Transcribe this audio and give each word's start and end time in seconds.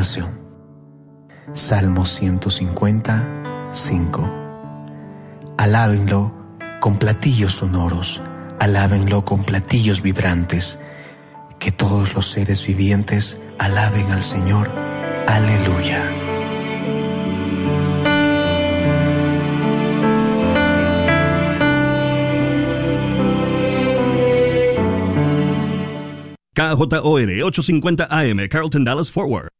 oración. 0.00 0.40
Salmo 1.52 2.06
150, 2.06 3.68
5. 3.70 4.30
Alábenlo 5.58 6.32
con 6.80 6.96
platillos 6.96 7.52
sonoros, 7.56 8.22
alábenlo 8.60 9.26
con 9.26 9.44
platillos 9.44 10.00
vibrantes, 10.00 10.80
que 11.58 11.70
todos 11.70 12.14
los 12.14 12.30
seres 12.30 12.66
vivientes 12.66 13.42
alaben 13.58 14.10
al 14.10 14.22
Señor. 14.22 14.70
Aleluya. 15.26 16.10
KJOR 26.54 27.42
850 27.44 28.08
AM, 28.10 28.48
Carlton 28.48 28.84
Dallas 28.84 29.10
Forward. 29.10 29.59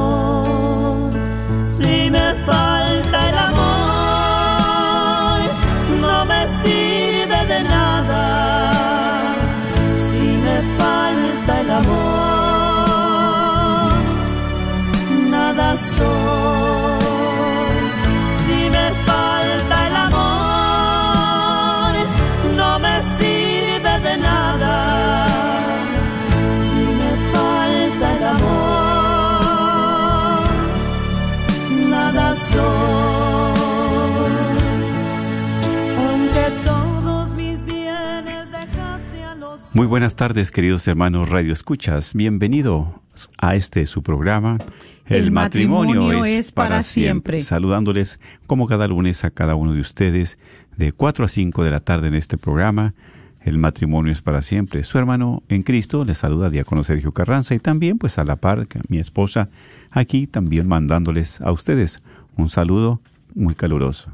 Muy 39.73 39.87
buenas 39.87 40.17
tardes, 40.17 40.51
queridos 40.51 40.85
hermanos 40.89 41.29
Radio 41.29 41.53
Escuchas. 41.53 42.13
Bienvenido 42.13 43.01
a 43.37 43.55
este 43.55 43.85
su 43.85 44.03
programa. 44.03 44.57
El 45.05 45.31
matrimonio 45.31 46.25
es 46.25 46.51
para 46.51 46.83
siempre. 46.83 47.39
Saludándoles 47.39 48.19
como 48.47 48.67
cada 48.67 48.89
lunes 48.89 49.23
a 49.23 49.31
cada 49.31 49.55
uno 49.55 49.73
de 49.73 49.79
ustedes 49.79 50.37
de 50.75 50.91
4 50.91 51.23
a 51.23 51.27
5 51.29 51.63
de 51.63 51.71
la 51.71 51.79
tarde 51.79 52.09
en 52.09 52.15
este 52.15 52.37
programa. 52.37 52.95
El 53.39 53.59
matrimonio 53.59 54.11
es 54.11 54.21
para 54.21 54.41
siempre. 54.41 54.83
Su 54.83 54.97
hermano 54.97 55.41
en 55.47 55.63
Cristo 55.63 56.03
les 56.03 56.17
saluda 56.17 56.49
Diácono 56.49 56.83
Sergio 56.83 57.13
Carranza 57.13 57.55
y 57.55 57.59
también 57.59 57.97
pues 57.97 58.17
a 58.17 58.25
la 58.25 58.35
par 58.35 58.67
que 58.67 58.81
mi 58.89 58.97
esposa 58.97 59.47
aquí 59.89 60.27
también 60.27 60.67
mandándoles 60.67 61.39
a 61.39 61.53
ustedes 61.53 62.03
un 62.35 62.49
saludo 62.49 62.99
muy 63.35 63.55
caluroso. 63.55 64.11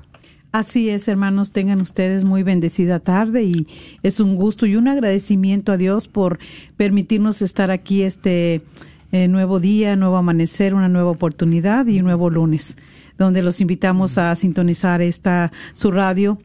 Así 0.58 0.90
es, 0.90 1.08
hermanos, 1.08 1.52
tengan 1.52 1.82
ustedes 1.82 2.26
muy 2.26 2.42
bendecida 2.42 3.00
tarde 3.00 3.44
y 3.44 3.68
es 4.02 4.20
un 4.20 4.36
gusto 4.36 4.66
y 4.66 4.76
un 4.76 4.88
agradecimiento 4.88 5.72
a 5.72 5.78
Dios 5.78 6.08
por 6.08 6.40
permitirnos 6.78 7.44
estar 7.44 7.70
aquí 7.70 8.02
este 8.02 8.64
eh, 9.12 9.28
nuevo 9.28 9.60
día, 9.60 9.96
nuevo 9.96 10.18
amanecer, 10.18 10.74
una 10.74 10.90
nueva 10.90 11.12
oportunidad 11.12 11.86
y 11.86 12.00
un 12.00 12.06
nuevo 12.06 12.32
lunes, 12.32 12.76
donde 13.20 13.44
los 13.44 13.62
invitamos 13.62 14.18
a 14.18 14.36
sintonizar 14.36 15.04
esta 15.04 15.52
su 15.74 15.92
radio 15.92 16.40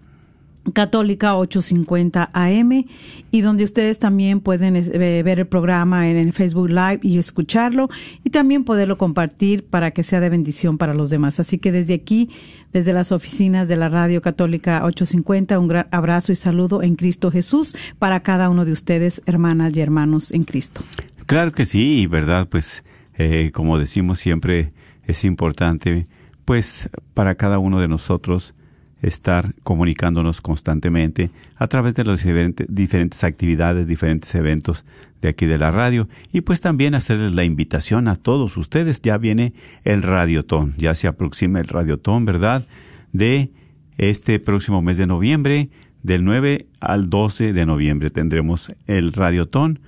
Católica 0.74 1.36
850 1.36 2.30
AM 2.32 2.84
y 3.30 3.40
donde 3.40 3.64
ustedes 3.64 3.98
también 3.98 4.40
pueden 4.40 4.76
eh, 4.76 5.22
ver 5.22 5.40
el 5.40 5.46
programa 5.46 6.08
en 6.08 6.16
el 6.16 6.32
Facebook 6.32 6.68
Live 6.68 7.00
y 7.02 7.18
escucharlo 7.18 7.88
y 8.22 8.30
también 8.30 8.64
poderlo 8.64 8.96
compartir 8.96 9.66
para 9.66 9.90
que 9.90 10.02
sea 10.02 10.20
de 10.20 10.30
bendición 10.30 10.78
para 10.78 10.94
los 10.94 11.10
demás. 11.10 11.40
Así 11.40 11.58
que 11.58 11.72
desde 11.72 11.94
aquí, 11.94 12.30
desde 12.72 12.92
las 12.92 13.10
oficinas 13.10 13.66
de 13.66 13.76
la 13.76 13.88
Radio 13.88 14.22
Católica 14.22 14.84
850, 14.84 15.58
un 15.58 15.68
gran 15.68 15.88
abrazo 15.90 16.32
y 16.32 16.36
saludo 16.36 16.82
en 16.82 16.94
Cristo 16.94 17.30
Jesús 17.30 17.76
para 17.98 18.20
cada 18.20 18.48
uno 18.48 18.64
de 18.64 18.72
ustedes, 18.72 19.22
hermanas 19.26 19.76
y 19.76 19.80
hermanos 19.80 20.30
en 20.30 20.44
Cristo. 20.44 20.82
Claro 21.26 21.52
que 21.52 21.64
sí, 21.64 22.06
verdad, 22.06 22.48
pues 22.48 22.84
eh, 23.14 23.50
como 23.52 23.78
decimos 23.78 24.18
siempre, 24.18 24.72
es 25.04 25.24
importante, 25.24 26.06
pues 26.44 26.88
para 27.14 27.34
cada 27.34 27.58
uno 27.58 27.80
de 27.80 27.88
nosotros, 27.88 28.54
estar 29.02 29.54
comunicándonos 29.64 30.40
constantemente 30.40 31.30
a 31.56 31.66
través 31.66 31.94
de 31.94 32.04
las 32.04 32.24
diferentes, 32.68 33.24
actividades, 33.24 33.86
diferentes 33.86 34.34
eventos 34.34 34.84
de 35.20 35.28
aquí 35.28 35.46
de 35.46 35.58
la 35.58 35.70
radio 35.70 36.08
y 36.32 36.40
pues 36.40 36.60
también 36.60 36.94
hacerles 36.94 37.32
la 37.32 37.44
invitación 37.44 38.08
a 38.08 38.16
todos 38.16 38.56
ustedes. 38.56 39.02
Ya 39.02 39.18
viene 39.18 39.52
el 39.84 40.02
Radiotón, 40.02 40.74
ya 40.78 40.94
se 40.94 41.08
aproxima 41.08 41.60
el 41.60 41.68
Radiotón, 41.68 42.24
¿verdad? 42.24 42.66
De 43.12 43.50
este 43.98 44.38
próximo 44.38 44.82
mes 44.82 44.96
de 44.96 45.06
noviembre, 45.06 45.68
del 46.02 46.24
9 46.24 46.66
al 46.80 47.10
12 47.10 47.52
de 47.52 47.66
noviembre 47.66 48.10
tendremos 48.10 48.72
el 48.86 49.12
Radiotón 49.12 49.80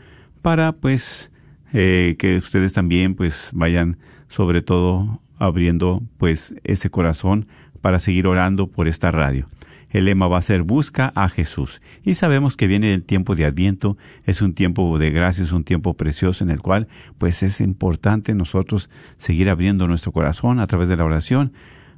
para 0.43 0.73
pues 0.73 1.31
eh, 1.73 2.17
que 2.19 2.37
ustedes 2.39 2.73
también 2.73 3.15
pues 3.15 3.51
vayan 3.53 3.99
sobre 4.29 4.63
todo 4.63 5.21
abriendo 5.39 6.03
pues 6.19 6.55
ese 6.65 6.91
corazón 6.91 7.49
para 7.85 7.99
seguir 7.99 8.27
orando 8.27 8.69
por 8.69 8.89
esta 8.89 9.11
radio. 9.11 9.47
El 9.91 10.07
lema 10.07 10.27
va 10.27 10.39
a 10.39 10.43
ser 10.43 10.63
Busca 10.63 11.13
a 11.15 11.29
Jesús. 11.29 11.83
Y 12.03 12.15
sabemos 12.15 12.57
que 12.57 12.67
viene 12.67 12.95
el 12.95 13.03
tiempo 13.03 13.37
de 13.37 13.45
Adviento, 13.45 13.99
es 14.25 14.41
un 14.41 14.55
tiempo 14.55 14.99
de 14.99 15.11
gracia, 15.11 15.45
es 15.45 15.53
un 15.53 15.65
tiempo 15.65 15.93
precioso 15.93 16.43
en 16.45 16.49
el 16.49 16.63
cual 16.63 16.89
pues 17.19 17.43
es 17.43 17.61
importante 17.61 18.35
nosotros 18.35 18.89
seguir 19.19 19.51
abriendo 19.51 19.87
nuestro 19.87 20.13
corazón 20.13 20.61
a 20.61 20.67
través 20.67 20.89
de 20.89 20.97
la 20.97 21.05
oración 21.05 21.53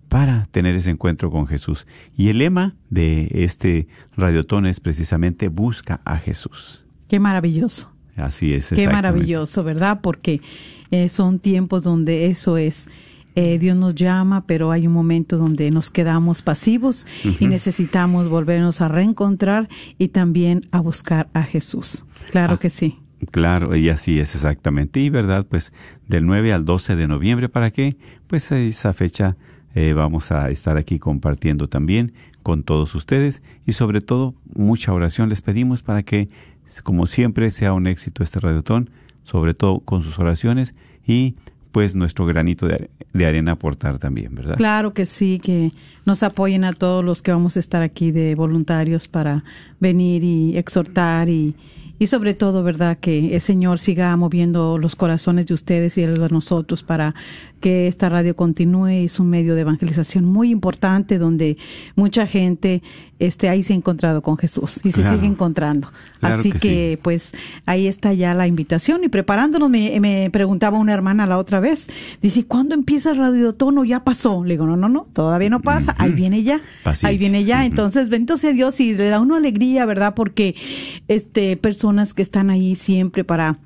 para 0.09 0.47
tener 0.51 0.75
ese 0.75 0.91
encuentro 0.91 1.31
con 1.31 1.47
Jesús. 1.47 1.87
Y 2.17 2.31
el 2.31 2.39
lema 2.39 2.75
de 2.91 3.29
este 3.31 3.87
radiotón 4.17 4.67
es 4.67 4.81
precisamente 4.81 5.47
Busca 5.47 6.01
a 6.05 6.19
Jesús. 6.19 6.85
Qué 7.07 7.21
maravilloso. 7.21 7.93
Así 8.17 8.55
es. 8.55 8.71
Qué 8.71 8.89
maravilloso, 8.89 9.63
¿verdad? 9.63 10.01
Porque 10.03 10.41
eh, 10.91 11.09
son 11.09 11.39
tiempos 11.39 11.85
donde 11.85 12.27
eso 12.27 12.57
es 12.57 12.89
eh, 13.37 13.59
Dios 13.59 13.77
nos 13.77 13.95
llama, 13.95 14.45
pero 14.47 14.73
hay 14.73 14.87
un 14.87 14.93
momento 14.93 15.37
donde 15.39 15.71
nos 15.71 15.91
quedamos 15.91 16.43
pasivos 16.43 17.07
y 17.39 17.47
necesitamos 17.47 18.29
volvernos 18.29 18.81
a 18.81 18.89
reencontrar 18.89 19.69
y 19.99 20.09
también 20.09 20.67
a 20.73 20.81
buscar 20.81 21.29
a 21.35 21.43
Jesús. 21.45 22.05
Claro 22.33 22.55
Ah. 22.55 22.59
que 22.59 22.71
sí. 22.71 22.99
Claro, 23.31 23.75
y 23.77 23.89
así 23.89 24.19
es 24.21 24.35
exactamente. 24.35 25.01
Y 25.01 25.09
verdad, 25.11 25.47
pues 25.49 25.73
del 26.09 26.27
9 26.27 26.53
al 26.53 26.65
12 26.65 26.97
de 26.97 27.07
noviembre, 27.09 27.49
¿para 27.49 27.71
qué? 27.71 27.97
Pues 28.27 28.51
esa 28.53 28.93
fecha 28.93 29.37
eh, 29.75 29.93
vamos 29.95 30.33
a 30.33 30.51
estar 30.51 30.77
aquí 30.77 30.99
compartiendo 30.99 31.69
también 31.69 32.13
con 32.43 32.63
todos 32.63 32.95
ustedes 32.95 33.43
y 33.67 33.73
sobre 33.73 34.01
todo 34.01 34.35
mucha 34.55 34.93
oración 34.93 35.29
les 35.29 35.43
pedimos 35.43 35.83
para 35.83 36.03
que, 36.03 36.29
como 36.85 37.07
siempre, 37.07 37.51
sea 37.51 37.73
un 37.73 37.87
éxito 37.87 38.23
este 38.23 38.39
radiotón, 38.41 38.91
sobre 39.25 39.53
todo 39.55 39.81
con 39.81 40.03
sus 40.03 40.19
oraciones 40.19 40.75
y 41.07 41.35
pues 41.77 41.95
nuestro 41.95 42.25
granito 42.25 42.67
de, 42.67 42.73
are- 42.75 42.91
de 43.13 43.27
arena 43.27 43.53
aportar 43.53 43.99
también, 43.99 44.35
¿verdad? 44.35 44.57
Claro 44.57 44.95
que 44.95 45.05
sí, 45.05 45.39
que 45.39 45.73
nos 46.07 46.23
apoyen 46.23 46.65
a 46.65 46.73
todos 46.73 47.05
los 47.05 47.21
que 47.21 47.33
vamos 47.33 47.59
a 47.59 47.61
estar 47.61 47.83
aquí 47.83 48.13
de 48.13 48.35
voluntarios 48.35 49.09
para 49.09 49.45
venir 49.79 50.25
y 50.25 50.57
exhortar 50.57 51.29
y, 51.29 51.55
y 51.99 52.07
sobre 52.07 52.33
todo, 52.33 52.63
¿verdad? 52.63 52.97
Que 52.99 53.35
el 53.35 53.43
Señor 53.43 53.79
siga 53.79 54.17
moviendo 54.17 54.79
los 54.79 54.97
corazones 54.97 55.45
de 55.49 55.53
ustedes 55.53 55.99
y 55.99 56.07
de 56.07 56.29
nosotros 56.31 56.83
para 56.83 57.15
que 57.61 57.89
esta 57.89 58.09
radio 58.09 58.35
continúe. 58.35 58.87
Es 59.05 59.21
un 59.21 59.29
medio 59.29 59.55
de 59.55 59.61
evangelización 59.61 60.25
muy 60.25 60.51
importante 60.51 61.19
donde 61.19 61.59
mucha 61.95 62.27
gente 62.27 62.83
este, 63.19 63.51
ahí 63.51 63.63
se 63.63 63.75
ha 63.75 63.77
encontrado 63.77 64.23
con 64.23 64.39
Jesús 64.39 64.81
y 64.83 64.93
se 64.93 65.03
Claro. 65.03 65.17
sigue 65.17 65.27
encontrando. 65.27 65.89
Claro 66.21 66.41
Así 66.41 66.53
que 66.53 66.59
que, 66.59 66.91
sí. 66.93 66.99
pues 67.03 67.33
ahí 67.67 67.87
está 67.87 68.13
ya 68.13 68.35
la 68.35 68.47
invitación 68.47 69.05
y 69.05 69.09
preparándonos 69.09 69.69
me, 69.71 69.99
me 70.01 70.31
preguntaba 70.31 70.79
una 70.79 70.95
hermana 70.95 71.27
la 71.27 71.39
otra 71.39 71.61
vez, 71.61 71.89
dice, 72.23 72.45
¿cuándo 72.47 72.75
empieza 72.75 73.11
el 73.11 73.19
radiotono? 73.19 73.85
Ya 73.85 74.05
pasó. 74.05 74.45
Le 74.45 74.55
digo, 74.55 74.67
no, 74.67 74.77
no, 74.77 74.89
no, 74.89 75.07
todavía 75.13 75.51
no 75.51 75.61
pasa, 75.61 75.95
ahí 75.99 76.13
viene 76.13 76.43
ya, 76.43 76.61
Paciencia. 76.83 77.09
ahí 77.09 77.19
viene 77.19 77.45
ya. 77.45 77.65
Entonces, 77.65 78.09
bendito 78.09 78.37
sea 78.37 78.53
Dios 78.53 78.81
y 78.81 78.95
le 78.95 79.09
da 79.09 79.21
una 79.21 79.37
alegría, 79.37 79.85
¿verdad? 79.85 80.15
Porque 80.15 80.55
este 81.09 81.57
personas 81.57 82.15
que 82.15 82.23
están 82.23 82.51
ahí 82.51 82.75
siempre 82.77 83.25
para 83.25 83.59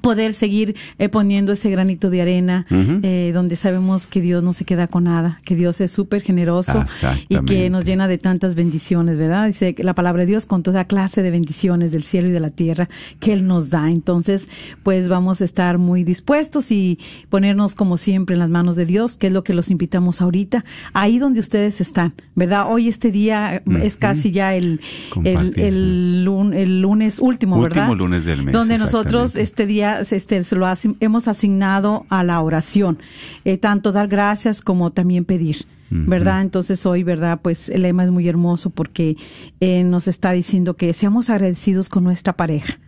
poder 0.00 0.34
seguir 0.34 0.76
eh, 0.98 1.08
poniendo 1.08 1.52
ese 1.52 1.70
granito 1.70 2.10
de 2.10 2.20
arena, 2.20 2.66
eh, 2.70 3.30
donde 3.32 3.56
sabemos 3.56 4.06
que 4.06 4.20
Dios 4.20 4.42
no 4.42 4.52
se 4.52 4.64
queda 4.64 4.86
con 4.86 5.04
nada, 5.04 5.40
que 5.44 5.54
Dios 5.54 5.80
es 5.80 5.90
súper 5.92 6.22
generoso 6.22 6.84
y 7.28 7.38
que 7.44 7.70
nos 7.70 7.84
llena 7.84 8.06
de 8.06 8.18
tantas 8.18 8.54
bendiciones, 8.54 9.16
¿verdad? 9.16 9.46
Dice 9.46 9.74
que 9.74 9.84
la 9.84 9.94
palabra 9.94 10.24
de 10.24 10.26
Dios 10.26 10.44
con 10.44 10.62
toda 10.62 10.84
clase 10.84 11.22
de 11.22 11.30
bendiciones 11.30 11.90
del 11.90 12.04
cielo 12.04 12.28
y 12.28 12.32
de 12.32 12.40
la 12.40 12.50
tierra 12.50 12.88
que 13.18 13.32
Él 13.32 13.46
nos 13.46 13.70
da. 13.70 13.90
Entonces, 13.90 14.48
pues 14.82 15.08
vamos 15.08 15.40
a 15.40 15.44
estar 15.44 15.78
muy 15.78 16.04
dispuestos 16.04 16.70
y 16.70 16.98
ponernos 17.30 17.74
como 17.74 17.96
siempre 17.96 18.34
en 18.34 18.40
las 18.40 18.50
manos 18.50 18.76
de 18.76 18.84
Dios, 18.84 19.16
que 19.16 19.28
es 19.28 19.32
lo 19.32 19.42
que 19.42 19.54
los 19.54 19.70
invitamos 19.70 20.20
ahorita, 20.20 20.64
ahí 20.92 21.18
donde 21.18 21.40
ustedes 21.40 21.80
están, 21.80 22.12
¿verdad? 22.34 22.66
Hoy 22.70 22.88
este 22.88 23.10
día 23.10 23.56
eh, 23.56 23.62
es 23.82 23.96
casi 23.96 24.32
ya 24.32 24.54
el, 24.54 24.80
el, 25.24 25.54
el, 25.56 26.52
el 26.54 26.82
lunes 26.82 27.20
último, 27.20 27.56
Último 27.56 27.62
¿verdad? 27.62 27.96
lunes 27.96 28.24
del 28.26 28.42
mes, 28.42 28.52
Donde 28.52 28.76
nosotros 28.76 29.34
este 29.34 29.64
día 29.64 29.77
este, 29.82 30.42
se 30.42 30.56
lo 30.56 30.66
hemos 31.00 31.28
asignado 31.28 32.06
a 32.08 32.24
la 32.24 32.40
oración, 32.40 32.98
eh, 33.44 33.58
tanto 33.58 33.92
dar 33.92 34.08
gracias 34.08 34.60
como 34.60 34.90
también 34.90 35.24
pedir. 35.24 35.66
¿Verdad? 35.90 36.42
Entonces 36.42 36.84
hoy, 36.84 37.02
¿verdad? 37.02 37.40
Pues 37.40 37.70
el 37.70 37.80
lema 37.80 38.04
es 38.04 38.10
muy 38.10 38.28
hermoso 38.28 38.68
porque 38.68 39.16
eh, 39.60 39.84
nos 39.84 40.06
está 40.06 40.32
diciendo 40.32 40.76
que 40.76 40.92
seamos 40.92 41.30
agradecidos 41.30 41.88
con 41.88 42.04
nuestra 42.04 42.34
pareja. 42.34 42.78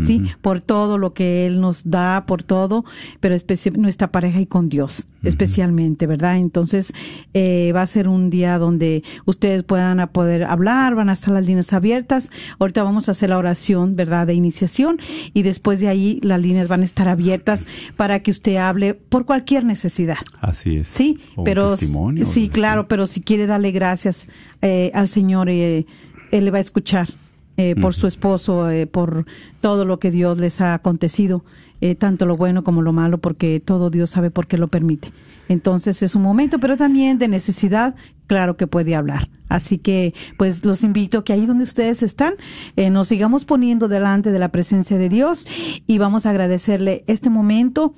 ¿Sí? 0.00 0.22
Por 0.42 0.60
todo 0.60 0.96
lo 0.96 1.12
que 1.12 1.46
Él 1.46 1.60
nos 1.60 1.90
da, 1.90 2.24
por 2.26 2.42
todo, 2.42 2.84
pero 3.20 3.34
nuestra 3.76 4.12
pareja 4.12 4.40
y 4.40 4.46
con 4.46 4.68
Dios, 4.68 5.06
especialmente, 5.22 6.06
¿verdad? 6.06 6.36
Entonces, 6.36 6.92
eh, 7.34 7.72
va 7.74 7.82
a 7.82 7.86
ser 7.86 8.08
un 8.08 8.30
día 8.30 8.58
donde 8.58 9.02
ustedes 9.24 9.64
puedan 9.64 10.00
a 10.00 10.08
poder 10.08 10.44
hablar, 10.44 10.94
van 10.94 11.08
a 11.08 11.12
estar 11.12 11.34
las 11.34 11.46
líneas 11.46 11.72
abiertas. 11.72 12.30
Ahorita 12.58 12.82
vamos 12.82 13.08
a 13.08 13.12
hacer 13.12 13.30
la 13.30 13.38
oración, 13.38 13.96
¿verdad? 13.96 14.26
De 14.26 14.34
iniciación 14.34 14.98
y 15.34 15.42
después 15.42 15.80
de 15.80 15.88
ahí 15.88 16.20
las 16.22 16.40
líneas 16.40 16.68
van 16.68 16.82
a 16.82 16.84
estar 16.84 17.08
abiertas 17.08 17.66
para 17.96 18.20
que 18.20 18.30
usted 18.30 18.56
hable 18.56 18.94
por 18.94 19.24
cualquier 19.24 19.64
necesidad. 19.64 20.18
Así 20.40 20.78
es. 20.78 20.88
Sí, 20.88 21.18
O 21.36 21.44
pero 21.44 21.76
sí, 21.76 22.48
claro, 22.48 22.88
pero 22.88 23.06
si 23.06 23.20
quiere 23.20 23.46
darle 23.46 23.72
gracias 23.72 24.28
eh, 24.62 24.90
al 24.94 25.08
Señor, 25.08 25.48
eh, 25.48 25.86
él 26.30 26.44
le 26.44 26.50
va 26.50 26.58
a 26.58 26.60
escuchar 26.60 27.08
eh, 27.58 27.74
por 27.76 27.92
su 27.92 28.06
esposo, 28.06 28.70
eh, 28.70 28.86
por 28.86 29.26
todo 29.60 29.84
lo 29.84 29.98
que 29.98 30.10
Dios 30.10 30.38
les 30.38 30.62
ha 30.62 30.72
acontecido, 30.72 31.44
eh, 31.80 31.94
tanto 31.94 32.24
lo 32.24 32.36
bueno 32.36 32.64
como 32.64 32.80
lo 32.80 32.92
malo, 32.92 33.18
porque 33.18 33.60
todo 33.60 33.90
Dios 33.90 34.10
sabe 34.10 34.30
por 34.30 34.46
qué 34.46 34.56
lo 34.56 34.68
permite. 34.68 35.12
Entonces 35.48 36.02
es 36.02 36.14
un 36.14 36.22
momento, 36.22 36.58
pero 36.58 36.76
también 36.76 37.18
de 37.18 37.28
necesidad, 37.28 37.94
claro 38.26 38.56
que 38.56 38.66
puede 38.66 38.94
hablar. 38.94 39.28
Así 39.48 39.78
que, 39.78 40.14
pues 40.36 40.64
los 40.64 40.84
invito 40.84 41.24
que 41.24 41.32
ahí 41.32 41.46
donde 41.46 41.64
ustedes 41.64 42.02
están, 42.02 42.34
eh, 42.76 42.90
nos 42.90 43.08
sigamos 43.08 43.44
poniendo 43.44 43.88
delante 43.88 44.30
de 44.30 44.38
la 44.38 44.50
presencia 44.50 44.98
de 44.98 45.08
Dios 45.08 45.46
y 45.86 45.98
vamos 45.98 46.26
a 46.26 46.30
agradecerle 46.30 47.04
este 47.06 47.30
momento 47.30 47.94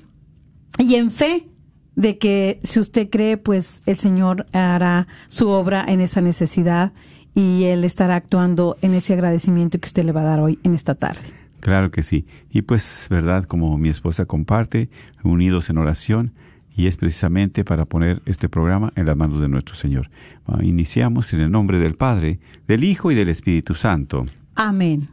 y 0.79 0.95
en 0.95 1.11
fe 1.11 1.49
de 1.97 2.19
que 2.19 2.61
si 2.63 2.81
usted 2.81 3.11
cree, 3.11 3.37
pues 3.37 3.83
el 3.87 3.97
Señor 3.97 4.47
hará 4.53 5.09
su 5.29 5.49
obra 5.49 5.85
en 5.87 6.01
esa 6.01 6.21
necesidad 6.21 6.93
y 7.35 7.65
Él 7.65 7.85
estará 7.85 8.17
actuando 8.17 8.77
en 8.83 8.95
ese 8.95 9.13
agradecimiento 9.13 9.79
que 9.79 9.87
usted 9.87 10.05
le 10.05 10.13
va 10.13 10.23
a 10.23 10.25
dar 10.25 10.41
hoy 10.41 10.59
en 10.63 10.75
esta 10.75 10.95
tarde. 10.95 11.23
Claro 11.61 11.91
que 11.91 12.03
sí. 12.03 12.27
Y 12.51 12.63
pues, 12.63 13.07
¿verdad? 13.11 13.45
Como 13.45 13.77
mi 13.79 13.89
esposa 13.89 14.25
comparte, 14.25 14.89
unidos 15.23 15.71
en 15.71 15.79
oración, 15.79 16.33
y 16.75 16.87
es 16.87 16.97
precisamente 16.97 17.65
para 17.65 17.85
poner 17.85 18.23
este 18.27 18.49
programa 18.49 18.93
en 18.97 19.07
las 19.07 19.17
manos 19.17 19.41
de 19.41 19.49
nuestro 19.49 19.75
Señor. 19.75 20.11
Ah, 20.47 20.61
Iniciamos 20.63 21.33
en 21.35 21.41
el 21.41 21.51
nombre 21.51 21.79
del 21.79 21.95
Padre, 21.95 22.39
del 22.67 22.85
Hijo 22.85 23.11
y 23.11 23.15
del 23.15 23.29
Espíritu 23.29 23.75
Santo. 23.75 24.25
Amén. 24.55 25.09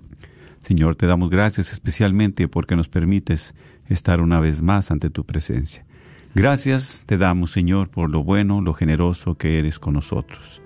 Señor, 0.62 0.96
te 0.96 1.08
damos 1.08 1.30
gracias 1.30 1.72
especialmente 1.74 2.48
porque 2.48 2.76
nos 2.76 2.88
permites 2.88 3.54
estar 3.90 4.22
una 4.22 4.40
vez 4.40 4.62
más 4.62 4.92
ante 4.92 5.10
tu 5.10 5.26
presencia. 5.26 5.86
Gracias 6.36 7.04
te 7.06 7.18
damos, 7.18 7.52
Señor, 7.52 7.90
por 7.90 8.10
lo 8.10 8.24
bueno, 8.24 8.62
lo 8.62 8.74
generoso 8.74 9.36
que 9.36 9.60
eres 9.60 9.80
con 9.80 9.94
nosotros. 9.94 10.62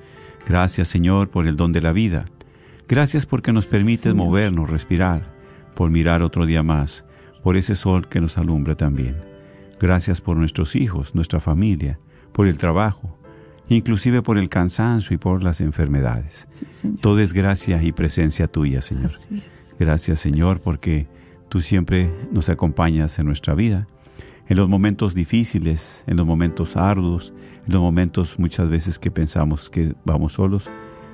Gracias, 0.48 0.88
Señor, 0.88 1.30
por 1.30 1.48
el 1.48 1.56
don 1.56 1.72
de 1.72 1.82
la 1.82 1.92
vida. 1.92 2.26
Gracias 2.88 3.26
porque 3.26 3.54
nos 3.54 3.68
permites 3.68 4.14
movernos, 4.14 4.70
respirar, 4.70 5.34
por 5.76 5.90
mirar 5.90 6.22
otro 6.22 6.46
día 6.46 6.64
más, 6.64 7.06
por 7.44 7.58
ese 7.58 7.76
sol 7.76 8.08
que 8.08 8.22
nos 8.22 8.38
alumbra 8.38 8.76
también. 8.76 9.16
Gracias 9.80 10.22
por 10.22 10.38
nuestros 10.38 10.76
hijos, 10.76 11.16
nuestra 11.16 11.40
familia, 11.40 12.00
por 12.34 12.48
el 12.48 12.58
trabajo, 12.58 13.18
inclusive 13.70 14.22
por 14.22 14.38
el 14.38 14.50
cansancio 14.50 15.16
y 15.16 15.18
por 15.18 15.44
las 15.44 15.62
enfermedades. 15.62 16.48
Sí. 16.70 16.94
Todo 17.02 17.20
es 17.20 17.34
gracia 17.34 17.82
y 17.82 17.92
presencia 17.92 18.48
tuya, 18.48 18.82
Señor. 18.82 19.12
Gracias, 19.80 20.20
Señor, 20.20 20.60
porque 20.64 21.08
tú 21.50 21.62
siempre 21.62 22.14
nos 22.32 22.50
acompañas 22.50 23.18
en 23.20 23.26
nuestra 23.26 23.56
vida, 23.56 23.88
en 24.52 24.58
los 24.58 24.68
momentos 24.68 25.16
difíciles, 25.16 26.04
en 26.08 26.18
los 26.18 26.26
momentos 26.26 26.76
arduos, 26.76 27.34
en 27.66 27.72
los 27.72 27.82
momentos 27.82 28.38
muchas 28.38 28.68
veces 28.68 29.00
que 29.00 29.10
pensamos 29.10 29.70
que 29.70 29.96
vamos 30.04 30.34
solos, 30.34 30.70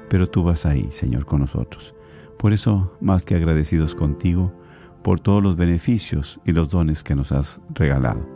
pero 0.10 0.28
tú 0.28 0.42
vas 0.42 0.66
ahí, 0.66 0.88
Señor, 0.90 1.28
con 1.28 1.42
nosotros. 1.42 1.94
Por 2.40 2.52
eso, 2.52 2.98
más 3.00 3.26
que 3.26 3.36
agradecidos 3.36 3.94
contigo, 3.94 4.52
por 5.04 5.20
todos 5.20 5.44
los 5.44 5.56
beneficios 5.56 6.40
y 6.46 6.52
los 6.52 6.70
dones 6.72 7.04
que 7.04 7.14
nos 7.14 7.32
has 7.32 7.62
regalado. 7.76 8.28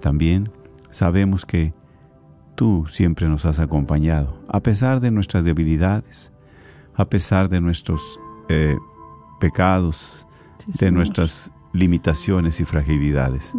También 0.00 0.50
sabemos 0.88 1.44
que 1.44 1.74
tú 2.54 2.86
siempre 2.88 3.28
nos 3.28 3.44
has 3.44 3.58
acompañado, 3.58 4.42
a 4.48 4.62
pesar 4.62 5.00
de 5.00 5.10
nuestras 5.10 5.44
debilidades, 5.44 6.32
a 6.94 7.04
pesar 7.04 7.50
de 7.50 7.60
nuestros 7.60 8.18
eh, 8.48 8.78
pecados, 9.40 10.24
Sí, 10.56 10.72
de 10.72 10.78
Señor. 10.78 10.94
nuestras 10.94 11.52
limitaciones 11.72 12.60
y 12.60 12.64
fragilidades. 12.64 13.54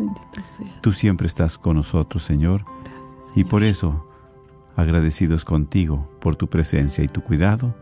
Tú 0.82 0.92
siempre 0.92 1.28
estás 1.28 1.58
con 1.58 1.76
nosotros, 1.78 2.24
Señor, 2.24 2.66
Gracias, 2.84 3.32
y 3.36 3.44
por 3.44 3.64
eso, 3.64 4.08
agradecidos 4.76 5.46
contigo 5.46 6.10
por 6.20 6.36
tu 6.36 6.48
presencia 6.48 7.04
y 7.04 7.08
tu 7.08 7.22
cuidado, 7.22 7.76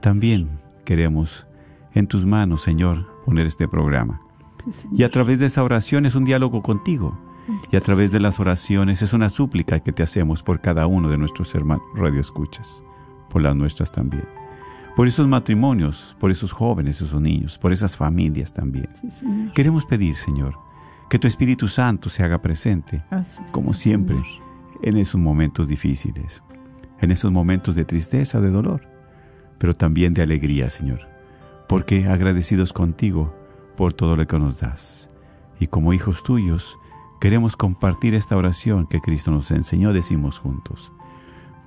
también 0.00 0.48
queremos 0.84 1.46
en 1.92 2.06
tus 2.06 2.24
manos, 2.24 2.62
Señor, 2.62 3.06
poner 3.24 3.46
este 3.46 3.68
programa. 3.68 4.20
Sí. 4.70 4.88
Y 4.96 5.02
a 5.04 5.10
través 5.10 5.38
de 5.38 5.46
esa 5.46 5.62
oración 5.62 6.06
es 6.06 6.14
un 6.14 6.24
diálogo 6.24 6.62
contigo. 6.62 7.18
Y 7.70 7.76
a 7.76 7.80
través 7.80 8.10
de 8.10 8.20
las 8.20 8.40
oraciones 8.40 9.02
es 9.02 9.12
una 9.12 9.28
súplica 9.28 9.80
que 9.80 9.92
te 9.92 10.02
hacemos 10.02 10.42
por 10.42 10.62
cada 10.62 10.86
uno 10.86 11.10
de 11.10 11.18
nuestros 11.18 11.54
hermanos 11.54 11.84
radioescuchas, 11.94 12.82
por 13.28 13.42
las 13.42 13.54
nuestras 13.54 13.92
también. 13.92 14.24
Por 14.96 15.08
esos 15.08 15.26
matrimonios, 15.26 16.16
por 16.20 16.30
esos 16.30 16.52
jóvenes, 16.52 17.00
esos 17.00 17.20
niños, 17.20 17.58
por 17.58 17.72
esas 17.72 17.96
familias 17.96 18.52
también. 18.52 18.88
Sí. 18.94 19.26
Queremos 19.52 19.84
pedir, 19.84 20.16
Señor, 20.16 20.56
que 21.10 21.18
tu 21.18 21.26
Espíritu 21.26 21.66
Santo 21.66 22.08
se 22.08 22.22
haga 22.22 22.40
presente, 22.40 23.04
Así 23.10 23.42
como 23.50 23.72
sea, 23.72 23.82
siempre, 23.82 24.16
Señor. 24.16 24.42
en 24.82 24.96
esos 24.96 25.20
momentos 25.20 25.66
difíciles, 25.68 26.42
en 27.00 27.10
esos 27.10 27.32
momentos 27.32 27.74
de 27.74 27.84
tristeza, 27.84 28.40
de 28.40 28.50
dolor, 28.50 28.88
pero 29.58 29.74
también 29.74 30.14
de 30.14 30.22
alegría, 30.22 30.68
Señor, 30.68 31.08
porque 31.68 32.06
agradecidos 32.06 32.72
contigo 32.72 33.34
por 33.76 33.92
todo 33.92 34.16
lo 34.16 34.26
que 34.26 34.38
nos 34.38 34.60
das. 34.60 35.10
Y 35.58 35.66
como 35.66 35.92
hijos 35.92 36.22
tuyos, 36.22 36.78
queremos 37.20 37.56
compartir 37.56 38.14
esta 38.14 38.36
oración 38.36 38.86
que 38.86 39.00
Cristo 39.00 39.30
nos 39.30 39.50
enseñó, 39.50 39.92
decimos 39.92 40.38
juntos. 40.38 40.92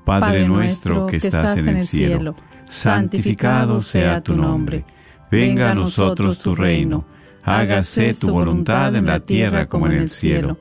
Padre, 0.06 0.48
nuestro 0.48 1.08
que 1.08 1.18
estás 1.18 1.58
en 1.58 1.68
el 1.68 1.82
cielo, 1.82 2.34
santificado 2.70 3.80
sea 3.80 4.22
tu 4.22 4.36
nombre. 4.36 4.86
Venga 5.32 5.72
a 5.72 5.76
nosotros 5.76 6.40
tu 6.40 6.56
reino. 6.56 7.06
Hágase 7.44 8.14
tu 8.14 8.32
voluntad 8.32 8.96
en 8.96 9.06
la 9.06 9.22
tierra 9.22 9.68
como 9.68 9.88
en 9.88 9.94
el 9.94 10.10
cielo. 10.10 10.58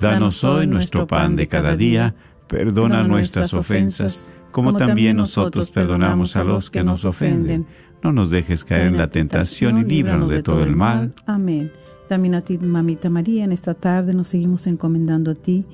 Danos 0.00 0.44
hoy 0.44 0.66
nuestro 0.66 1.06
pan 1.06 1.36
de 1.36 1.48
cada 1.48 1.76
día. 1.76 2.14
Perdona 2.46 3.02
nuestras 3.02 3.52
ofensas, 3.54 4.30
como 4.50 4.74
también 4.74 5.16
nosotros 5.16 5.70
perdonamos 5.70 6.36
a 6.36 6.44
los 6.44 6.70
que 6.70 6.84
nos 6.84 7.04
ofenden. 7.04 7.66
No 8.02 8.12
nos 8.12 8.30
dejes 8.30 8.64
caer 8.64 8.86
en 8.86 8.96
la 8.96 9.10
tentación 9.10 9.78
y 9.78 9.84
líbranos 9.84 10.30
de 10.30 10.42
todo 10.42 10.62
el 10.62 10.76
mal. 10.76 11.14
Amén. 11.26 11.72
También 12.08 12.34
a 12.36 12.40
ti, 12.40 12.56
mamita 12.56 13.10
María, 13.10 13.44
en 13.44 13.52
esta 13.52 13.74
tarde 13.74 14.14
nos 14.14 14.28
seguimos 14.28 14.66
encomendando 14.66 15.32
a 15.32 15.34
ti. 15.34 15.66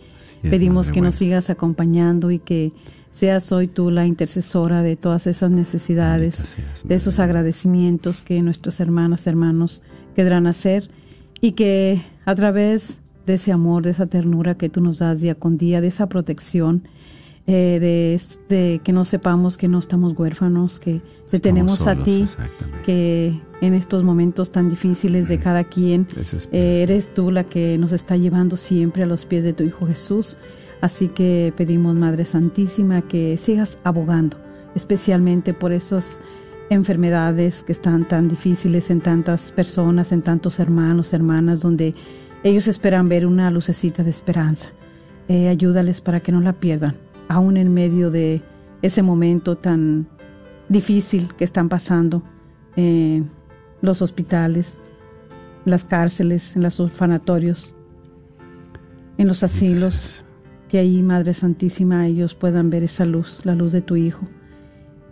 Pedimos 0.43 0.91
que 0.91 1.01
nos 1.01 1.15
sigas 1.15 1.49
acompañando 1.49 2.31
y 2.31 2.41
que 2.41 2.73
seas 3.15 3.51
hoy 3.53 3.69
tú 3.69 3.91
la 3.91 4.07
intercesora 4.07 4.83
de 4.83 4.97
todas 4.97 5.27
esas 5.27 5.51
necesidades, 5.51 6.35
seas, 6.35 6.87
de 6.87 6.95
esos 6.95 7.19
agradecimientos 7.19 8.21
que 8.21 8.43
nuestras 8.43 8.81
hermanas, 8.81 9.27
hermanos 9.27 9.83
querrán 10.15 10.47
hacer 10.47 10.91
y 11.41 11.53
que 11.53 12.03
a 12.27 12.35
través 12.35 13.01
de 13.25 13.35
ese 13.35 13.53
amor, 13.53 13.85
de 13.85 13.91
esa 13.91 14.07
ternura 14.07 14.57
que 14.57 14.69
tú 14.69 14.81
nos 14.81 14.99
das 14.99 15.21
día 15.21 15.37
con 15.37 15.57
día, 15.57 15.81
de 15.81 15.89
esa 15.89 16.09
protección, 16.09 16.87
eh, 17.47 17.79
de, 17.81 18.21
de 18.49 18.81
que 18.83 18.93
no 18.93 19.05
sepamos 19.05 19.57
que 19.57 19.69
no 19.69 19.79
estamos 19.79 20.19
huérfanos, 20.19 20.79
que 20.79 21.01
te 21.31 21.39
tenemos 21.39 21.87
a 21.87 21.97
ti, 21.97 22.25
que 22.85 23.41
en 23.61 23.75
estos 23.75 24.03
momentos 24.03 24.51
tan 24.51 24.71
difíciles 24.71 25.29
de 25.29 25.39
cada 25.39 25.65
quien, 25.65 26.07
eh, 26.53 26.83
eres 26.83 27.13
tú 27.15 27.31
la 27.31 27.45
que 27.45 27.79
nos 27.79 27.93
está 27.93 28.17
llevando 28.17 28.57
siempre 28.57 29.03
a 29.03 29.07
los 29.07 29.25
pies 29.25 29.45
de 29.45 29.53
tu 29.53 29.63
Hijo 29.63 29.87
Jesús. 29.87 30.37
Así 30.85 31.09
que 31.09 31.51
pedimos, 31.57 31.95
Madre 31.95 32.27
Santísima, 32.27 33.01
que 33.01 33.39
sigas 33.39 33.79
abogando, 33.85 34.37
especialmente 34.75 35.55
por 35.55 35.73
esas 35.73 36.21
enfermedades 36.69 37.63
que 37.63 37.73
están 37.73 38.07
tan 38.07 38.29
difíciles 38.29 38.91
en 38.91 39.01
tantas 39.01 39.51
personas, 39.51 40.13
en 40.13 40.21
tantos 40.21 40.61
hermanos, 40.61 41.15
hermanas, 41.15 41.63
donde 41.63 41.95
ellos 42.43 42.67
esperan 42.67 43.09
ver 43.09 43.25
una 43.25 43.51
lucecita 43.51 44.05
de 44.05 44.11
esperanza. 44.11 44.73
Eh, 45.29 45.49
ayúdales 45.49 46.03
para 46.03 46.21
que 46.21 46.33
no 46.33 46.43
la 46.43 46.53
pierdan, 46.53 46.99
aún 47.29 47.57
en 47.57 47.73
medio 47.73 48.11
de 48.11 48.43
ese 48.83 49.03
momento 49.03 49.57
tan 49.57 50.07
difícil 50.69 51.33
que 51.35 51.45
están 51.45 51.71
pasando 51.71 52.23
en 52.77 53.31
los 53.81 54.03
hospitales, 54.03 54.83
las 55.65 55.87
cárceles, 55.87 56.57
en 56.57 56.63
los 56.63 56.79
orfanatorios, 56.79 57.75
en 59.17 59.29
los 59.29 59.43
asilos, 59.43 60.24
que 60.75 60.81
ahí, 60.81 61.05
Madre 61.05 61.35
Santísima, 61.35 62.09
ellos 62.09 62.35
puedan 62.35 62.69
ver 62.69 62.83
esa 62.83 63.05
luz, 63.05 63.43
la 63.45 63.55
luz 63.55 63.71
de 63.71 63.81
tu 63.81 63.95
Hijo, 63.95 64.27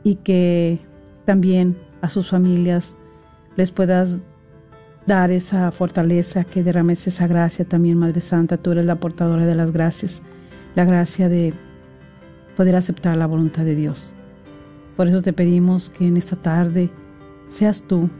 y 0.03 0.17
que 0.17 0.81
también 1.25 1.79
a 2.01 2.09
sus 2.09 2.31
familias 2.31 2.99
les 3.55 3.71
puedas 3.71 4.19
dar 5.07 5.31
esa 5.31 5.71
fortaleza, 5.71 6.43
que 6.43 6.65
derrames 6.65 7.07
esa 7.07 7.29
gracia 7.29 7.65
también, 7.65 7.97
Madre 7.97 8.21
Santa, 8.21 8.57
tú 8.57 8.73
eres 8.73 8.87
la 8.87 8.97
portadora 8.97 9.47
de 9.47 9.55
las 9.55 9.71
gracias, 9.71 10.21
la 10.75 10.85
gracia 10.85 11.29
de 11.29 11.55
poder 12.57 12.75
aceptar 12.75 13.17
la 13.17 13.29
voluntad 13.29 13.65
de 13.65 13.77
Dios. 13.77 14.15
Por 14.97 15.07
eso 15.07 15.23
te 15.23 15.33
pedimos 15.33 15.91
que 15.91 16.09
en 16.09 16.17
esta 16.17 16.35
tarde 16.35 16.91
seas 17.51 17.83
tú 17.83 18.11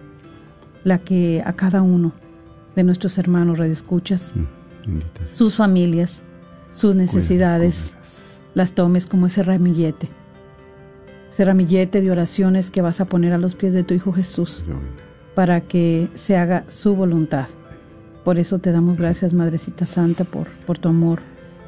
la 0.85 0.99
que 0.99 1.43
a 1.45 1.55
cada 1.55 1.83
uno 1.83 2.13
de 2.77 2.85
nuestros 2.85 3.19
hermanos 3.19 3.59
radioescuchas, 3.59 4.33
Mm, 4.87 4.99
sus 5.33 5.57
familias, 5.57 6.23
sus 6.73 6.95
necesidades, 6.95 7.91
Cuídalas, 7.91 8.41
las 8.55 8.73
tomes 8.73 9.07
como 9.07 9.27
ese 9.27 9.43
ramillete. 9.43 10.09
Ese 11.31 11.45
ramillete 11.45 12.03
de 12.03 12.11
oraciones 12.11 12.71
que 12.71 12.83
vas 12.83 13.01
a 13.01 13.07
poner 13.07 13.33
a 13.33 13.39
los 13.39 13.55
pies 13.55 13.73
de 13.73 13.85
tu 13.85 13.95
Hijo 13.95 14.13
Jesús 14.13 14.65
para 15.35 15.63
que 15.63 16.11
se 16.15 16.37
haga 16.37 16.65
su 16.69 16.95
voluntad. 16.95 17.47
Por 18.25 18.39
eso 18.39 18.59
te 18.59 18.71
damos 18.71 18.99
gracias, 18.99 19.33
Madrecita 19.33 19.87
Santa, 19.87 20.25
por, 20.25 20.49
por 20.67 20.79
tu 20.79 20.89
amor. 20.89 21.21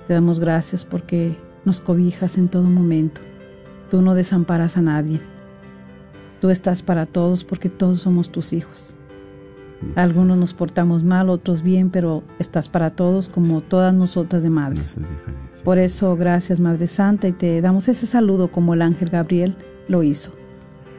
Te 0.07 0.15
damos 0.15 0.39
gracias 0.39 0.85
porque 0.85 1.37
nos 1.65 1.81
cobijas 1.81 2.37
en 2.37 2.49
todo 2.49 2.65
momento. 2.65 3.21
Tú 3.91 4.03
no 4.03 4.15
desamparas 4.15 4.77
a 4.77 4.83
nadie. 4.83 5.21
Tú 6.41 6.51
estás 6.51 6.83
para 6.83 7.07
todos 7.07 7.43
porque 7.43 7.71
todos 7.71 8.03
somos 8.03 8.31
tus 8.31 8.53
hijos. 8.53 8.97
Algunos 9.95 10.39
nos 10.39 10.55
portamos 10.55 11.03
mal, 11.05 11.31
otros 11.31 11.63
bien, 11.63 11.91
pero 11.91 12.23
estás 12.39 12.69
para 12.69 12.91
todos 12.91 13.29
como 13.29 13.61
todas 13.61 13.95
nosotras 13.95 14.43
de 14.43 14.51
madres. 14.51 14.95
Por 15.65 15.79
eso, 15.79 16.15
gracias 16.17 16.61
Madre 16.61 16.87
Santa, 16.87 17.29
y 17.29 17.33
te 17.33 17.61
damos 17.61 17.89
ese 17.89 18.07
saludo 18.07 18.49
como 18.49 18.75
el 18.75 18.83
ángel 18.83 19.09
Gabriel 19.09 19.57
lo 19.89 20.03
hizo. 20.03 20.33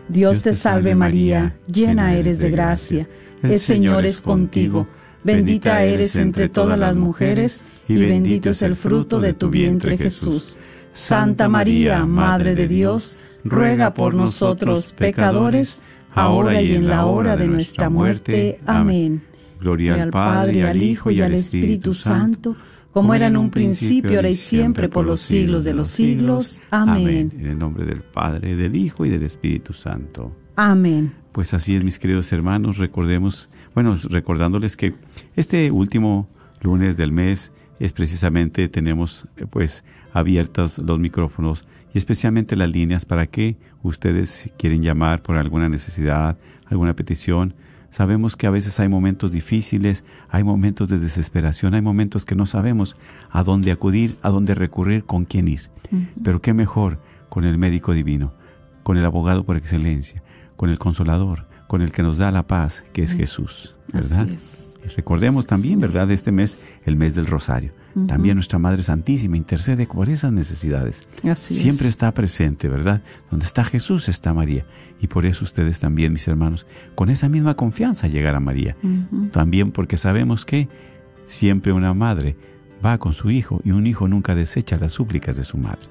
Dios 0.08 0.42
te 0.42 0.54
salve 0.56 0.96
María, 0.96 1.58
llena 1.68 2.14
eres 2.16 2.40
de 2.40 2.52
gracia, 2.52 3.08
el 3.42 3.60
Señor 3.60 4.06
es 4.06 4.22
contigo, 4.22 4.88
bendita 5.24 5.84
eres 5.84 6.16
entre 6.16 6.50
todas 6.50 6.78
las 6.78 6.96
mujeres, 6.96 7.64
y 7.88 7.96
bendito 7.98 8.50
es 8.50 8.62
el 8.62 8.76
fruto 8.76 9.20
de 9.20 9.34
tu 9.34 9.50
vientre 9.50 9.98
Jesús. 9.98 10.58
Santa 10.94 11.50
María, 11.50 12.06
Madre 12.06 12.56
de 12.56 12.68
Dios, 12.68 13.18
ruega 13.44 13.94
por 13.94 14.16
nosotros 14.16 14.94
pecadores, 14.94 15.82
ahora 16.16 16.62
y 16.62 16.74
en 16.74 16.88
la 16.88 17.06
hora 17.06 17.36
de 17.36 17.48
nuestra 17.48 17.90
muerte. 17.90 18.60
Amén. 18.66 19.22
Gloria 19.60 20.02
al 20.02 20.10
Padre, 20.10 20.68
al 20.68 20.82
Hijo 20.82 21.12
y 21.12 21.22
al 21.22 21.34
Espíritu 21.34 21.94
Santo, 21.94 22.56
como 22.92 23.14
era 23.14 23.28
en 23.28 23.38
un 23.38 23.50
principio, 23.50 24.16
ahora 24.16 24.30
y 24.30 24.36
siempre, 24.36 24.90
por 24.90 25.06
los 25.06 25.22
siglos 25.22 25.64
de 25.64 25.74
los 25.74 25.90
siglos. 25.90 26.62
Amén. 26.72 27.32
En 27.38 27.46
el 27.48 27.60
nombre 27.60 27.86
del 27.86 28.02
Padre, 28.02 28.56
del 28.56 28.76
Hijo 28.76 29.06
y 29.06 29.10
del 29.10 29.24
Espíritu 29.24 29.74
Santo. 29.74 30.36
Amén. 30.56 31.14
Pues 31.32 31.54
así 31.54 31.76
es, 31.76 31.84
mis 31.84 32.00
queridos 32.00 32.32
hermanos, 32.32 32.78
recordemos, 32.78 33.54
bueno, 33.74 33.94
recordándoles 34.10 34.78
que 34.78 34.94
este 35.36 35.70
último 35.72 36.30
lunes 36.62 36.96
del 36.96 37.12
mes 37.12 37.52
es 37.80 37.92
precisamente, 37.92 38.70
tenemos 38.70 39.28
eh, 39.36 39.46
pues 39.50 39.84
abiertos 40.14 40.78
los 40.78 40.98
micrófonos 40.98 41.66
y 41.94 41.98
especialmente 41.98 42.56
las 42.56 42.70
líneas 42.70 43.06
para 43.06 43.28
que 43.28 43.58
ustedes 43.88 44.52
quieren 44.58 44.82
llamar 44.82 45.22
por 45.22 45.38
alguna 45.38 45.70
necesidad, 45.70 46.38
alguna 46.66 46.96
petición. 46.96 47.54
Sabemos 47.90 48.36
que 48.36 48.48
a 48.48 48.50
veces 48.50 48.80
hay 48.80 48.90
momentos 48.90 49.32
difíciles, 49.32 50.04
hay 50.30 50.44
momentos 50.44 50.90
de 50.90 51.00
desesperación, 51.00 51.74
hay 51.76 51.82
momentos 51.82 52.26
que 52.26 52.36
no 52.36 52.46
sabemos 52.46 52.98
a 53.30 53.44
dónde 53.44 53.72
acudir, 53.72 54.18
a 54.22 54.30
dónde 54.30 54.54
recurrir, 54.54 55.06
con 55.06 55.26
quién 55.26 55.48
ir. 55.48 55.62
Pero 56.24 56.42
qué 56.42 56.54
mejor 56.54 57.00
con 57.30 57.46
el 57.46 57.58
médico 57.58 57.94
divino, 57.94 58.34
con 58.84 58.98
el 58.98 59.06
abogado 59.06 59.46
por 59.46 59.56
excelencia, 59.56 60.24
con 60.58 60.70
el 60.70 60.80
consolador, 60.80 61.48
con 61.68 61.82
el 61.82 61.92
que 61.92 62.04
nos 62.04 62.18
da 62.18 62.32
la 62.32 62.48
paz, 62.48 62.84
que 62.92 63.04
es 63.04 63.14
Jesús, 63.14 63.76
¿verdad? 63.94 64.24
Así 64.26 64.36
es. 64.36 64.96
Recordemos 64.96 65.48
también, 65.48 65.80
¿verdad? 65.80 66.12
Este 66.12 66.32
mes, 66.32 66.60
el 66.84 66.96
mes 66.96 67.16
del 67.16 67.26
Rosario. 67.28 67.74
También 68.08 68.36
nuestra 68.36 68.60
Madre 68.60 68.84
Santísima 68.84 69.38
intercede 69.38 69.88
por 69.88 70.10
esas 70.10 70.34
necesidades. 70.34 71.02
Así 71.24 71.54
es. 71.54 71.62
Siempre 71.62 71.88
está 71.88 72.14
presente, 72.14 72.68
¿verdad? 72.68 73.02
Donde 73.32 73.46
está 73.46 73.64
Jesús 73.64 74.10
está 74.10 74.34
María. 74.34 74.66
Y 75.00 75.08
por 75.08 75.26
eso 75.26 75.46
ustedes 75.46 75.80
también, 75.80 76.12
mis 76.12 76.28
hermanos, 76.28 76.68
con 76.96 77.10
esa 77.10 77.30
misma 77.30 77.56
confianza 77.56 78.08
llegar 78.08 78.36
a 78.36 78.40
María. 78.40 78.76
También 79.32 79.72
porque 79.72 79.98
sabemos 79.98 80.46
que 80.46 80.68
siempre 81.26 81.72
una 81.72 81.94
madre 81.94 82.36
va 82.86 82.98
con 82.98 83.14
su 83.14 83.32
hijo 83.32 83.62
y 83.64 83.72
un 83.72 83.88
hijo 83.88 84.08
nunca 84.08 84.36
desecha 84.36 84.78
las 84.78 84.94
súplicas 84.94 85.38
de 85.38 85.44
su 85.44 85.58
madre. 85.58 85.88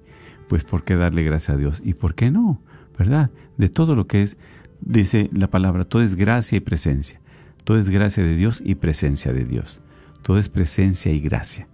pues, 0.50 0.63
¿por 0.63 0.84
qué 0.84 0.96
darle 0.96 1.24
gracias 1.24 1.55
a 1.55 1.58
Dios? 1.58 1.82
¿Y 1.84 1.93
por 1.93 2.13
qué 2.13 2.29
no? 2.29 2.62
¿Verdad? 2.98 3.32
De 3.58 3.70
todo 3.70 3.96
lo 3.96 4.05
que 4.05 4.22
es, 4.22 4.38
dice 4.82 5.29
la 5.34 5.50
palabra, 5.50 5.86
todo 5.86 6.03
es 6.03 6.15
gracia 6.15 6.58
y 6.58 6.62
presencia. 6.62 7.22
Todo 7.63 7.79
es 7.79 7.89
gracia 7.89 8.24
de 8.24 8.36
Dios 8.36 8.62
y 8.63 8.75
presencia 8.75 9.32
de 9.32 9.46
Dios. 9.46 9.79
Todo 10.22 10.38
es 10.38 10.50
presencia 10.50 11.12
y 11.12 11.20
gracia. 11.20 11.67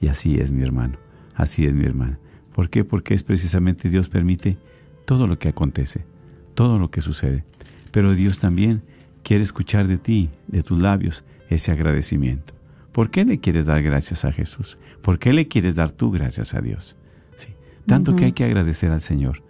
Y 0.00 0.08
así 0.08 0.36
es, 0.38 0.50
mi 0.50 0.62
hermano. 0.62 0.98
Así 1.34 1.64
es, 1.64 1.72
mi 1.72 1.84
hermana. 1.84 2.18
¿Por 2.52 2.68
qué? 2.68 2.84
Porque 2.84 3.14
es 3.14 3.22
precisamente 3.22 3.88
Dios 3.88 4.08
permite 4.08 4.58
todo 5.04 5.26
lo 5.28 5.38
que 5.38 5.48
acontece, 5.48 6.04
todo 6.58 6.80
lo 6.80 6.90
que 6.90 7.02
sucede. 7.02 7.44
Pero 7.92 8.16
Dios 8.16 8.40
también 8.40 8.82
quiere 9.22 9.44
escuchar 9.44 9.86
de 9.86 9.96
ti, 9.96 10.28
de 10.48 10.64
tus 10.64 10.80
labios, 10.80 11.22
ese 11.48 11.70
agradecimiento. 11.70 12.52
¿Por 12.90 13.10
qué 13.10 13.24
le 13.24 13.38
quieres 13.38 13.66
dar 13.66 13.80
gracias 13.80 14.24
a 14.24 14.32
Jesús? 14.32 14.76
¿Por 15.00 15.20
qué 15.20 15.32
le 15.32 15.46
quieres 15.46 15.76
dar 15.76 15.92
tú 15.92 16.10
gracias 16.10 16.54
a 16.54 16.60
Dios? 16.60 16.96
Sí, 17.36 17.50
tanto 17.86 18.16
que 18.16 18.24
hay 18.24 18.32
que 18.32 18.42
agradecer 18.42 18.90
al 18.90 19.00
Señor. 19.00 19.44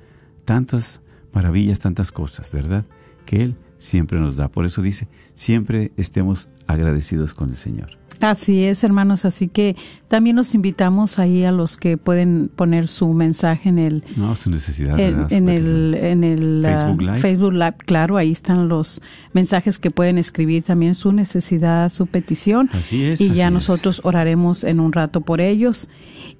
Tantas 0.45 1.01
maravillas, 1.33 1.79
tantas 1.79 2.13
cosas, 2.13 2.53
¿verdad? 2.53 2.85
Que 3.25 3.43
Él 3.43 3.57
siempre 3.79 4.21
nos 4.21 4.37
da. 4.37 4.51
Por 4.51 4.67
eso 4.67 4.83
dice, 4.83 5.09
siempre 5.33 5.93
estemos 5.97 6.51
agradecidos 6.67 7.33
con 7.33 7.49
el 7.49 7.57
Señor. 7.57 7.97
Así 8.21 8.65
es, 8.65 8.83
hermanos. 8.85 9.25
Así 9.25 9.49
que 9.49 9.77
también 10.09 10.37
los 10.37 10.55
invitamos 10.55 11.19
ahí 11.19 11.45
a 11.45 11.53
los 11.53 11.77
que 11.77 11.97
pueden 11.97 12.51
poner 12.55 12.89
su 12.89 13.13
mensaje 13.13 13.69
en 13.69 13.79
el 13.79 14.05
No, 14.17 14.35
su 14.35 14.51
necesidad. 14.51 14.99
en, 14.99 15.49
el 15.49 15.95
en 15.95 16.25
el 16.25 16.65
ah, 16.65 16.77
Facebook 16.77 17.03
Live. 17.03 17.19
Facebook 17.19 17.53
Live, 17.53 17.75
claro, 17.87 18.17
ahí 18.17 18.33
están 18.33 18.69
los 18.69 19.01
mensajes 19.33 19.79
que 19.79 19.91
pueden 19.91 20.19
escribir 20.19 20.63
también 20.65 20.95
su 20.95 21.13
necesidad, 21.13 21.91
su 21.93 22.07
petición. 22.07 22.69
Así 22.73 23.05
es, 23.05 23.21
Y 23.21 23.33
ya 23.33 23.47
es. 23.49 23.53
nosotros 23.53 24.01
oraremos 24.05 24.65
en 24.65 24.81
un 24.81 24.93
rato 24.93 25.21
por 25.21 25.41
ellos. 25.41 25.89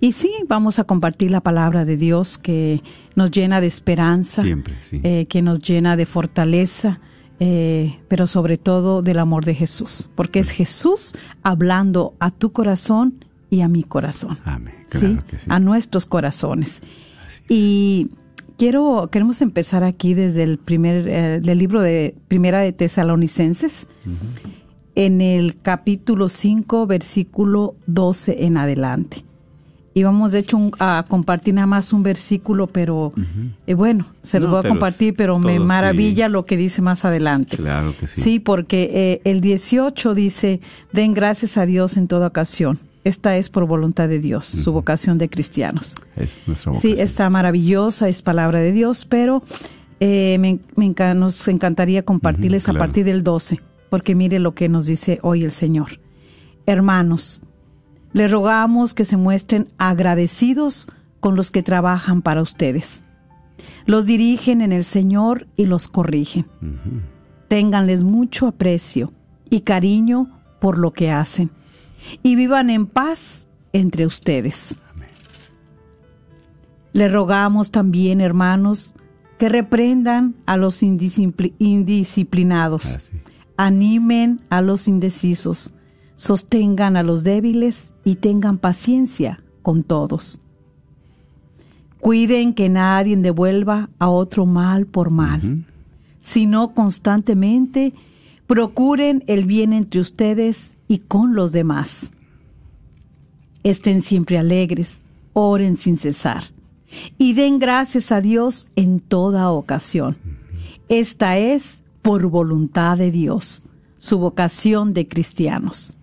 Y 0.01 0.13
sí, 0.13 0.31
vamos 0.49 0.79
a 0.79 0.85
compartir 0.85 1.31
la 1.31 1.41
palabra 1.41 1.85
de 1.85 1.97
Dios 1.97 2.39
que 2.39 2.83
nos 3.17 3.31
llena 3.33 3.61
de 3.61 3.67
esperanza, 3.67 4.43
Siempre, 4.43 4.75
sí. 4.81 5.01
eh, 5.03 5.27
que 5.29 5.43
nos 5.43 5.61
llena 5.61 5.97
de 5.97 6.07
fortaleza, 6.07 7.01
eh, 7.41 8.01
pero 8.09 8.27
sobre 8.27 8.59
todo 8.59 9.03
del 9.03 9.19
amor 9.19 9.45
de 9.45 9.55
Jesús, 9.55 10.11
porque 10.15 10.41
es 10.41 10.51
Jesús 10.51 11.15
hablando 11.43 12.15
a 12.19 12.31
tu 12.31 12.53
corazón 12.53 13.25
y 13.51 13.61
a 13.61 13.69
mi 13.69 13.83
corazón. 13.83 14.39
Amén. 14.45 14.75
Claro 14.89 15.07
¿sí? 15.09 15.17
que 15.29 15.39
sí. 15.39 15.47
a 15.49 15.61
nuestros 15.61 16.07
corazones. 16.07 16.83
Y 17.49 18.11
quiero 18.57 19.09
queremos 19.11 19.41
empezar 19.41 19.85
aquí 19.85 20.15
desde 20.15 20.43
el 20.43 20.59
primer 20.59 21.09
eh, 21.09 21.41
del 21.41 21.59
libro 21.59 21.81
de 21.81 22.15
Primera 22.29 22.61
de 22.61 22.73
Tesalonicenses 22.73 23.87
en 24.95 25.21
el 25.21 25.57
capítulo 25.57 26.29
5 26.29 26.87
versículo 26.87 27.77
12 27.87 28.45
en 28.45 28.57
adelante. 28.57 29.25
Y 29.99 30.05
vamos 30.05 30.31
de 30.33 30.39
hecho 30.39 30.57
un- 30.57 30.71
a 30.79 31.05
compartir 31.09 31.55
nada 31.55 31.67
más 31.67 31.93
un 31.93 32.03
versículo, 32.05 32.69
pero 32.69 33.13
eh, 33.67 33.75
bueno, 33.75 34.07
se 34.23 34.39
los 34.39 34.49
No, 34.49 34.57
voy 34.57 34.65
a 34.65 34.69
compartir, 34.69 35.15
pero 35.17 35.39
me 35.41 35.59
maravilla 35.59 36.29
lo 36.29 36.47
que 36.47 36.57
dice 36.57 36.83
más 36.83 37.05
adelante. 37.05 37.57
Claro 37.57 37.95
que 37.99 38.07
sí. 38.07 38.21
Sí, 38.21 38.39
porque 38.39 38.91
eh, 38.93 39.21
el 39.25 39.41
18 39.41 40.15
dice, 40.15 40.61
den 40.93 41.15
gracias 41.15 41.57
a 41.59 41.67
Dios 41.67 41.97
en 41.97 42.07
toda 42.07 42.29
ocasión. 42.29 42.79
Esta 43.03 43.37
es 43.37 43.49
por 43.49 43.67
voluntad 43.67 44.09
de 44.09 44.19
Dios, 44.21 44.45
su 44.45 44.73
vocación 44.73 45.19
de 45.19 45.29
cristianos. 45.29 45.97
Es 46.15 46.37
nuestra 46.47 46.75
Sí, 46.75 46.95
está 46.99 47.29
maravillosa, 47.31 48.09
es 48.09 48.23
palabra 48.23 48.61
de 48.61 48.71
Dios, 48.73 49.05
pero 49.05 49.43
eh, 49.99 50.37
me, 50.39 50.61
me 50.77 50.85
enca- 50.87 51.15
nos 51.17 51.49
encantaría 51.49 52.05
compartirles 52.05 52.69
a 52.69 52.73
claro. 52.73 52.85
partir 52.87 53.05
del 53.05 53.23
12, 53.25 53.61
porque 53.91 54.15
mire 54.15 54.39
lo 54.39 54.55
que 54.55 54.69
nos 54.69 54.87
dice 54.87 55.19
hoy 55.23 55.43
el 55.43 55.51
Señor. 55.51 55.99
Hermanos, 56.67 57.43
les 58.19 58.31
rogamos 58.31 58.95
que 58.95 59.05
se 59.05 59.17
muestren 59.17 59.69
agradecidos 59.79 60.87
con 61.21 61.37
los 61.37 61.51
que 61.51 61.63
trabajan 61.63 62.21
para 62.23 62.43
ustedes. 62.43 63.03
Los 63.87 64.05
dirigen 64.07 64.61
en 64.61 64.73
el 64.73 64.85
Señor 64.85 65.47
y 65.57 65.67
los 65.67 65.89
corrigen. 65.89 66.47
Ténganles 67.49 68.03
mucho 68.05 68.47
aprecio 68.47 69.13
y 69.51 69.61
cariño 69.61 70.31
por 70.61 70.79
lo 70.79 70.93
que 70.93 71.11
hacen 71.11 71.51
y 72.23 72.37
vivan 72.37 72.71
en 72.71 72.87
paz 72.87 73.47
entre 73.73 74.05
ustedes. 74.05 74.79
Le 76.93 77.09
rogamos 77.09 77.71
también, 77.71 78.21
hermanos, 78.21 78.95
que 79.39 79.49
reprendan 79.49 80.35
a 80.47 80.57
los 80.57 80.83
indiscipli- 80.83 81.55
indisciplinados, 81.59 82.97
Ah, 82.97 83.01
sí. 83.01 83.13
animen 83.57 84.41
a 84.51 84.61
los 84.63 84.89
indecisos, 84.89 85.73
sostengan 86.17 86.97
a 86.97 87.03
los 87.03 87.23
débiles 87.23 87.93
y 88.09 88.15
tengan 88.15 88.57
paciencia 88.57 89.43
con 89.61 89.83
todos. 89.83 90.41
Cuiden 92.01 92.55
que 92.55 92.71
nadie 92.71 93.15
devuelva 93.19 93.91
a 93.99 94.09
otro 94.09 94.47
mal 94.47 94.87
por 94.87 95.11
mal, 95.11 95.67
sino 96.19 96.73
constantemente 96.73 97.93
procuren 98.47 99.25
el 99.27 99.45
bien 99.45 99.75
entre 99.75 100.01
ustedes 100.01 100.79
y 100.89 101.01
con 101.01 101.35
los 101.35 101.53
demás. 101.53 102.09
Estén 103.63 104.01
siempre 104.01 104.39
alegres, 104.39 105.01
oren 105.35 105.77
sin 105.77 105.99
cesar 105.99 106.45
y 107.19 107.35
den 107.35 107.59
gracias 107.59 108.11
a 108.11 108.23
Dios 108.23 108.69
en 108.75 109.01
toda 109.01 109.51
ocasión. 109.51 110.17
Esta 110.89 111.37
es 111.37 111.81
por 112.01 112.27
voluntad 112.31 112.97
de 112.97 113.11
Dios, 113.11 113.65
su 113.99 114.19
vocación 114.19 114.95
de 114.95 115.07
cristianos. 115.07 115.98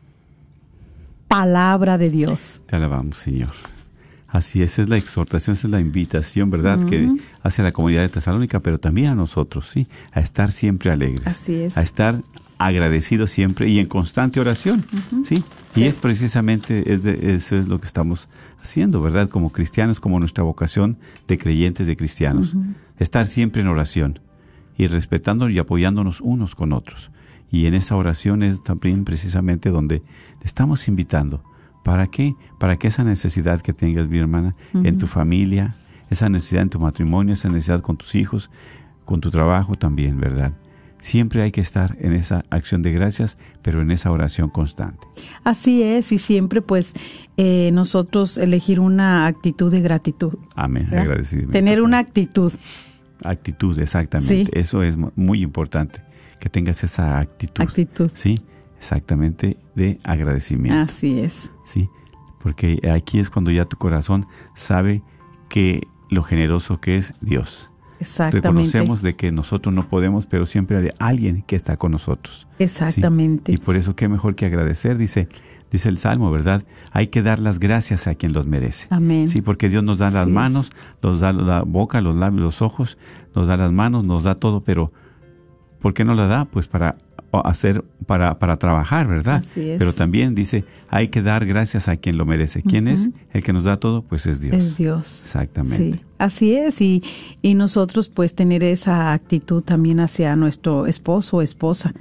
Palabra 1.27 1.97
de 1.97 2.09
Dios. 2.09 2.61
Te 2.65 2.75
alabamos, 2.75 3.17
Señor. 3.17 3.51
Así 4.27 4.61
es, 4.61 4.79
es 4.79 4.89
la 4.89 4.97
exhortación, 4.97 5.53
esa 5.55 5.67
es 5.67 5.71
la 5.71 5.79
invitación, 5.79 6.49
¿verdad? 6.49 6.83
Que 6.85 7.09
hace 7.41 7.63
la 7.63 7.71
comunidad 7.71 8.01
de 8.01 8.09
Tesalónica, 8.09 8.59
pero 8.59 8.79
también 8.79 9.09
a 9.09 9.15
nosotros, 9.15 9.69
¿sí? 9.69 9.88
A 10.11 10.19
estar 10.19 10.51
siempre 10.51 10.91
alegres. 10.91 11.25
Así 11.25 11.53
es. 11.55 11.77
A 11.77 11.81
estar 11.81 12.21
agradecidos 12.57 13.31
siempre 13.31 13.69
y 13.69 13.79
en 13.79 13.88
constante 13.88 14.39
oración, 14.41 14.85
¿sí? 15.23 15.43
Y 15.75 15.83
es 15.83 15.97
precisamente, 15.97 16.93
es 16.93 17.03
de- 17.03 17.35
eso 17.35 17.55
es 17.55 17.67
lo 17.69 17.79
que 17.79 17.85
estamos 17.85 18.27
haciendo, 18.61 19.01
¿verdad? 19.01 19.29
Como 19.29 19.51
cristianos, 19.51 19.99
como 20.01 20.19
nuestra 20.19 20.43
vocación 20.43 20.97
de 21.29 21.38
creyentes, 21.38 21.88
de 21.88 21.95
cristianos. 21.95 22.55
Estar 22.99 23.25
siempre 23.27 23.61
en 23.61 23.67
oración 23.69 24.19
y 24.77 24.88
respetándonos 24.88 25.53
y 25.55 25.59
apoyándonos 25.59 26.19
unos 26.19 26.55
con 26.55 26.73
otros. 26.73 27.09
Y 27.55 27.67
en 27.67 27.73
esa 27.73 27.95
oración 27.95 28.43
es 28.43 28.61
también 28.63 29.05
precisamente 29.05 29.69
donde 29.69 29.99
te 30.39 30.45
estamos 30.45 30.87
invitando. 30.89 31.41
¿Para 31.85 32.07
qué? 32.07 32.35
Para 32.59 32.77
que 32.77 32.87
esa 32.87 33.03
necesidad 33.03 33.61
que 33.61 33.71
tengas, 33.71 34.09
mi 34.09 34.17
hermana, 34.17 34.55
en 34.73 34.97
tu 34.97 35.07
familia, 35.07 35.75
esa 36.09 36.27
necesidad 36.27 36.63
en 36.63 36.69
tu 36.69 36.79
matrimonio, 36.79 37.33
esa 37.33 37.47
necesidad 37.49 37.79
con 37.81 37.95
tus 37.95 38.15
hijos, 38.15 38.49
con 39.05 39.21
tu 39.21 39.29
trabajo 39.31 39.75
también, 39.75 40.19
¿verdad? 40.19 40.51
Siempre 40.99 41.43
hay 41.43 41.51
que 41.51 41.61
estar 41.61 41.95
en 41.99 42.13
esa 42.13 42.43
acción 42.49 42.81
de 42.81 42.91
gracias, 42.91 43.37
pero 43.61 43.81
en 43.81 43.91
esa 43.91 44.11
oración 44.11 44.49
constante. 44.49 45.05
Así 45.43 45.83
es, 45.83 46.11
y 46.11 46.17
siempre 46.17 46.61
pues 46.61 46.93
eh, 47.37 47.69
nosotros 47.73 48.37
elegir 48.37 48.79
una 48.79 49.27
actitud 49.27 49.71
de 49.71 49.81
gratitud. 49.81 50.33
Amén. 50.55 50.87
Agradecimiento. 50.91 51.51
Tener 51.53 51.81
una 51.81 51.99
actitud. 51.99 52.51
actitud, 53.23 53.79
exactamente. 53.79 54.45
Sí. 54.45 54.49
Eso 54.53 54.81
es 54.83 54.97
mu- 54.97 55.11
muy 55.15 55.41
importante, 55.43 56.01
que 56.45 56.49
tengas 56.49 56.84
esa 56.84 57.17
actitud. 57.17 57.63
Actitud. 57.63 58.12
Sí, 58.13 58.36
exactamente, 58.77 59.58
de 59.73 59.97
agradecimiento. 60.03 60.79
Así 60.79 61.19
es. 61.19 61.51
Sí, 61.63 61.89
porque 62.38 62.79
aquí 62.93 63.17
es 63.17 63.31
cuando 63.31 63.49
ya 63.49 63.65
tu 63.65 63.77
corazón 63.77 64.27
sabe 64.53 65.01
que 65.49 65.88
lo 66.12 66.21
generoso 66.21 66.79
que 66.79 66.97
es 66.97 67.15
Dios, 67.19 67.71
Exactamente. 67.99 68.47
Reconocemos 68.47 69.01
de 69.01 69.15
que 69.15 69.31
nosotros 69.31 69.73
no 69.73 69.81
podemos, 69.81 70.27
pero 70.27 70.45
siempre 70.45 70.77
hay 70.77 70.89
alguien 70.99 71.41
que 71.47 71.55
está 71.55 71.77
con 71.77 71.93
nosotros. 71.93 72.45
¿sí? 72.60 72.65
Exactamente. 72.65 73.51
Y 73.51 73.58
por 73.58 73.75
eso 73.75 73.95
qué 73.95 74.08
mejor 74.08 74.36
que 74.36 74.45
agradecer, 74.45 74.99
dice, 74.99 75.27
dice 75.71 75.89
el 75.89 75.97
Salmo, 75.97 76.29
¿verdad? 76.29 76.63
Hay 76.91 77.08
que 77.08 77.23
dar 77.23 77.39
las 77.39 77.58
gracias 77.58 78.05
a 78.05 78.13
quien 78.13 78.34
los 78.34 78.45
merece. 78.45 78.86
Amén. 78.91 79.29
Sí, 79.29 79.41
porque 79.41 79.67
Dios 79.67 79.84
nos 79.84 79.97
da 79.97 80.12
las 80.12 80.23
Así 80.23 80.29
es. 80.29 80.36
manos, 80.36 80.69
nos 81.01 81.21
da 81.21 81.34
la 81.34 81.63
boca, 81.63 82.01
los 82.01 82.15
labios, 82.15 82.43
los 82.43 82.62
ojos, 82.62 82.99
nos 83.34 83.47
da 83.47 83.58
las 83.58 83.71
manos, 83.71 84.05
nos 84.05 84.25
da 84.25 84.36
todo, 84.36 84.62
pero 84.62 84.91
¿por 85.86 85.93
qué 85.93 86.04
no 86.04 86.15
la 86.15 86.26
da? 86.26 86.45
Pues 86.45 86.67
para 86.67 86.95
hacer, 87.43 87.84
para, 88.08 88.39
para 88.39 88.58
trabajar, 88.58 89.08
¿verdad? 89.08 89.36
Así 89.36 89.69
es. 89.69 89.78
Pero 89.78 89.93
también 89.93 90.34
dice, 90.34 90.65
hay 90.89 91.10
que 91.10 91.21
dar 91.21 91.45
gracias 91.45 91.88
a 91.89 91.95
quien 91.95 92.17
lo 92.17 92.26
merece. 92.26 92.63
¿Quién 92.63 92.88
es 92.88 93.12
el 93.34 93.43
que 93.43 93.54
nos 93.54 93.65
da 93.65 93.78
todo? 93.78 94.02
Pues 94.02 94.26
es 94.26 94.41
Dios. 94.41 94.56
Es 94.56 94.78
Dios. 94.78 95.26
Exactamente. 95.26 96.00
Sí, 96.00 96.06
así 96.17 96.56
es. 96.56 96.82
Y, 96.82 97.04
y 97.43 97.54
nosotros 97.54 98.10
pues 98.10 98.34
tener 98.34 98.63
esa 98.63 99.13
actitud 99.13 99.62
también 99.62 100.00
hacia 100.00 100.36
nuestro 100.36 100.88
esposo 100.88 101.38
o 101.38 101.41
esposa. 101.43 101.93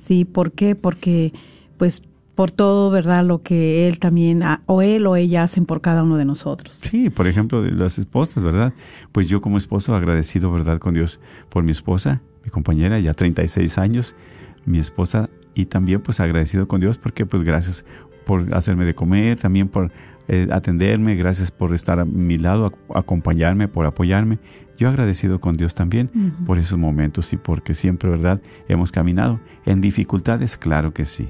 Sí, 0.00 0.24
¿por 0.24 0.50
qué? 0.50 0.74
Porque 0.74 1.32
pues 1.76 2.02
por 2.34 2.50
todo, 2.50 2.90
¿verdad? 2.90 3.24
Lo 3.24 3.42
que 3.42 3.86
él 3.86 4.00
también, 4.00 4.42
o 4.66 4.82
él 4.82 5.06
o 5.06 5.14
ella 5.14 5.44
hacen 5.44 5.64
por 5.64 5.80
cada 5.80 6.02
uno 6.02 6.16
de 6.16 6.24
nosotros. 6.24 6.80
Sí, 6.82 7.08
por 7.08 7.28
ejemplo, 7.28 7.62
de 7.62 7.70
las 7.70 8.00
esposas, 8.00 8.42
¿verdad? 8.42 8.72
Pues 9.12 9.28
yo 9.28 9.40
como 9.40 9.58
esposo 9.58 9.94
agradecido, 9.94 10.50
¿verdad? 10.50 10.80
Con 10.80 10.94
Dios 10.94 11.20
por 11.48 11.62
mi 11.62 11.70
esposa, 11.70 12.20
mi 12.48 12.50
compañera, 12.50 12.98
ya 12.98 13.12
36 13.12 13.76
años, 13.76 14.16
mi 14.64 14.78
esposa, 14.78 15.28
y 15.54 15.66
también 15.66 16.00
pues 16.00 16.18
agradecido 16.20 16.66
con 16.66 16.80
Dios 16.80 16.96
porque 16.96 17.26
pues 17.26 17.42
gracias 17.42 17.84
por 18.24 18.54
hacerme 18.54 18.86
de 18.86 18.94
comer, 18.94 19.38
también 19.38 19.68
por 19.68 19.90
eh, 20.28 20.48
atenderme, 20.50 21.14
gracias 21.16 21.50
por 21.50 21.74
estar 21.74 22.00
a 22.00 22.04
mi 22.06 22.38
lado, 22.38 22.70
ac- 22.72 22.76
acompañarme, 22.98 23.68
por 23.68 23.84
apoyarme. 23.86 24.38
Yo 24.78 24.88
agradecido 24.88 25.40
con 25.40 25.56
Dios 25.56 25.74
también 25.74 26.08
por 26.46 26.58
esos 26.58 26.78
momentos 26.78 27.32
y 27.32 27.36
porque 27.36 27.74
siempre, 27.74 28.08
¿verdad? 28.08 28.40
Hemos 28.68 28.92
caminado. 28.92 29.40
En 29.66 29.80
dificultades, 29.80 30.56
claro 30.56 30.92
que 30.94 31.04
sí. 31.04 31.28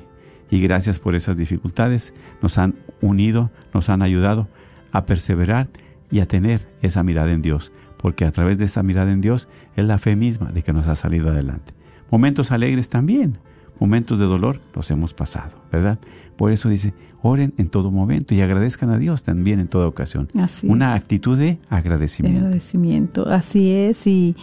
Y 0.51 0.61
gracias 0.61 0.99
por 0.99 1.15
esas 1.15 1.37
dificultades. 1.37 2.13
Nos 2.43 2.59
han 2.59 2.75
unido, 3.01 3.51
nos 3.75 3.89
han 3.89 4.03
ayudado 4.03 4.49
a 4.93 5.07
perseverar 5.07 5.69
y 6.11 6.21
a 6.21 6.27
tener 6.27 6.69
esa 6.83 7.03
mirada 7.03 7.33
en 7.33 7.41
Dios. 7.43 7.73
Porque 7.99 8.25
a 8.25 8.33
través 8.33 8.59
de 8.59 8.65
esa 8.65 8.83
mirada 8.83 9.13
en 9.13 9.21
Dios 9.21 9.49
es 9.77 9.85
la 9.85 9.99
fe 9.99 10.17
misma 10.17 10.51
de 10.53 10.63
que 10.63 10.73
nos 10.73 10.87
ha 10.87 10.95
salido 10.95 11.29
adelante. 11.29 11.75
Momentos 12.11 12.51
alegres 12.53 12.89
también. 12.89 13.39
Momentos 13.81 14.19
de 14.19 14.25
dolor 14.25 14.61
los 14.75 14.91
hemos 14.91 15.15
pasado, 15.15 15.53
¿verdad? 15.71 15.99
Por 16.37 16.51
eso 16.51 16.69
dice, 16.69 16.95
oren 17.23 17.55
en 17.59 17.69
todo 17.69 17.91
momento 17.91 18.35
y 18.35 18.41
agradezcan 18.41 18.91
a 18.91 18.99
Dios 18.99 19.23
también 19.23 19.61
en 19.61 19.69
toda 19.69 19.87
ocasión. 19.87 20.29
Así 20.35 20.67
Una 20.67 20.97
es. 20.97 21.03
actitud 21.03 21.39
de 21.39 21.59
agradecimiento. 21.69 22.41
Agradecimiento, 22.41 23.29
así 23.29 23.71
es. 23.71 24.07
Y 24.07 24.37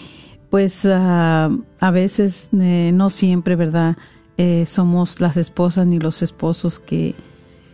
pues 0.49 0.85
ah, 0.85 1.49
a 1.79 1.91
veces 1.91 2.49
eh, 2.53 2.91
no 2.93 3.09
siempre, 3.09 3.55
¿verdad? 3.55 3.97
Eh, 4.37 4.65
somos 4.65 5.19
las 5.21 5.37
esposas 5.37 5.87
ni 5.87 5.99
los 5.99 6.21
esposos 6.21 6.79
que, 6.79 7.15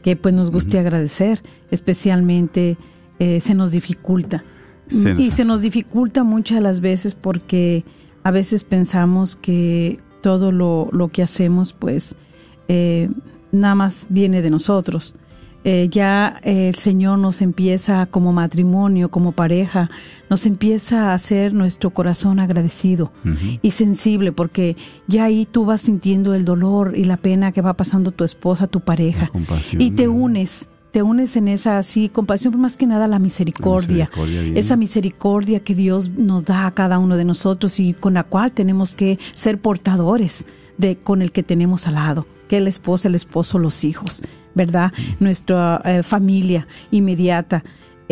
que 0.03 0.15
pues 0.15 0.33
nos 0.33 0.51
guste 0.51 0.79
agradecer, 0.79 1.41
especialmente 1.71 2.77
eh, 3.19 3.39
se 3.41 3.53
nos 3.55 3.71
dificulta. 3.71 4.43
Se 4.91 5.13
y 5.13 5.31
se 5.31 5.45
nos 5.45 5.61
dificulta 5.61 6.23
muchas 6.23 6.61
las 6.61 6.81
veces 6.81 7.15
porque 7.15 7.83
a 8.23 8.31
veces 8.31 8.63
pensamos 8.63 9.35
que 9.35 9.99
todo 10.21 10.51
lo, 10.51 10.89
lo 10.91 11.07
que 11.07 11.23
hacemos 11.23 11.73
pues 11.73 12.15
eh, 12.67 13.09
nada 13.51 13.75
más 13.75 14.05
viene 14.09 14.41
de 14.41 14.49
nosotros. 14.49 15.15
Eh, 15.63 15.89
ya 15.91 16.39
el 16.41 16.73
Señor 16.73 17.19
nos 17.19 17.43
empieza 17.43 18.07
como 18.07 18.33
matrimonio, 18.33 19.11
como 19.11 19.31
pareja, 19.31 19.91
nos 20.27 20.47
empieza 20.47 21.11
a 21.11 21.13
hacer 21.13 21.53
nuestro 21.53 21.91
corazón 21.91 22.39
agradecido 22.39 23.11
y 23.61 23.69
sensible, 23.69 24.31
porque 24.31 24.75
ya 25.07 25.25
ahí 25.25 25.45
tú 25.45 25.65
vas 25.65 25.81
sintiendo 25.81 26.33
el 26.33 26.45
dolor 26.45 26.97
y 26.97 27.03
la 27.03 27.17
pena 27.17 27.51
que 27.51 27.61
va 27.61 27.75
pasando 27.75 28.11
tu 28.11 28.23
esposa, 28.23 28.65
tu 28.65 28.79
pareja, 28.79 29.29
y 29.77 29.91
te 29.91 30.07
unes, 30.07 30.67
te 30.91 31.01
unes 31.01 31.35
en 31.37 31.47
esa 31.47 31.77
así 31.77 32.09
compasión, 32.09 32.51
pero 32.51 32.61
más 32.61 32.75
que 32.77 32.85
nada 32.85 33.07
la 33.07 33.17
misericordia, 33.19 33.97
La 33.97 34.03
misericordia 34.05 34.39
divina. 34.41 34.59
esa 34.59 34.75
misericordia 34.75 35.59
que 35.61 35.73
Dios 35.75 36.09
nos 36.09 36.45
da 36.45 36.67
a 36.67 36.71
cada 36.71 36.99
uno 36.99 37.15
de 37.17 37.25
nosotros 37.25 37.79
y 37.79 37.93
con 37.93 38.13
la 38.15 38.23
cual 38.23 38.51
tenemos 38.51 38.95
que 38.95 39.17
ser 39.33 39.59
portadores 39.59 40.45
de 40.77 40.97
con 40.97 41.21
el 41.21 41.31
que 41.31 41.43
tenemos 41.43 41.87
al 41.87 41.95
lado, 41.95 42.27
que 42.49 42.59
la 42.59 42.69
esposa, 42.69 43.07
el 43.07 43.15
esposo, 43.15 43.57
los 43.59 43.83
hijos, 43.83 44.21
¿verdad? 44.53 44.91
Nuestra 45.19 45.81
eh, 45.85 46.03
familia 46.03 46.67
inmediata. 46.91 47.63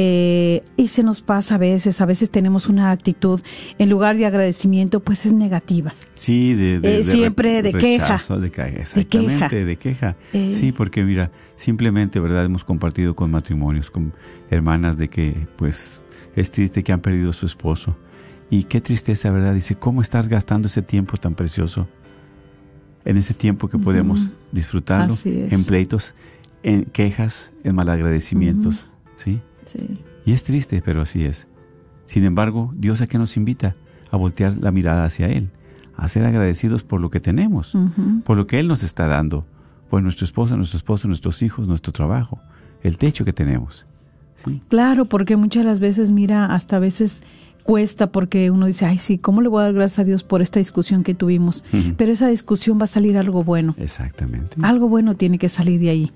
Eh, 0.02 0.64
y 0.78 0.88
se 0.88 1.04
nos 1.04 1.20
pasa 1.22 1.56
a 1.56 1.58
veces, 1.58 2.00
a 2.00 2.06
veces 2.06 2.30
tenemos 2.30 2.70
una 2.70 2.92
actitud, 2.92 3.42
en 3.78 3.90
lugar 3.90 4.16
de 4.18 4.26
agradecimiento, 4.26 5.02
pues 5.02 5.26
es 5.26 5.34
negativa. 5.34 5.94
Sí, 6.16 6.54
de, 6.54 6.80
de- 6.80 6.94
Eh, 6.94 6.98
de 7.00 7.04
siempre 7.04 7.62
re- 7.62 7.62
de 7.64 7.74
queja. 7.78 8.04
rechazo, 8.06 8.40
De 8.40 8.50
queja. 8.50 8.68
Exactamente, 8.70 9.66
de 9.66 9.76
queja. 9.76 10.16
Sí, 10.32 10.72
porque 10.72 11.04
mira, 11.04 11.32
simplemente, 11.60 12.22
¿verdad? 12.22 12.46
Hemos 12.46 12.64
compartido 12.64 13.16
con 13.18 13.32
matrimonios, 13.32 13.92
con 13.92 14.14
hermanas 14.50 14.98
de 14.98 15.10
que, 15.10 15.46
pues, 15.58 16.02
es 16.36 16.52
triste 16.52 16.84
que 16.84 16.94
han 16.94 17.02
perdido 17.02 17.32
a 17.32 17.34
su 17.34 17.46
esposo. 17.46 17.98
Y 18.50 18.64
qué 18.64 18.80
tristeza, 18.80 19.30
¿verdad? 19.30 19.54
Dice, 19.54 19.76
¿cómo 19.76 20.02
estás 20.02 20.30
gastando 20.30 20.68
ese 20.70 20.82
tiempo 20.82 21.18
tan 21.18 21.36
precioso? 21.36 21.88
En 23.04 23.18
ese 23.18 23.34
tiempo 23.34 23.68
que 23.68 23.78
podemos 23.78 24.28
Ujú. 24.28 24.32
disfrutarlo 24.54 25.14
Así 25.14 25.32
es. 25.32 25.52
en 25.52 25.66
pleitos, 25.66 26.16
en 26.64 26.86
quejas, 26.86 27.52
en 27.66 27.76
malagradecimientos, 27.76 28.90
¿sí? 29.18 29.42
Sí. 29.66 30.02
Y 30.26 30.32
es 30.32 30.46
triste, 30.46 30.82
pero 30.84 31.02
así 31.02 31.26
es. 31.26 31.48
Sin 32.06 32.24
embargo, 32.24 32.74
Dios 32.76 33.02
a 33.02 33.08
qué 33.08 33.18
nos 33.18 33.36
invita? 33.36 33.76
A 34.12 34.18
voltear 34.18 34.56
la 34.62 34.72
mirada 34.72 35.04
hacia 35.04 35.28
Él, 35.28 35.52
a 35.98 36.08
ser 36.08 36.26
agradecidos 36.26 36.84
por 36.84 37.02
lo 37.02 37.10
que 37.10 37.20
tenemos, 37.20 37.78
por 38.24 38.38
lo 38.38 38.48
que 38.48 38.60
Él 38.62 38.68
nos 38.70 38.82
está 38.82 39.08
dando, 39.08 39.46
por 39.90 40.04
nuestra 40.04 40.26
esposa, 40.26 40.56
nuestro 40.56 40.78
esposo, 40.78 41.08
nuestros 41.08 41.42
hijos, 41.42 41.68
nuestro 41.68 41.92
trabajo, 41.92 42.40
el 42.84 42.98
techo 42.98 43.26
que 43.26 43.34
tenemos. 43.34 43.86
¿sí? 44.44 44.62
Claro, 44.70 45.06
porque 45.06 45.36
muchas 45.36 45.64
de 45.64 45.70
las 45.70 45.80
veces, 45.80 46.12
mira, 46.12 46.46
hasta 46.46 46.78
a 46.78 46.80
veces 46.80 47.24
cuesta 47.64 48.12
porque 48.12 48.50
uno 48.52 48.66
dice, 48.66 48.86
ay, 48.86 48.98
sí, 48.98 49.18
¿cómo 49.18 49.42
le 49.42 49.48
voy 49.48 49.62
a 49.62 49.66
dar 49.66 49.74
gracias 49.74 50.00
a 50.00 50.04
Dios 50.04 50.24
por 50.24 50.42
esta 50.42 50.60
discusión 50.60 51.04
que 51.04 51.14
tuvimos? 51.14 51.64
Pero 51.98 52.12
esa 52.12 52.28
discusión 52.28 52.80
va 52.80 52.86
a 52.86 52.88
salir 52.88 53.18
algo 53.18 53.44
bueno. 53.44 53.76
Exactamente. 53.78 54.58
Algo 54.62 54.90
bueno 54.90 55.16
tiene 55.16 55.38
que 55.38 55.50
salir 55.50 55.80
de 55.80 55.90
ahí, 55.90 56.12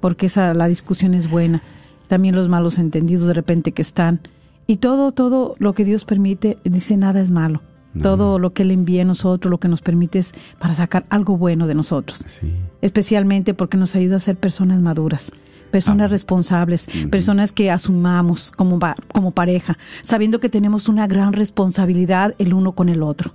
porque 0.00 0.26
esa, 0.26 0.54
la 0.54 0.66
discusión 0.66 1.14
es 1.14 1.30
buena. 1.30 1.62
También 2.08 2.34
los 2.34 2.48
malos 2.48 2.78
entendidos 2.78 3.26
de 3.26 3.34
repente 3.34 3.72
que 3.72 3.82
están. 3.82 4.20
Y 4.66 4.78
todo, 4.78 5.12
todo 5.12 5.54
lo 5.58 5.74
que 5.74 5.84
Dios 5.84 6.04
permite, 6.04 6.58
dice, 6.64 6.96
nada 6.96 7.20
es 7.20 7.30
malo. 7.30 7.62
No. 7.96 8.02
Todo 8.02 8.38
lo 8.38 8.52
que 8.52 8.62
Él 8.62 8.70
envía 8.70 9.02
a 9.02 9.04
nosotros, 9.04 9.50
lo 9.50 9.58
que 9.58 9.68
nos 9.68 9.80
permite 9.82 10.18
es 10.18 10.32
para 10.58 10.74
sacar 10.74 11.06
algo 11.10 11.36
bueno 11.36 11.66
de 11.66 11.74
nosotros. 11.74 12.24
Sí. 12.28 12.52
Especialmente 12.82 13.54
porque 13.54 13.76
nos 13.76 13.94
ayuda 13.96 14.16
a 14.16 14.20
ser 14.20 14.36
personas 14.36 14.80
maduras, 14.80 15.32
personas 15.70 16.10
responsables, 16.10 16.86
personas 17.10 17.52
que 17.52 17.70
asumamos 17.70 18.50
como, 18.52 18.78
como 19.12 19.30
pareja, 19.32 19.76
sabiendo 20.02 20.40
que 20.40 20.48
tenemos 20.48 20.88
una 20.88 21.06
gran 21.06 21.32
responsabilidad 21.32 22.34
el 22.38 22.54
uno 22.54 22.72
con 22.72 22.88
el 22.88 23.02
otro. 23.02 23.32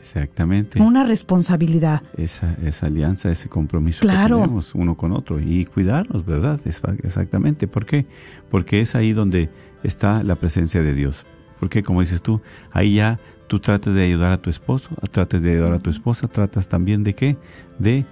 Exactamente. 0.00 0.80
Una 0.80 1.02
responsabilidad. 1.04 2.02
Esa, 2.16 2.54
esa 2.64 2.86
alianza, 2.86 3.30
ese 3.30 3.48
compromiso 3.48 4.02
Claro. 4.02 4.36
que 4.36 4.42
tenemos 4.44 4.74
uno 4.74 4.96
con 4.96 5.12
otro 5.12 5.40
y 5.40 5.64
cuidarnos, 5.64 6.24
¿verdad? 6.24 6.60
Es- 6.64 6.80
exactamente. 7.02 7.66
¿Por 7.66 7.86
qué? 7.86 8.06
Porque 8.48 8.80
es 8.80 8.94
ahí 8.94 9.12
donde 9.12 9.50
está 9.82 10.22
la 10.22 10.36
presencia 10.36 10.82
de 10.82 10.94
Dios. 10.94 11.26
Porque, 11.58 11.82
como 11.82 12.02
dices 12.02 12.22
tú, 12.22 12.40
ahí 12.72 12.94
ya 12.96 13.18
tú 13.46 13.60
tratas 13.60 13.94
de 13.94 14.02
ayudar 14.02 14.32
a 14.32 14.42
tu 14.42 14.50
esposo, 14.50 14.90
tratas 15.10 15.42
de 15.42 15.52
ayudar 15.52 15.72
a 15.72 15.78
tu 15.78 15.90
esposa, 15.90 16.28
tratas 16.28 16.68
también 16.68 17.04
de 17.04 17.14
qué? 17.14 17.36
De 17.78 18.04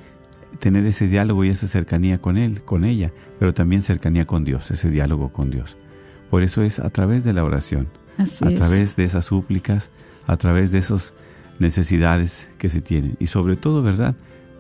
tener 0.58 0.86
ese 0.86 1.08
diálogo 1.08 1.44
y 1.44 1.50
esa 1.50 1.66
cercanía 1.66 2.20
con 2.20 2.36
él, 2.36 2.62
con 2.62 2.84
ella, 2.84 3.12
pero 3.38 3.54
también 3.54 3.82
cercanía 3.82 4.26
con 4.26 4.44
Dios, 4.44 4.70
ese 4.70 4.90
diálogo 4.90 5.32
con 5.32 5.50
Dios. 5.50 5.76
Por 6.30 6.42
eso 6.42 6.62
es 6.62 6.78
a 6.78 6.90
través 6.90 7.24
de 7.24 7.32
la 7.32 7.44
oración, 7.44 7.88
Así 8.16 8.44
a 8.44 8.48
es. 8.48 8.54
través 8.54 8.96
de 8.96 9.04
esas 9.04 9.24
súplicas, 9.24 9.90
a 10.26 10.36
través 10.36 10.70
de 10.70 10.78
esas 10.78 11.14
necesidades 11.58 12.48
que 12.58 12.68
se 12.68 12.80
tienen. 12.80 13.16
Y 13.18 13.26
sobre 13.26 13.56
todo, 13.56 13.82
¿verdad? 13.82 14.14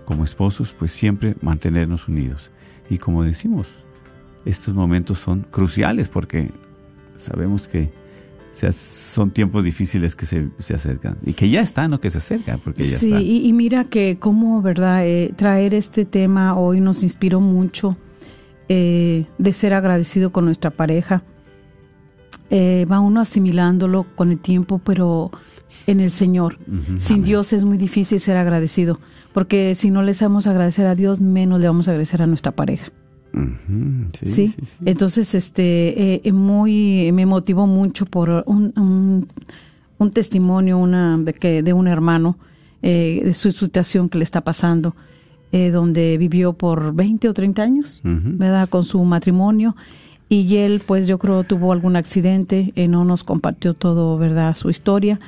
Como 0.04 0.24
esposos, 0.24 0.74
pues 0.76 0.92
siempre 0.92 1.36
mantenernos 1.40 2.08
unidos. 2.08 2.50
Y 2.90 2.98
como 2.98 3.22
decimos, 3.22 3.68
estos 4.44 4.74
momentos 4.74 5.18
son 5.18 5.46
cruciales 5.50 6.08
porque 6.08 6.50
sabemos 7.16 7.68
que 7.68 7.92
se- 8.54 8.72
son 8.72 9.30
tiempos 9.30 9.62
difíciles 9.64 10.16
que 10.16 10.24
se, 10.24 10.48
se 10.58 10.72
acercan 10.74 11.18
y 11.26 11.34
que 11.34 11.50
ya 11.50 11.60
están 11.60 11.92
o 11.92 12.00
que 12.00 12.08
se 12.08 12.18
acercan 12.18 12.60
porque 12.64 12.82
ya 12.84 12.98
sí, 12.98 13.06
están. 13.08 13.20
y, 13.22 13.46
y 13.46 13.52
mira 13.52 13.84
que 13.84 14.16
cómo, 14.18 14.62
¿verdad? 14.62 15.06
Eh, 15.06 15.32
traer 15.36 15.74
este 15.74 16.06
tema 16.06 16.56
hoy 16.56 16.80
nos 16.80 17.02
inspiró 17.02 17.40
mucho 17.40 17.96
eh, 18.70 19.26
de 19.36 19.52
ser 19.52 19.74
agradecido 19.74 20.32
con 20.32 20.46
nuestra 20.46 20.70
pareja. 20.70 21.22
Eh, 22.50 22.86
va 22.90 23.00
uno 23.00 23.20
asimilándolo 23.20 24.06
con 24.14 24.30
el 24.30 24.38
tiempo, 24.38 24.78
pero 24.84 25.30
en 25.86 26.00
el 26.00 26.10
Señor. 26.10 26.58
Sin 26.98 27.16
amén. 27.16 27.24
Dios 27.26 27.52
es 27.52 27.64
muy 27.64 27.76
difícil 27.78 28.20
ser 28.20 28.36
agradecido, 28.36 28.98
porque 29.32 29.74
si 29.74 29.90
no 29.90 30.02
le 30.02 30.14
sabemos 30.14 30.46
agradecer 30.46 30.86
a 30.86 30.94
Dios, 30.94 31.20
menos 31.20 31.60
le 31.60 31.66
vamos 31.66 31.88
a 31.88 31.92
agradecer 31.92 32.22
a 32.22 32.26
nuestra 32.26 32.52
pareja. 32.52 32.92
Sí, 34.12 34.26
¿sí? 34.26 34.48
sí, 34.48 34.56
sí. 34.64 34.76
Entonces, 34.84 35.34
este, 35.34 36.26
eh, 36.26 36.32
muy, 36.32 37.10
me 37.12 37.26
motivó 37.26 37.66
mucho 37.66 38.06
por 38.06 38.44
un, 38.46 38.72
un, 38.76 39.28
un 39.98 40.10
testimonio 40.10 40.78
una, 40.78 41.18
de, 41.18 41.34
que, 41.34 41.62
de 41.62 41.72
un 41.72 41.88
hermano 41.88 42.38
eh, 42.86 43.22
de 43.24 43.32
su 43.32 43.50
situación 43.50 44.10
que 44.10 44.18
le 44.18 44.24
está 44.24 44.42
pasando, 44.42 44.94
eh, 45.52 45.70
donde 45.70 46.18
vivió 46.18 46.52
por 46.52 46.94
20 46.94 47.30
o 47.30 47.32
30 47.32 47.62
años, 47.62 48.00
¿verdad? 48.02 48.68
Con 48.68 48.82
su 48.82 49.02
matrimonio. 49.04 49.74
Y 50.28 50.56
él, 50.56 50.82
pues 50.84 51.06
yo 51.06 51.18
creo, 51.18 51.44
tuvo 51.44 51.72
algún 51.72 51.96
accidente, 51.96 52.74
eh, 52.76 52.86
no 52.86 53.06
nos 53.06 53.24
compartió 53.24 53.72
todo, 53.72 54.18
¿verdad? 54.18 54.52
Su 54.52 54.68
historia, 54.68 55.18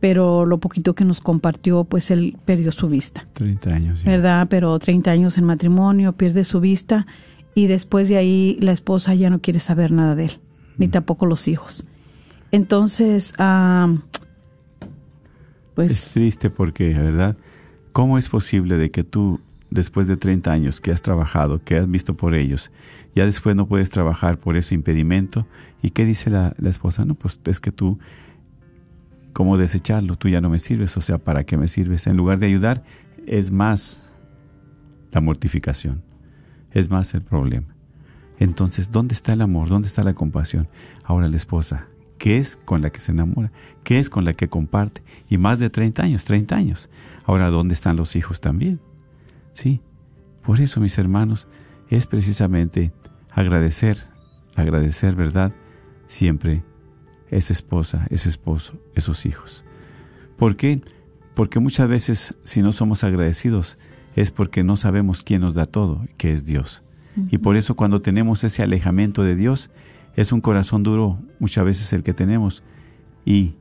pero 0.00 0.44
lo 0.44 0.58
poquito 0.58 0.94
que 0.94 1.04
nos 1.04 1.20
compartió, 1.20 1.84
pues 1.84 2.10
él 2.10 2.36
perdió 2.44 2.72
su 2.72 2.88
vista. 2.88 3.24
30 3.34 3.74
años. 3.74 4.02
¿verdad? 4.02 4.48
Pero 4.50 4.76
30 4.76 5.12
años 5.12 5.38
en 5.38 5.44
matrimonio, 5.44 6.14
pierde 6.14 6.42
su 6.42 6.58
vista 6.58 7.06
y 7.54 7.66
después 7.66 8.08
de 8.08 8.16
ahí 8.16 8.58
la 8.60 8.72
esposa 8.72 9.14
ya 9.14 9.30
no 9.30 9.40
quiere 9.40 9.60
saber 9.60 9.92
nada 9.92 10.14
de 10.14 10.26
él, 10.26 10.40
ni 10.76 10.88
tampoco 10.88 11.26
los 11.26 11.48
hijos. 11.48 11.84
Entonces, 12.50 13.34
ah, 13.38 13.94
Es 14.80 14.88
pues 15.74 16.10
triste 16.12 16.50
porque, 16.50 16.94
¿verdad? 16.94 17.36
¿Cómo 17.92 18.18
es 18.18 18.28
posible 18.28 18.76
de 18.76 18.90
que 18.90 19.04
tú, 19.04 19.40
después 19.70 20.06
de 20.06 20.16
30 20.16 20.52
años 20.52 20.80
que 20.80 20.92
has 20.92 21.02
trabajado, 21.02 21.62
que 21.64 21.76
has 21.76 21.90
visto 21.90 22.16
por 22.16 22.34
ellos, 22.34 22.70
ya 23.14 23.24
después 23.24 23.54
no 23.56 23.66
puedes 23.66 23.90
trabajar 23.90 24.38
por 24.38 24.56
ese 24.56 24.74
impedimento? 24.74 25.46
¿Y 25.82 25.90
qué 25.90 26.04
dice 26.04 26.30
la, 26.30 26.54
la 26.58 26.70
esposa? 26.70 27.04
No, 27.04 27.14
pues 27.14 27.40
es 27.44 27.60
que 27.60 27.72
tú, 27.72 27.98
¿cómo 29.32 29.56
desecharlo? 29.56 30.16
Tú 30.16 30.28
ya 30.28 30.40
no 30.40 30.48
me 30.48 30.58
sirves, 30.58 30.96
o 30.96 31.00
sea, 31.00 31.18
¿para 31.18 31.44
qué 31.44 31.56
me 31.56 31.68
sirves? 31.68 32.06
En 32.06 32.16
lugar 32.16 32.38
de 32.38 32.46
ayudar, 32.46 32.84
es 33.26 33.50
más 33.50 34.12
la 35.12 35.20
mortificación, 35.20 36.02
es 36.74 36.90
más 36.90 37.14
el 37.14 37.22
problema. 37.22 37.74
Entonces, 38.38 38.90
¿dónde 38.90 39.14
está 39.14 39.32
el 39.32 39.40
amor? 39.40 39.68
¿Dónde 39.68 39.88
está 39.88 40.04
la 40.04 40.14
compasión? 40.14 40.68
Ahora 41.04 41.28
la 41.28 41.36
esposa, 41.36 41.86
¿qué 42.18 42.36
es 42.38 42.56
con 42.56 42.82
la 42.82 42.90
que 42.90 43.00
se 43.00 43.12
enamora? 43.12 43.52
¿Qué 43.84 43.98
es 43.98 44.10
con 44.10 44.24
la 44.24 44.34
que 44.34 44.48
comparte? 44.48 45.02
Y 45.28 45.38
más 45.38 45.60
de 45.60 45.70
30 45.70 46.02
años, 46.02 46.24
30 46.24 46.56
años. 46.56 46.90
Ahora, 47.24 47.48
¿dónde 47.48 47.74
están 47.74 47.96
los 47.96 48.16
hijos 48.16 48.40
también? 48.40 48.80
Sí. 49.54 49.80
Por 50.42 50.60
eso, 50.60 50.80
mis 50.80 50.98
hermanos, 50.98 51.46
es 51.88 52.06
precisamente 52.06 52.92
agradecer, 53.30 53.98
agradecer, 54.56 55.14
¿verdad? 55.14 55.52
Siempre 56.06 56.64
esa 57.30 57.52
esposa, 57.52 58.06
ese 58.10 58.28
esposo, 58.28 58.78
esos 58.94 59.24
hijos. 59.26 59.64
¿Por 60.36 60.56
qué? 60.56 60.82
Porque 61.34 61.60
muchas 61.60 61.88
veces 61.88 62.34
si 62.42 62.62
no 62.62 62.72
somos 62.72 63.04
agradecidos 63.04 63.78
es 64.14 64.30
porque 64.30 64.62
no 64.64 64.76
sabemos 64.76 65.22
quién 65.22 65.40
nos 65.40 65.54
da 65.54 65.66
todo, 65.66 66.04
que 66.16 66.32
es 66.32 66.44
Dios. 66.44 66.82
Y 67.30 67.38
por 67.38 67.56
eso 67.56 67.76
cuando 67.76 68.02
tenemos 68.02 68.42
ese 68.42 68.62
alejamiento 68.62 69.22
de 69.22 69.36
Dios, 69.36 69.70
es 70.16 70.32
un 70.32 70.40
corazón 70.40 70.82
duro 70.82 71.18
muchas 71.38 71.64
veces 71.64 71.92
el 71.92 72.02
que 72.02 72.14
tenemos 72.14 72.62
y 73.24 73.54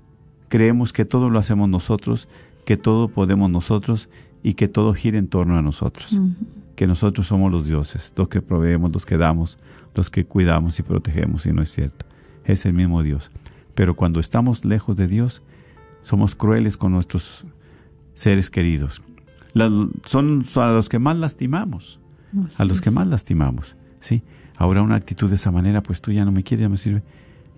creemos 0.49 0.93
que 0.93 1.05
todo 1.05 1.29
lo 1.29 1.39
hacemos 1.39 1.69
nosotros, 1.69 2.27
que 2.65 2.77
todo 2.77 3.09
podemos 3.09 3.49
nosotros 3.49 4.09
y 4.43 4.53
que 4.53 4.67
todo 4.67 4.93
gira 4.93 5.17
en 5.17 5.27
torno 5.27 5.57
a 5.57 5.61
nosotros. 5.61 6.19
Que 6.75 6.87
nosotros 6.87 7.27
somos 7.27 7.51
los 7.51 7.67
dioses, 7.67 8.11
los 8.15 8.27
que 8.27 8.41
proveemos, 8.41 8.91
los 8.91 9.05
que 9.05 9.17
damos, 9.17 9.57
los 9.93 10.09
que 10.09 10.25
cuidamos 10.25 10.79
y 10.79 10.83
protegemos, 10.83 11.45
y 11.45 11.53
no 11.53 11.61
es 11.61 11.71
cierto. 11.71 12.05
Es 12.43 12.65
el 12.65 12.73
mismo 12.73 13.03
Dios. 13.03 13.31
Pero 13.75 13.95
cuando 13.95 14.19
estamos 14.19 14.65
lejos 14.65 14.95
de 14.95 15.07
Dios, 15.07 15.43
somos 16.01 16.35
crueles 16.35 16.77
con 16.77 16.91
nuestros 16.91 17.45
seres 18.13 18.49
queridos. 18.49 19.01
Son 20.05 20.43
a 20.55 20.67
los 20.67 20.89
que 20.89 20.99
más 20.99 21.17
lastimamos, 21.17 21.99
a 22.57 22.65
los 22.65 22.81
que 22.81 22.91
más 22.91 23.07
lastimamos, 23.07 23.75
¿sí? 23.99 24.23
Ahora 24.57 24.81
una 24.81 24.95
actitud 24.95 25.29
de 25.29 25.35
esa 25.35 25.51
manera, 25.51 25.83
pues 25.83 26.01
tú 26.01 26.11
ya 26.11 26.25
no 26.25 26.31
me 26.31 26.43
quieres, 26.43 26.63
ya 26.63 26.69
me 26.69 26.77
sirve. 26.77 27.03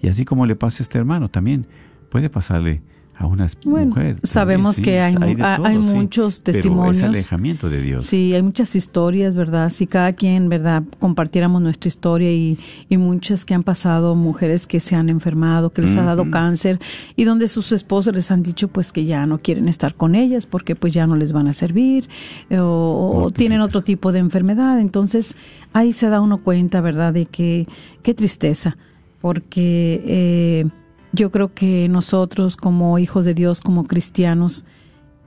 Y 0.02 0.08
así 0.08 0.26
como 0.26 0.46
le 0.46 0.56
pasa 0.56 0.82
a 0.82 0.84
este 0.84 0.98
hermano, 0.98 1.30
también 1.30 1.68
puede 2.10 2.30
pasarle 2.30 2.82
a 3.18 3.28
una 3.28 3.48
Bueno, 3.64 3.88
mujer. 3.88 4.20
sabemos 4.24 4.76
también, 4.76 4.94
que 4.94 5.00
hay 5.00 5.36
hay 5.40 5.76
todo, 5.76 5.88
sí. 5.88 5.94
muchos 5.96 6.40
Pero 6.42 6.54
testimonios. 6.56 6.98
es 6.98 7.04
alejamiento 7.04 7.70
de 7.70 7.82
Dios. 7.82 8.06
Sí, 8.06 8.34
hay 8.34 8.42
muchas 8.42 8.76
historias, 8.76 9.34
¿verdad? 9.36 9.70
Si 9.70 9.88
cada 9.88 10.14
quien, 10.14 10.50
¿verdad? 10.50 10.84
Compartiéramos 11.00 11.62
nuestra 11.62 11.88
historia 11.88 12.32
y, 12.32 12.58
y 12.90 12.98
muchas 12.98 13.46
que 13.46 13.54
han 13.54 13.64
pasado, 13.64 14.16
mujeres 14.16 14.68
que 14.68 14.80
se 14.80 14.96
han 14.96 15.10
enfermado, 15.10 15.72
que 15.72 15.82
les 15.82 15.96
ha 15.96 16.04
dado 16.04 16.30
cáncer 16.30 16.80
y 17.16 17.24
donde 17.24 17.48
sus 17.48 17.72
esposos 17.72 18.14
les 18.14 18.32
han 18.32 18.44
dicho 18.44 18.68
pues 18.68 18.92
que 18.92 19.06
ya 19.06 19.26
no 19.26 19.40
quieren 19.40 19.68
estar 19.68 19.96
con 19.96 20.16
ellas 20.16 20.46
porque 20.46 20.76
pues 20.76 20.94
ya 20.94 21.08
no 21.08 21.16
les 21.16 21.32
van 21.32 21.48
a 21.48 21.54
servir 21.54 22.10
eh, 22.50 22.58
o, 22.60 23.32
tienen 23.36 23.62
otro 23.62 23.82
tipo 23.82 24.12
de 24.12 24.20
enfermedad. 24.20 24.80
Entonces 24.80 25.36
ahí 25.74 25.94
se 25.94 26.10
da 26.10 26.22
uno 26.22 26.40
cuenta, 26.44 26.82
¿verdad? 26.82 27.14
De 27.14 27.26
que 27.26 27.68
qué 28.04 28.14
tristeza, 28.14 28.78
porque 29.22 30.02
eh, 30.06 30.66
yo 31.16 31.32
creo 31.32 31.54
que 31.54 31.88
nosotros 31.90 32.58
como 32.58 33.00
hijos 33.00 33.26
de 33.26 33.34
Dios, 33.34 33.62
como 33.62 33.86
cristianos, 33.86 34.66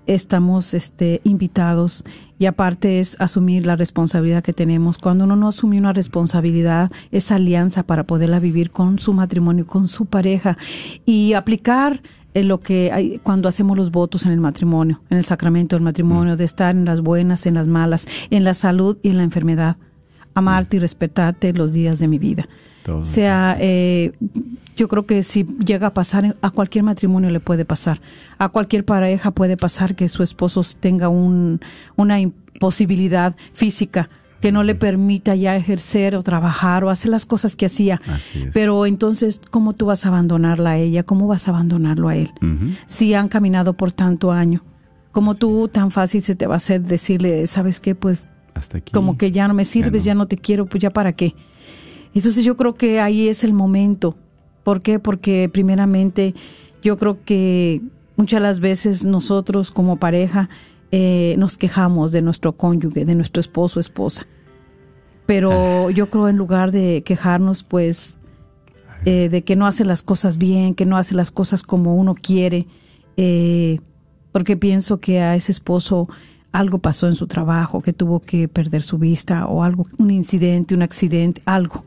estamos 0.06 0.72
este, 0.74 1.20
invitados 1.24 2.04
y 2.38 2.46
aparte 2.46 2.98
es 2.98 3.16
asumir 3.20 3.66
la 3.66 3.76
responsabilidad 3.76 4.42
que 4.42 4.52
tenemos. 4.52 4.98
Cuando 4.98 5.24
uno 5.24 5.36
no 5.36 5.48
asume 5.48 5.78
una 5.78 5.92
responsabilidad, 5.92 6.90
esa 7.10 7.36
alianza 7.36 7.82
para 7.82 8.04
poderla 8.04 8.40
vivir 8.40 8.70
con 8.70 8.98
su 8.98 9.12
matrimonio, 9.12 9.66
con 9.66 9.88
su 9.88 10.06
pareja 10.06 10.56
y 11.04 11.34
aplicar 11.34 12.02
eh, 12.34 12.42
lo 12.42 12.60
que 12.60 12.90
hay 12.92 13.18
cuando 13.18 13.48
hacemos 13.48 13.76
los 13.76 13.90
votos 13.90 14.24
en 14.26 14.32
el 14.32 14.40
matrimonio, 14.40 15.02
en 15.10 15.18
el 15.18 15.24
sacramento 15.24 15.76
del 15.76 15.84
matrimonio, 15.84 16.36
de 16.36 16.44
estar 16.44 16.74
en 16.74 16.84
las 16.84 17.00
buenas, 17.00 17.46
en 17.46 17.54
las 17.54 17.68
malas, 17.68 18.06
en 18.30 18.44
la 18.44 18.54
salud 18.54 18.98
y 19.02 19.10
en 19.10 19.18
la 19.18 19.24
enfermedad, 19.24 19.76
amarte 20.34 20.76
y 20.76 20.80
respetarte 20.80 21.52
los 21.52 21.72
días 21.72 21.98
de 21.98 22.08
mi 22.08 22.18
vida. 22.18 22.48
Todo. 22.88 23.00
O 23.00 23.04
sea, 23.04 23.56
eh, 23.60 24.12
yo 24.76 24.88
creo 24.88 25.04
que 25.04 25.22
si 25.22 25.44
llega 25.44 25.88
a 25.88 25.94
pasar, 25.94 26.36
a 26.40 26.50
cualquier 26.50 26.84
matrimonio 26.84 27.28
le 27.28 27.38
puede 27.38 27.66
pasar, 27.66 28.00
a 28.38 28.48
cualquier 28.48 28.84
pareja 28.86 29.30
puede 29.30 29.58
pasar 29.58 29.94
que 29.94 30.08
su 30.08 30.22
esposo 30.22 30.62
tenga 30.80 31.10
un, 31.10 31.60
una 31.96 32.18
imposibilidad 32.18 33.36
física 33.52 34.08
que 34.40 34.52
no 34.52 34.62
le 34.62 34.74
permita 34.74 35.34
ya 35.34 35.54
ejercer 35.56 36.16
o 36.16 36.22
trabajar 36.22 36.82
o 36.84 36.90
hacer 36.90 37.10
las 37.10 37.26
cosas 37.26 37.56
que 37.56 37.66
hacía. 37.66 38.00
Así. 38.06 38.46
Pero 38.54 38.86
entonces, 38.86 39.40
¿cómo 39.50 39.74
tú 39.74 39.86
vas 39.86 40.06
a 40.06 40.08
abandonarla 40.08 40.70
a 40.70 40.78
ella? 40.78 41.02
¿Cómo 41.02 41.26
vas 41.26 41.48
a 41.48 41.50
abandonarlo 41.50 42.08
a 42.08 42.16
él? 42.16 42.30
Si 42.86 43.12
han 43.14 43.28
caminado 43.28 43.72
por 43.74 43.92
tanto 43.92 44.32
año, 44.32 44.64
como 45.12 45.34
tú 45.34 45.68
tan 45.68 45.90
fácil 45.90 46.22
se 46.22 46.36
te 46.36 46.46
va 46.46 46.54
a 46.54 46.58
hacer 46.58 46.82
decirle, 46.82 47.46
¿sabes 47.48 47.80
qué? 47.80 47.94
Pues 47.94 48.26
Hasta 48.54 48.78
aquí. 48.78 48.92
como 48.92 49.18
que 49.18 49.32
ya 49.32 49.48
no 49.48 49.54
me 49.54 49.64
sirves, 49.64 50.04
ya 50.04 50.14
no. 50.14 50.20
no, 50.20 50.28
te 50.28 50.38
quiero, 50.38 50.66
pues 50.66 50.80
ya 50.80 50.90
para 50.90 51.12
qué. 51.12 51.34
Entonces 52.14 52.44
yo 52.44 52.56
creo 52.56 52.74
que 52.74 53.00
ahí 53.00 53.28
es 53.28 53.44
el 53.44 53.52
momento. 53.52 54.16
¿Por 54.64 54.82
qué? 54.82 54.98
Porque 54.98 55.48
primeramente 55.52 56.34
yo 56.82 56.98
creo 56.98 57.18
que 57.24 57.80
muchas 58.16 58.42
las 58.42 58.60
veces 58.60 59.04
nosotros 59.04 59.70
como 59.70 59.96
pareja 59.96 60.48
eh, 60.90 61.34
nos 61.38 61.58
quejamos 61.58 62.12
de 62.12 62.22
nuestro 62.22 62.52
cónyuge, 62.52 63.04
de 63.04 63.14
nuestro 63.14 63.40
esposo 63.40 63.78
o 63.78 63.80
esposa. 63.80 64.26
Pero 65.26 65.90
yo 65.90 66.08
creo 66.08 66.28
en 66.28 66.36
lugar 66.36 66.72
de 66.72 67.02
quejarnos, 67.04 67.62
pues, 67.62 68.16
eh, 69.04 69.28
de 69.28 69.44
que 69.44 69.56
no 69.56 69.66
hace 69.66 69.84
las 69.84 70.02
cosas 70.02 70.38
bien, 70.38 70.74
que 70.74 70.86
no 70.86 70.96
hace 70.96 71.14
las 71.14 71.30
cosas 71.30 71.62
como 71.62 71.94
uno 71.96 72.14
quiere, 72.14 72.66
eh, 73.16 73.80
porque 74.32 74.56
pienso 74.56 74.98
que 74.98 75.20
a 75.20 75.34
ese 75.34 75.52
esposo 75.52 76.08
algo 76.50 76.78
pasó 76.78 77.06
en 77.06 77.14
su 77.14 77.26
trabajo, 77.26 77.82
que 77.82 77.92
tuvo 77.92 78.20
que 78.20 78.48
perder 78.48 78.82
su 78.82 78.96
vista 78.96 79.46
o 79.46 79.62
algo, 79.62 79.86
un 79.98 80.10
incidente, 80.10 80.74
un 80.74 80.82
accidente, 80.82 81.42
algo 81.44 81.84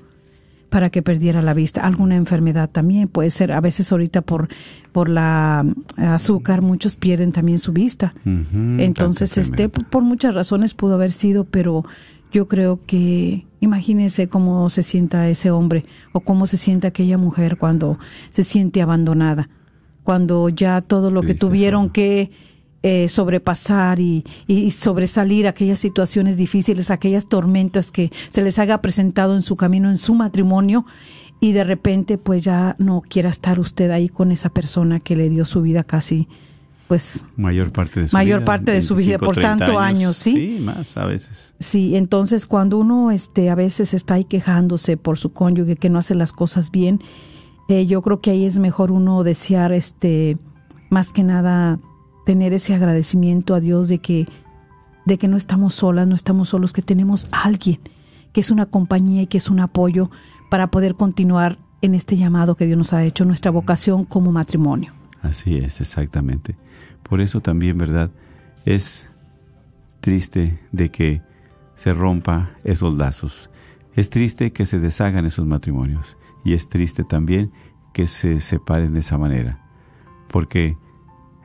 para 0.71 0.89
que 0.89 1.01
perdiera 1.01 1.41
la 1.41 1.53
vista, 1.53 1.85
alguna 1.85 2.15
enfermedad 2.15 2.69
también 2.69 3.09
puede 3.09 3.29
ser, 3.29 3.51
a 3.51 3.59
veces 3.59 3.91
ahorita 3.91 4.21
por 4.21 4.47
por 4.93 5.09
la 5.09 5.65
mm, 5.65 6.01
azúcar 6.01 6.61
muchos 6.61 6.95
pierden 6.95 7.33
también 7.33 7.59
su 7.59 7.73
vista. 7.73 8.13
Entonces, 8.25 9.37
este 9.37 9.67
por 9.67 10.03
muchas 10.03 10.33
razones 10.33 10.73
pudo 10.73 10.95
haber 10.95 11.11
sido, 11.11 11.43
pero 11.43 11.83
yo 12.31 12.47
creo 12.47 12.79
que 12.85 13.45
imagínese 13.59 14.29
cómo 14.29 14.69
se 14.69 14.81
sienta 14.81 15.27
ese 15.27 15.51
hombre 15.51 15.83
o 16.13 16.21
cómo 16.21 16.45
se 16.45 16.55
siente 16.55 16.87
aquella 16.87 17.17
mujer 17.17 17.57
cuando 17.57 17.99
se 18.29 18.43
siente 18.43 18.81
abandonada, 18.81 19.49
cuando 20.03 20.47
ya 20.47 20.79
todo 20.79 21.11
lo 21.11 21.21
que 21.21 21.35
tuvieron 21.35 21.89
que 21.89 22.31
eh, 22.83 23.07
sobrepasar 23.09 23.99
y, 23.99 24.23
y 24.47 24.71
sobresalir 24.71 25.47
aquellas 25.47 25.79
situaciones 25.79 26.37
difíciles, 26.37 26.89
aquellas 26.89 27.27
tormentas 27.27 27.91
que 27.91 28.11
se 28.29 28.41
les 28.41 28.57
haga 28.59 28.81
presentado 28.81 29.35
en 29.35 29.41
su 29.41 29.55
camino, 29.55 29.89
en 29.89 29.97
su 29.97 30.15
matrimonio, 30.15 30.85
y 31.39 31.51
de 31.51 31.63
repente 31.63 32.17
pues 32.17 32.43
ya 32.43 32.75
no 32.79 33.01
quiera 33.01 33.29
estar 33.29 33.59
usted 33.59 33.89
ahí 33.91 34.07
con 34.07 34.31
esa 34.31 34.49
persona 34.49 34.99
que 34.99 35.15
le 35.15 35.29
dio 35.29 35.43
su 35.43 35.61
vida 35.61 35.83
casi, 35.83 36.27
pues 36.87 37.23
Mayor 37.35 37.71
parte 37.71 38.01
de 38.01 38.07
su 38.07 38.15
Mayor 38.15 38.39
vida. 38.39 38.45
parte 38.45 38.71
de 38.71 38.81
su 38.81 38.95
vida, 38.95 39.17
25, 39.17 39.25
por 39.25 39.35
30 39.35 39.57
tanto 39.57 39.79
años, 39.79 40.17
¿sí? 40.17 40.33
Sí, 40.33 40.63
más 40.63 40.97
a 40.97 41.05
veces. 41.05 41.53
Sí, 41.59 41.95
entonces 41.95 42.45
cuando 42.45 42.77
uno 42.77 43.11
este, 43.11 43.49
a 43.49 43.55
veces 43.55 43.93
está 43.93 44.15
ahí 44.15 44.25
quejándose 44.25 44.97
por 44.97 45.17
su 45.17 45.33
cónyuge 45.33 45.77
que 45.77 45.89
no 45.89 45.99
hace 45.99 46.15
las 46.15 46.31
cosas 46.31 46.69
bien, 46.69 46.99
eh, 47.69 47.85
yo 47.85 48.01
creo 48.01 48.21
que 48.21 48.31
ahí 48.31 48.45
es 48.45 48.57
mejor 48.57 48.91
uno 48.91 49.23
desear, 49.23 49.71
este, 49.71 50.37
más 50.89 51.11
que 51.11 51.23
nada, 51.23 51.79
tener 52.31 52.53
ese 52.53 52.73
agradecimiento 52.73 53.53
a 53.53 53.59
Dios 53.59 53.89
de 53.89 53.99
que, 53.99 54.25
de 55.05 55.17
que 55.17 55.27
no 55.27 55.35
estamos 55.35 55.75
solas, 55.75 56.07
no 56.07 56.15
estamos 56.15 56.47
solos, 56.47 56.71
que 56.71 56.81
tenemos 56.81 57.27
a 57.33 57.43
alguien 57.43 57.81
que 58.31 58.39
es 58.39 58.51
una 58.51 58.67
compañía 58.67 59.23
y 59.23 59.27
que 59.27 59.37
es 59.37 59.49
un 59.49 59.59
apoyo 59.59 60.09
para 60.49 60.71
poder 60.71 60.95
continuar 60.95 61.57
en 61.81 61.93
este 61.93 62.15
llamado 62.15 62.55
que 62.55 62.65
Dios 62.65 62.77
nos 62.77 62.93
ha 62.93 63.03
hecho, 63.03 63.25
nuestra 63.25 63.51
vocación 63.51 64.05
como 64.05 64.31
matrimonio. 64.31 64.93
Así 65.21 65.57
es, 65.57 65.81
exactamente. 65.81 66.55
Por 67.03 67.19
eso 67.19 67.41
también, 67.41 67.77
¿verdad? 67.77 68.11
Es 68.63 69.09
triste 69.99 70.61
de 70.71 70.87
que 70.87 71.21
se 71.75 71.91
rompa 71.91 72.51
esos 72.63 72.95
lazos. 72.95 73.49
Es 73.93 74.09
triste 74.09 74.53
que 74.53 74.65
se 74.65 74.79
deshagan 74.79 75.25
esos 75.25 75.45
matrimonios. 75.45 76.15
Y 76.45 76.53
es 76.53 76.69
triste 76.69 77.03
también 77.03 77.51
que 77.91 78.07
se 78.07 78.39
separen 78.39 78.93
de 78.93 79.01
esa 79.01 79.17
manera. 79.17 79.59
Porque 80.29 80.77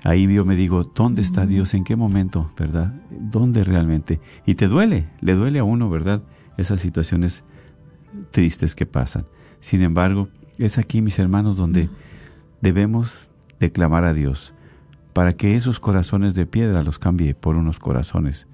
ahí 0.07 0.33
yo 0.33 0.45
me 0.45 0.55
digo, 0.55 0.85
¿dónde 0.85 1.21
está 1.21 1.47
Dios? 1.47 1.75
¿En 1.75 1.83
qué 1.83 1.97
momento? 1.97 2.49
¿Verdad? 2.57 2.95
¿Dónde 3.11 3.65
realmente? 3.65 4.21
Y 4.47 4.55
te 4.55 4.69
duele, 4.69 5.09
le 5.21 5.35
duele 5.35 5.59
a 5.59 5.65
uno, 5.65 5.91
¿verdad? 5.91 6.23
Esas 6.57 6.81
situaciones 6.81 7.43
tristes 8.31 8.77
que 8.77 8.87
pasan. 8.87 9.27
Sin 9.59 9.83
embargo, 9.83 10.29
es 10.59 10.79
aquí, 10.79 11.03
mis 11.03 11.19
hermanos, 11.19 11.57
donde 11.57 11.91
debemos 12.61 13.33
declamar 13.59 14.05
a 14.05 14.15
Dios 14.15 14.55
para 15.13 15.33
que 15.33 15.57
esos 15.57 15.81
corazones 15.81 16.35
de 16.35 16.47
piedra 16.47 16.85
los 16.85 17.01
cambie 17.01 17.35
por 17.35 17.57
unos 17.57 17.81
corazones 17.81 18.47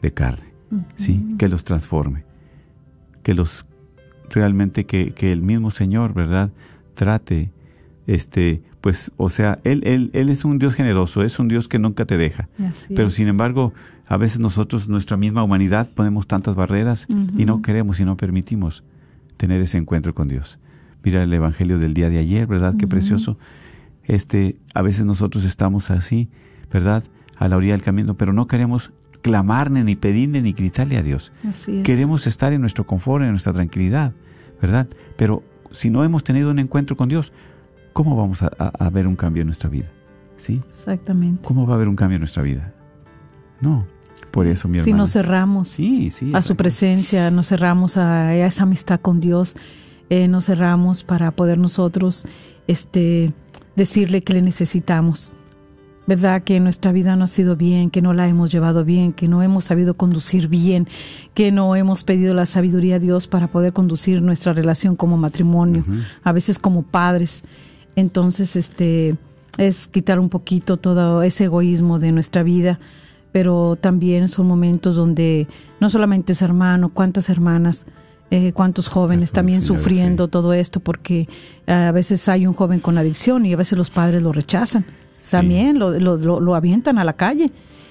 de 0.00 0.14
carne, 0.14 0.54
¿sí? 0.96 1.34
Que 1.38 1.48
los 1.48 1.64
transforme, 1.64 2.24
que 3.22 3.34
los 3.34 3.66
realmente 4.30 4.86
que, 4.86 5.12
que 5.12 5.32
el 5.32 5.42
mismo 5.42 5.70
Señor, 5.70 6.14
¿verdad? 6.14 6.50
Trate, 6.94 7.52
este, 8.06 8.62
pues, 8.80 9.10
o 9.16 9.28
sea, 9.28 9.60
él, 9.64 9.82
él, 9.86 10.10
él 10.12 10.28
es 10.28 10.44
un 10.44 10.58
Dios 10.58 10.74
generoso, 10.74 11.22
es 11.22 11.38
un 11.38 11.48
Dios 11.48 11.68
que 11.68 11.78
nunca 11.78 12.04
te 12.04 12.16
deja. 12.16 12.48
Así 12.58 12.94
Pero 12.94 13.08
es. 13.08 13.14
sin 13.14 13.28
embargo, 13.28 13.72
a 14.06 14.16
veces 14.16 14.40
nosotros, 14.40 14.88
nuestra 14.88 15.16
misma 15.16 15.42
humanidad, 15.42 15.88
ponemos 15.94 16.26
tantas 16.26 16.56
barreras 16.56 17.06
y 17.36 17.44
no 17.44 17.62
queremos 17.62 18.00
y 18.00 18.04
no 18.04 18.16
permitimos 18.16 18.84
tener 19.36 19.60
ese 19.62 19.78
encuentro 19.78 20.14
con 20.14 20.28
Dios. 20.28 20.58
Mira 21.02 21.22
el 21.22 21.32
Evangelio 21.32 21.78
del 21.78 21.94
día 21.94 22.08
de 22.08 22.18
ayer, 22.18 22.46
¿verdad? 22.46 22.74
Qué 22.78 22.86
precioso. 22.86 23.38
Este, 24.04 24.56
a 24.74 24.82
veces 24.82 25.04
nosotros 25.04 25.44
estamos 25.44 25.90
así, 25.90 26.28
¿verdad? 26.70 27.04
A 27.38 27.48
la 27.48 27.56
orilla 27.56 27.72
del 27.72 27.82
camino, 27.82 28.14
pero 28.14 28.32
no 28.32 28.46
queremos 28.46 28.92
clamarle, 29.22 29.84
ni 29.84 29.96
pedirle, 29.96 30.42
ni 30.42 30.52
gritarle 30.52 30.98
a 30.98 31.02
Dios. 31.02 31.32
Así 31.48 31.78
es. 31.78 31.84
Queremos 31.84 32.26
estar 32.26 32.52
en 32.52 32.60
nuestro 32.60 32.86
confort, 32.86 33.24
en 33.24 33.30
nuestra 33.30 33.54
tranquilidad, 33.54 34.12
¿verdad? 34.60 34.88
Pero 35.16 35.42
si 35.70 35.88
no 35.88 36.04
hemos 36.04 36.24
tenido 36.24 36.50
un 36.50 36.58
encuentro 36.58 36.96
con 36.96 37.08
Dios, 37.08 37.32
¿cómo 37.94 38.14
vamos 38.16 38.42
a, 38.42 38.50
a- 38.58 38.72
a 38.86 38.90
ver 38.90 39.06
un 39.06 39.16
cambio 39.16 39.40
en 39.40 39.46
nuestra 39.46 39.70
vida? 39.70 39.86
¿Sí? 40.36 40.60
Exactamente. 40.68 41.40
¿Cómo 41.42 41.66
va 41.66 41.72
a 41.72 41.76
haber 41.76 41.88
un 41.88 41.96
cambio 41.96 42.16
en 42.16 42.20
nuestra 42.20 42.42
vida? 42.42 42.74
No. 43.62 43.86
Por 44.30 44.46
eso, 44.46 44.68
mi 44.68 44.74
Si 44.80 44.90
hermana. 44.90 44.98
nos 44.98 45.12
cerramos 45.12 45.68
Sí, 45.68 46.10
sí. 46.10 46.30
a 46.34 46.42
su 46.42 46.56
presencia, 46.56 47.30
nos 47.30 47.48
cerramos 47.48 47.96
a, 47.96 48.28
a 48.28 48.34
esa 48.36 48.64
amistad 48.64 49.00
con 49.00 49.20
Dios, 49.20 49.56
eh, 50.10 50.28
nos 50.28 50.44
cerramos 50.46 51.02
para 51.04 51.30
poder 51.30 51.56
nosotros 51.56 52.26
este, 52.66 53.32
decirle 53.76 54.22
que 54.22 54.34
le 54.34 54.42
necesitamos. 54.42 55.32
¿Verdad? 56.06 56.42
Que 56.42 56.60
nuestra 56.60 56.92
vida 56.92 57.16
no 57.16 57.24
ha 57.24 57.28
sido 57.28 57.56
bien, 57.56 57.88
que 57.88 58.02
no 58.02 58.12
la 58.12 58.28
hemos 58.28 58.50
llevado 58.52 58.84
bien, 58.84 59.14
que 59.14 59.26
no 59.26 59.42
hemos 59.42 59.64
sabido 59.64 59.94
conducir 59.94 60.48
bien, 60.48 60.86
que 61.32 61.50
no 61.50 61.74
hemos 61.76 62.04
pedido 62.04 62.34
la 62.34 62.44
sabiduría 62.44 62.96
a 62.96 62.98
Dios 62.98 63.26
para 63.26 63.46
poder 63.46 63.72
conducir 63.72 64.20
nuestra 64.20 64.52
relación 64.52 64.96
como 64.96 65.16
matrimonio, 65.16 65.82
a 66.22 66.32
veces 66.32 66.58
como 66.58 66.82
padres. 66.82 67.42
Entonces, 67.96 68.56
este 68.56 69.16
es 69.58 69.86
quitar 69.86 70.18
un 70.18 70.28
poquito 70.28 70.76
todo 70.76 71.22
ese 71.22 71.44
egoísmo 71.44 71.98
de 71.98 72.12
nuestra 72.12 72.42
vida, 72.42 72.80
pero 73.32 73.76
también 73.80 74.28
son 74.28 74.46
momentos 74.46 74.96
donde 74.96 75.46
no 75.80 75.88
solamente 75.88 76.32
es 76.32 76.42
hermano, 76.42 76.88
cuántas 76.92 77.28
hermanas, 77.30 77.86
eh, 78.30 78.52
cuántos 78.52 78.88
jóvenes 78.88 79.30
también 79.32 79.60
señora, 79.62 79.78
sufriendo 79.80 80.24
sí. 80.26 80.30
todo 80.32 80.52
esto, 80.54 80.80
porque 80.80 81.28
eh, 81.66 81.72
a 81.72 81.92
veces 81.92 82.28
hay 82.28 82.46
un 82.46 82.54
joven 82.54 82.80
con 82.80 82.98
adicción 82.98 83.46
y 83.46 83.52
a 83.52 83.56
veces 83.56 83.78
los 83.78 83.90
padres 83.90 84.22
lo 84.22 84.32
rechazan. 84.32 84.84
Sí. 85.20 85.30
También 85.32 85.78
lo, 85.78 85.98
lo, 86.00 86.16
lo- 86.16 86.40
lo 86.40 86.54
avientan 86.54 86.98
a 86.98 87.04
la 87.04 87.12
calle 87.14 87.50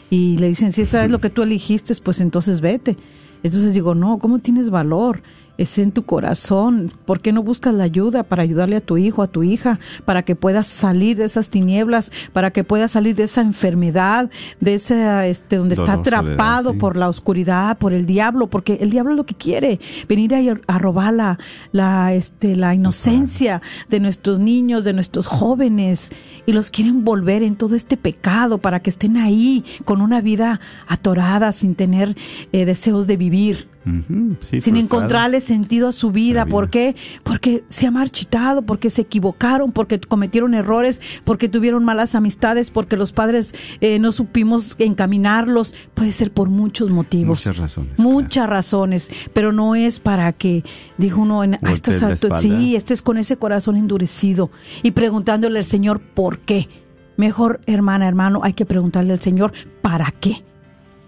y 0.09 0.37
le 0.37 0.47
dicen, 0.49 0.71
si 0.71 0.81
esa 0.81 1.05
es 1.05 1.11
lo 1.11 1.19
que 1.19 1.29
tú 1.29 1.43
elegiste, 1.43 1.93
pues 2.03 2.19
entonces 2.19 2.59
vete. 2.61 2.97
Entonces 3.41 3.73
digo, 3.73 3.95
no, 3.95 4.19
¿cómo 4.19 4.39
tienes 4.39 4.69
valor? 4.69 5.23
Es 5.57 5.77
en 5.77 5.91
tu 5.91 6.03
corazón. 6.03 6.91
¿Por 7.05 7.21
qué 7.21 7.31
no 7.31 7.43
buscas 7.43 7.73
la 7.73 7.83
ayuda 7.83 8.23
para 8.23 8.41
ayudarle 8.41 8.77
a 8.77 8.81
tu 8.81 8.97
hijo, 8.97 9.21
a 9.21 9.27
tu 9.27 9.43
hija, 9.43 9.79
para 10.03 10.23
que 10.23 10.35
puedas 10.35 10.65
salir 10.65 11.17
de 11.17 11.25
esas 11.25 11.49
tinieblas, 11.49 12.11
para 12.33 12.51
que 12.51 12.63
puedas 12.63 12.91
salir 12.91 13.15
de 13.15 13.23
esa 13.23 13.41
enfermedad, 13.41 14.31
de 14.59 14.73
ese, 14.75 15.29
este, 15.29 15.57
donde 15.57 15.75
está 15.75 15.95
soledad, 15.95 16.21
atrapado 16.21 16.71
sí. 16.71 16.77
por 16.77 16.97
la 16.97 17.07
oscuridad, 17.07 17.77
por 17.77 17.93
el 17.93 18.05
diablo, 18.05 18.47
porque 18.47 18.79
el 18.81 18.89
diablo 18.89 19.11
es 19.11 19.17
lo 19.17 19.25
que 19.25 19.35
quiere, 19.35 19.79
venir 20.09 20.33
a, 20.33 20.39
a 20.67 20.79
robar 20.79 21.13
la, 21.13 21.39
la, 21.71 22.13
este, 22.13 22.55
la 22.55 22.73
inocencia 22.73 23.61
de 23.89 23.99
nuestros 23.99 24.39
niños, 24.39 24.83
de 24.83 24.93
nuestros 24.93 25.27
jóvenes, 25.27 26.11
y 26.45 26.53
los 26.53 26.71
quieren 26.71 27.03
volver 27.03 27.43
en 27.43 27.55
todo 27.55 27.75
este 27.75 27.95
pecado 27.95 28.57
para 28.57 28.81
que 28.81 28.89
estén 28.89 29.17
ahí 29.17 29.63
con 29.85 30.01
una 30.01 30.21
vida 30.21 30.59
atorada, 30.87 31.51
sin 31.51 31.75
tener 31.75 32.15
eh, 32.51 32.65
deseos 32.65 33.07
de 33.07 33.17
vivir 33.17 33.72
Sí, 33.83 33.91
sin 33.91 34.39
frustrado. 34.39 34.77
encontrarle 34.77 35.41
sentido 35.41 35.89
a 35.89 35.91
su 35.91 36.11
vida. 36.11 36.45
¿Por 36.45 36.69
qué? 36.69 36.95
Porque 37.23 37.63
se 37.67 37.87
ha 37.87 37.91
marchitado, 37.91 38.61
porque 38.61 38.89
se 38.89 39.01
equivocaron, 39.01 39.71
porque 39.71 39.99
cometieron 39.99 40.53
errores, 40.53 41.01
porque 41.25 41.49
tuvieron 41.49 41.83
malas 41.83 42.15
amistades, 42.15 42.71
porque 42.71 42.95
los 42.95 43.11
padres 43.11 43.53
eh, 43.81 43.99
no 43.99 44.11
supimos 44.11 44.75
encaminarlos. 44.79 45.73
Puede 45.93 46.11
ser 46.11 46.31
por 46.31 46.49
muchos 46.49 46.91
motivos. 46.91 47.39
Muchas 47.45 47.57
razones, 47.57 47.99
Muchas 47.99 48.49
razones, 48.49 49.09
pero 49.33 49.51
no 49.51 49.75
es 49.75 49.99
para 49.99 50.31
que, 50.33 50.63
dijo 50.97 51.21
uno, 51.21 51.43
en, 51.43 51.55
a 51.55 51.57
Voltees 51.59 51.75
estas 51.75 52.01
la 52.01 52.07
alturas, 52.09 52.43
espalda. 52.45 52.63
sí, 52.63 52.75
estés 52.75 53.01
con 53.01 53.17
ese 53.17 53.37
corazón 53.37 53.75
endurecido 53.75 54.49
y 54.81 54.91
preguntándole 54.91 55.59
al 55.59 55.65
Señor 55.65 55.99
por 56.01 56.39
qué. 56.39 56.69
Mejor, 57.17 57.61
hermana, 57.67 58.07
hermano, 58.07 58.39
hay 58.43 58.53
que 58.53 58.65
preguntarle 58.65 59.13
al 59.13 59.21
Señor 59.21 59.53
para 59.81 60.11
qué. 60.11 60.43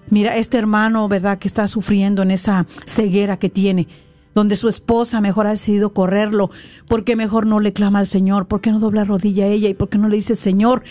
Mira, 0.09 0.37
este 0.37 0.57
hermano, 0.57 1.07
¿verdad?, 1.07 1.39
que 1.39 1.47
está 1.47 1.67
sufriendo 1.67 2.21
en 2.21 2.31
esa 2.31 2.67
ceguera 2.85 3.37
que 3.37 3.49
tiene, 3.49 3.87
donde 4.33 4.55
su 4.55 4.67
esposa 4.67 5.21
mejor 5.21 5.47
ha 5.47 5.51
decidido 5.51 5.93
correrlo, 5.93 6.51
¿por 6.87 7.03
qué 7.03 7.15
mejor 7.15 7.45
no 7.45 7.59
le 7.59 7.73
clama 7.73 7.99
al 7.99 8.07
Señor? 8.07 8.47
¿Por 8.47 8.61
qué 8.61 8.71
no 8.71 8.79
dobla 8.79 9.05
rodilla 9.05 9.45
a 9.45 9.47
ella? 9.47 9.69
¿Y 9.69 9.73
por 9.73 9.89
qué 9.89 9.97
no 9.97 10.09
le 10.09 10.17
dice, 10.17 10.35
Señor, 10.35 10.83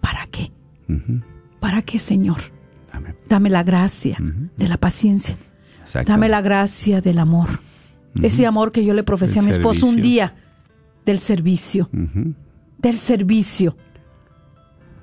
¿para 0.00 0.26
qué? 0.26 0.50
¿Para 1.60 1.82
qué, 1.82 1.98
Señor? 1.98 2.38
Dame 3.28 3.50
la 3.50 3.62
gracia 3.62 4.18
de 4.56 4.68
la 4.68 4.78
paciencia. 4.78 5.36
Dame 6.06 6.28
la 6.28 6.40
gracia 6.40 7.00
del 7.00 7.18
amor. 7.18 7.60
Ese 8.22 8.46
amor 8.46 8.72
que 8.72 8.84
yo 8.84 8.94
le 8.94 9.02
profesé 9.02 9.40
a 9.40 9.42
mi 9.42 9.50
esposo 9.50 9.86
un 9.86 10.00
día, 10.00 10.34
del 11.04 11.18
servicio, 11.18 11.88
del 12.78 12.96
servicio. 12.96 13.76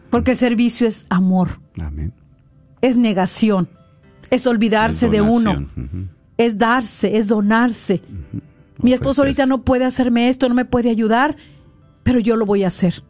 Porque 0.10 0.32
el 0.32 0.38
servicio 0.38 0.88
es 0.88 1.06
amor, 1.10 1.60
Amén. 1.82 2.14
Es 2.84 2.98
negación, 2.98 3.70
es 4.30 4.46
olvidarse 4.46 5.06
Es 5.06 5.12
de 5.12 5.22
uno, 5.22 5.68
es 6.38 6.58
darse, 6.58 7.18
es 7.18 7.28
donarse. 7.28 8.02
Mi 8.82 8.92
esposo 8.92 9.22
ahorita 9.22 9.46
no 9.46 9.64
puede 9.64 9.86
hacerme 9.86 10.28
esto, 10.28 10.50
no 10.50 10.54
me 10.54 10.66
puede 10.66 10.90
ayudar, 10.90 11.38
pero 12.04 12.20
yo 12.20 12.36
lo 12.36 12.46
voy 12.46 12.66
a 12.66 12.68
hacer. 12.68 13.02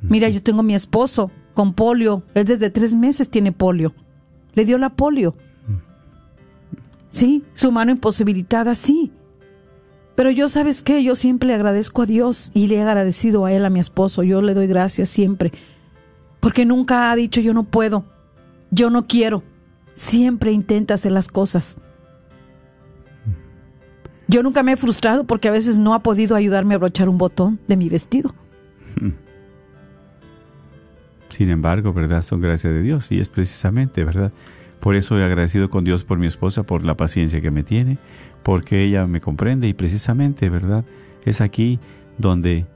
Mira, 0.00 0.30
yo 0.30 0.42
tengo 0.42 0.62
mi 0.62 0.74
esposo 0.74 1.30
con 1.52 1.74
polio, 1.74 2.22
él 2.34 2.46
desde 2.46 2.70
tres 2.70 2.94
meses 2.94 3.28
tiene 3.28 3.52
polio. 3.52 3.94
Le 4.54 4.64
dio 4.64 4.78
la 4.78 4.96
polio. 4.96 5.36
Sí, 7.10 7.44
su 7.52 7.72
mano 7.72 7.92
imposibilitada, 7.92 8.74
sí. 8.74 9.12
Pero 10.14 10.30
yo, 10.30 10.48
¿sabes 10.48 10.82
qué? 10.82 11.02
Yo 11.02 11.14
siempre 11.14 11.48
le 11.48 11.54
agradezco 11.54 12.02
a 12.02 12.06
Dios 12.06 12.50
y 12.54 12.68
le 12.68 12.76
he 12.76 12.82
agradecido 12.82 13.44
a 13.44 13.52
él, 13.52 13.66
a 13.66 13.70
mi 13.70 13.80
esposo. 13.80 14.22
Yo 14.22 14.40
le 14.40 14.54
doy 14.54 14.66
gracias 14.66 15.10
siempre. 15.10 15.52
Porque 16.40 16.64
nunca 16.64 17.10
ha 17.10 17.16
dicho 17.16 17.42
yo 17.42 17.52
no 17.52 17.64
puedo, 17.64 18.04
yo 18.72 18.90
no 18.90 19.06
quiero. 19.06 19.44
Siempre 19.94 20.50
intenta 20.50 20.94
hacer 20.94 21.12
las 21.12 21.28
cosas. 21.28 21.76
Yo 24.26 24.42
nunca 24.42 24.62
me 24.62 24.72
he 24.72 24.76
frustrado 24.76 25.24
porque 25.24 25.48
a 25.48 25.52
veces 25.52 25.78
no 25.78 25.94
ha 25.94 26.02
podido 26.02 26.34
ayudarme 26.34 26.74
a 26.74 26.76
abrochar 26.76 27.08
un 27.08 27.18
botón 27.18 27.60
de 27.68 27.76
mi 27.76 27.88
vestido. 27.90 28.34
Sin 31.28 31.50
embargo, 31.50 31.92
¿verdad? 31.92 32.22
Son 32.22 32.40
gracias 32.40 32.72
de 32.72 32.82
Dios 32.82 33.12
y 33.12 33.20
es 33.20 33.28
precisamente, 33.28 34.04
¿verdad? 34.04 34.32
Por 34.80 34.96
eso 34.96 35.18
he 35.18 35.24
agradecido 35.24 35.70
con 35.70 35.84
Dios 35.84 36.02
por 36.04 36.18
mi 36.18 36.26
esposa, 36.26 36.62
por 36.62 36.84
la 36.84 36.96
paciencia 36.96 37.40
que 37.40 37.50
me 37.50 37.62
tiene, 37.62 37.98
porque 38.42 38.82
ella 38.82 39.06
me 39.06 39.20
comprende 39.20 39.68
y 39.68 39.74
precisamente, 39.74 40.48
¿verdad? 40.48 40.84
Es 41.24 41.40
aquí 41.40 41.78
donde 42.16 42.66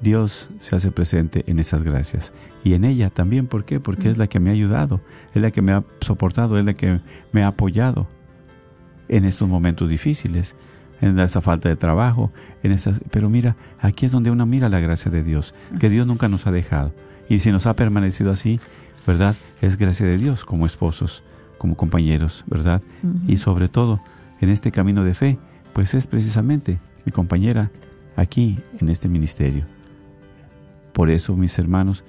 Dios 0.00 0.50
se 0.58 0.76
hace 0.76 0.90
presente 0.90 1.44
en 1.46 1.58
esas 1.58 1.82
gracias. 1.82 2.32
Y 2.64 2.74
en 2.74 2.84
ella 2.84 3.10
también, 3.10 3.46
¿por 3.46 3.64
qué? 3.64 3.80
Porque 3.80 4.10
es 4.10 4.18
la 4.18 4.26
que 4.26 4.40
me 4.40 4.50
ha 4.50 4.52
ayudado, 4.52 5.00
es 5.34 5.42
la 5.42 5.50
que 5.50 5.62
me 5.62 5.72
ha 5.72 5.84
soportado, 6.00 6.58
es 6.58 6.64
la 6.64 6.74
que 6.74 7.00
me 7.32 7.42
ha 7.42 7.48
apoyado 7.48 8.08
en 9.08 9.24
estos 9.24 9.48
momentos 9.48 9.88
difíciles, 9.88 10.54
en 11.00 11.18
esa 11.18 11.40
falta 11.40 11.68
de 11.68 11.76
trabajo, 11.76 12.32
en 12.62 12.72
esas, 12.72 13.00
pero 13.10 13.30
mira, 13.30 13.56
aquí 13.78 14.06
es 14.06 14.12
donde 14.12 14.30
uno 14.30 14.46
mira 14.46 14.68
la 14.68 14.80
gracia 14.80 15.10
de 15.10 15.22
Dios, 15.22 15.54
que 15.78 15.90
Dios 15.90 16.06
nunca 16.06 16.28
nos 16.28 16.46
ha 16.46 16.52
dejado. 16.52 16.92
Y 17.28 17.40
si 17.40 17.52
nos 17.52 17.66
ha 17.66 17.76
permanecido 17.76 18.30
así, 18.30 18.60
¿verdad? 19.06 19.36
Es 19.60 19.76
gracia 19.76 20.06
de 20.06 20.18
Dios 20.18 20.44
como 20.44 20.66
esposos, 20.66 21.22
como 21.58 21.76
compañeros, 21.76 22.44
¿verdad? 22.46 22.82
Y 23.26 23.36
sobre 23.36 23.68
todo, 23.68 24.00
en 24.40 24.50
este 24.50 24.72
camino 24.72 25.04
de 25.04 25.14
fe, 25.14 25.38
pues 25.72 25.94
es 25.94 26.06
precisamente 26.06 26.78
mi 27.04 27.12
compañera 27.12 27.70
aquí 28.16 28.58
en 28.80 28.88
este 28.88 29.08
ministerio. 29.08 29.64
Por 30.96 31.10
eso, 31.10 31.36
mis 31.36 31.58
hermanos, 31.58 32.04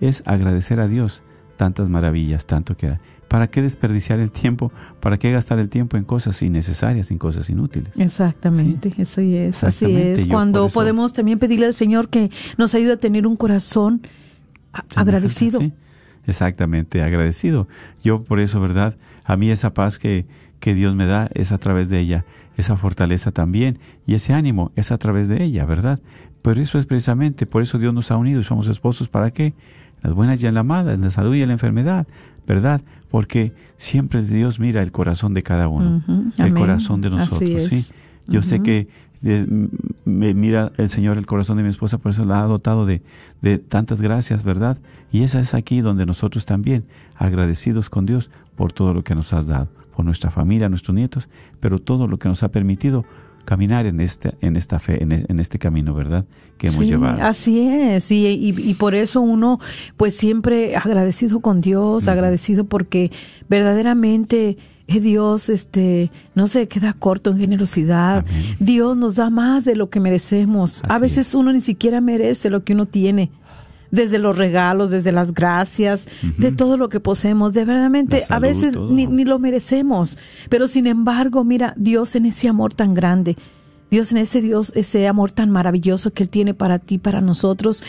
es 0.00 0.22
agradecer 0.24 0.80
a 0.80 0.88
Dios 0.88 1.22
tantas 1.58 1.90
maravillas, 1.90 2.46
tanto 2.46 2.78
que 2.78 2.86
da. 2.88 3.00
¿Para 3.28 3.48
qué 3.48 3.60
desperdiciar 3.60 4.20
el 4.20 4.30
tiempo? 4.30 4.72
¿Para 5.00 5.18
qué 5.18 5.30
gastar 5.32 5.58
el 5.58 5.68
tiempo 5.68 5.98
en 5.98 6.04
cosas 6.04 6.40
innecesarias, 6.40 7.10
en 7.10 7.18
cosas 7.18 7.50
inútiles? 7.50 7.92
Exactamente, 7.98 8.88
así 9.02 9.36
es, 9.36 9.62
así 9.64 9.84
Exactamente, 9.84 10.12
es. 10.12 10.26
yo 10.26 10.32
Cuando 10.32 10.64
eso- 10.66 10.72
podemos 10.74 11.12
también 11.12 11.38
pedirle 11.38 11.66
al 11.66 11.74
Señor 11.74 12.08
que 12.08 12.30
nos 12.56 12.74
ayude 12.74 12.92
a 12.94 12.96
tener 12.96 13.26
un 13.26 13.36
corazón 13.36 14.00
agradecido. 14.96 15.60
Sí, 15.60 15.72
exactamente, 16.26 17.02
agradecido. 17.02 17.68
Yo 18.02 18.22
por 18.24 18.40
eso, 18.40 18.60
¿verdad? 18.60 18.96
A 19.24 19.36
mí 19.36 19.50
esa 19.50 19.74
paz 19.74 19.98
que, 19.98 20.26
que 20.58 20.74
Dios 20.74 20.94
me 20.94 21.04
da 21.04 21.28
es 21.34 21.52
a 21.52 21.58
través 21.58 21.90
de 21.90 22.00
ella, 22.00 22.24
esa 22.56 22.76
fortaleza 22.76 23.30
también 23.30 23.78
y 24.06 24.14
ese 24.14 24.32
ánimo 24.34 24.72
es 24.76 24.90
a 24.92 24.98
través 24.98 25.28
de 25.28 25.42
ella, 25.42 25.64
¿verdad? 25.64 26.00
Pero 26.42 26.60
eso 26.60 26.78
es 26.78 26.86
precisamente, 26.86 27.46
por 27.46 27.62
eso 27.62 27.78
Dios 27.78 27.94
nos 27.94 28.10
ha 28.10 28.16
unido 28.16 28.40
y 28.40 28.44
somos 28.44 28.68
esposos, 28.68 29.08
¿para 29.08 29.30
qué? 29.30 29.54
Las 30.02 30.12
buenas 30.12 30.42
y 30.42 30.46
en 30.46 30.54
la 30.54 30.64
mala, 30.64 30.92
en 30.92 31.00
la 31.00 31.10
salud 31.10 31.34
y 31.34 31.42
en 31.42 31.48
la 31.48 31.54
enfermedad, 31.54 32.06
¿verdad? 32.46 32.82
Porque 33.10 33.52
siempre 33.76 34.22
Dios 34.22 34.58
mira 34.58 34.82
el 34.82 34.90
corazón 34.90 35.34
de 35.34 35.42
cada 35.42 35.68
uno, 35.68 36.02
el 36.08 36.44
amén. 36.44 36.54
corazón 36.54 37.00
de 37.00 37.10
nosotros. 37.10 37.64
¿sí? 37.68 37.86
Yo 38.26 38.42
sé 38.42 38.60
que 38.60 38.88
eh, 39.24 39.46
me 40.04 40.34
mira 40.34 40.72
el 40.78 40.90
Señor 40.90 41.18
el 41.18 41.26
corazón 41.26 41.56
de 41.56 41.62
mi 41.62 41.68
esposa, 41.68 41.98
por 41.98 42.10
eso 42.10 42.24
la 42.24 42.42
ha 42.42 42.46
dotado 42.46 42.86
de, 42.86 43.02
de 43.40 43.58
tantas 43.58 44.00
gracias, 44.00 44.42
¿verdad? 44.42 44.78
Y 45.12 45.22
esa 45.22 45.38
es 45.38 45.54
aquí 45.54 45.80
donde 45.80 46.06
nosotros 46.06 46.44
también, 46.44 46.84
agradecidos 47.14 47.88
con 47.88 48.06
Dios 48.06 48.30
por 48.56 48.72
todo 48.72 48.94
lo 48.94 49.04
que 49.04 49.14
nos 49.14 49.32
has 49.32 49.46
dado, 49.46 49.68
por 49.94 50.04
nuestra 50.04 50.30
familia, 50.30 50.68
nuestros 50.68 50.94
nietos, 50.94 51.28
pero 51.60 51.78
todo 51.78 52.08
lo 52.08 52.18
que 52.18 52.28
nos 52.28 52.42
ha 52.42 52.50
permitido 52.50 53.04
caminar 53.44 53.86
en 53.86 54.00
este, 54.00 54.34
en 54.40 54.56
esta 54.56 54.78
fe, 54.78 55.02
en, 55.02 55.12
e- 55.12 55.24
en 55.28 55.40
este 55.40 55.58
camino, 55.58 55.94
¿verdad? 55.94 56.24
Que 56.58 56.68
hemos 56.68 56.80
Sí, 56.80 56.86
llevado. 56.86 57.22
Así 57.22 57.60
es, 57.60 58.10
y, 58.10 58.26
y, 58.26 58.54
y 58.56 58.74
por 58.74 58.94
eso 58.94 59.20
uno, 59.20 59.58
pues 59.96 60.14
siempre 60.16 60.76
agradecido 60.76 61.40
con 61.40 61.60
Dios, 61.60 62.06
agradecido 62.08 62.64
porque 62.64 63.10
verdaderamente 63.48 64.56
eh, 64.88 65.00
Dios, 65.00 65.48
este, 65.48 66.10
no 66.34 66.46
se 66.48 66.66
queda 66.68 66.92
corto 66.92 67.30
en 67.30 67.38
generosidad. 67.38 68.24
Amén. 68.28 68.56
Dios 68.58 68.96
nos 68.96 69.14
da 69.16 69.30
más 69.30 69.64
de 69.64 69.76
lo 69.76 69.88
que 69.90 70.00
merecemos. 70.00 70.82
a 70.88 70.98
veces 70.98 71.28
es. 71.28 71.34
uno 71.34 71.52
ni 71.52 71.60
siquiera 71.60 72.00
merece 72.00 72.50
lo 72.50 72.64
que 72.64 72.72
uno 72.74 72.86
tiene. 72.86 73.30
Desde 73.92 74.18
los 74.18 74.36
regalos, 74.38 74.90
desde 74.90 75.12
las 75.12 75.32
gracias, 75.34 76.06
de 76.38 76.50
todo 76.50 76.76
lo 76.76 76.88
que 76.88 76.98
poseemos, 76.98 77.52
de 77.52 77.64
verdaderamente 77.66 78.22
a 78.30 78.38
veces 78.40 78.74
ni, 78.74 79.06
ni 79.06 79.24
lo 79.24 79.38
merecemos. 79.38 80.18
Pero 80.48 80.66
sin 80.66 80.86
embargo, 80.86 81.44
mira, 81.44 81.74
Dios 81.76 82.16
en 82.16 82.26
ese 82.26 82.48
amor 82.48 82.72
tan 82.74 82.94
grande, 82.94 83.36
Dios 83.90 84.10
en 84.10 84.16
ese 84.18 84.40
Dios, 84.40 84.72
ese 84.74 85.06
amor 85.06 85.30
tan 85.30 85.50
maravilloso 85.50 86.10
que 86.10 86.22
Él 86.22 86.30
tiene 86.30 86.54
para 86.54 86.78
ti, 86.78 86.96
para 86.96 87.20
nosotros, 87.20 87.84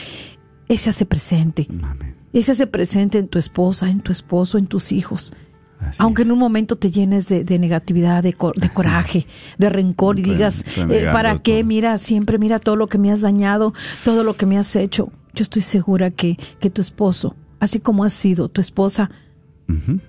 Él 0.68 0.78
se 0.78 0.89
hace 0.89 1.06
presente. 1.06 1.66
Amén. 1.84 2.16
Él 2.34 2.43
se 2.43 2.51
hace 2.51 2.68
presente 2.68 3.18
en 3.20 3.30
tu 3.30 3.39
esposa, 3.39 3.89
en 3.89 4.01
tu 4.01 4.12
esposo, 4.12 4.58
en 4.58 4.68
tus 4.68 4.91
hijos. 4.91 5.32
Así 5.80 5.97
Aunque 6.01 6.24
es. 6.24 6.26
en 6.28 6.34
un 6.34 6.39
momento 6.39 6.76
te 6.78 6.91
llenes 6.91 7.30
de, 7.30 7.45
de 7.45 7.60
negatividad, 7.60 8.24
de, 8.24 8.34
cor- 8.34 8.56
de 8.60 8.70
coraje, 8.70 9.26
de 9.58 9.70
rencor 9.70 10.20
y 10.20 10.24
digas, 10.24 10.66
eh, 10.89 11.06
¿para 11.14 11.41
qué? 11.41 11.60
todo. 11.60 11.68
Mira, 11.68 11.97
siempre 11.97 12.38
mira 12.39 12.60
todo 12.60 12.76
lo 12.76 12.88
que 12.88 12.97
me 12.97 13.10
has 13.12 13.22
dañado, 13.22 13.74
todo 14.04 14.24
lo 14.26 14.34
que 14.36 14.45
me 14.45 14.58
has 14.58 14.76
hecho. 14.76 15.10
Yo 15.34 15.44
estoy 15.44 15.62
segura 15.62 16.12
que, 16.12 16.38
que 16.60 16.70
tu 16.70 16.82
esposo, 16.82 17.36
así 17.60 17.80
como 17.80 18.04
has 18.04 18.14
sido 18.14 18.50
tu 18.50 18.62
esposa, 18.62 19.10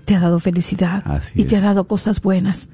te 0.05 0.15
ha 0.15 0.21
dado 0.21 0.41
felicidad 0.41 1.03
Así 1.07 1.41
y 1.41 1.45
te 1.45 1.57
ha 1.57 1.61
dado 1.61 1.85
cosas 1.85 2.21
buenas. 2.21 2.69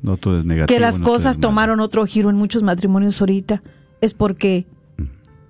No 0.00 0.16
todo 0.16 0.40
es 0.40 0.44
negativo. 0.44 0.66
Que 0.66 0.80
las 0.80 0.98
no 0.98 1.04
cosas 1.04 1.38
tomaron 1.38 1.78
otro 1.80 2.04
giro 2.06 2.30
en 2.30 2.36
muchos 2.36 2.62
matrimonios 2.62 3.20
ahorita 3.20 3.62
es 4.00 4.14
porque 4.14 4.66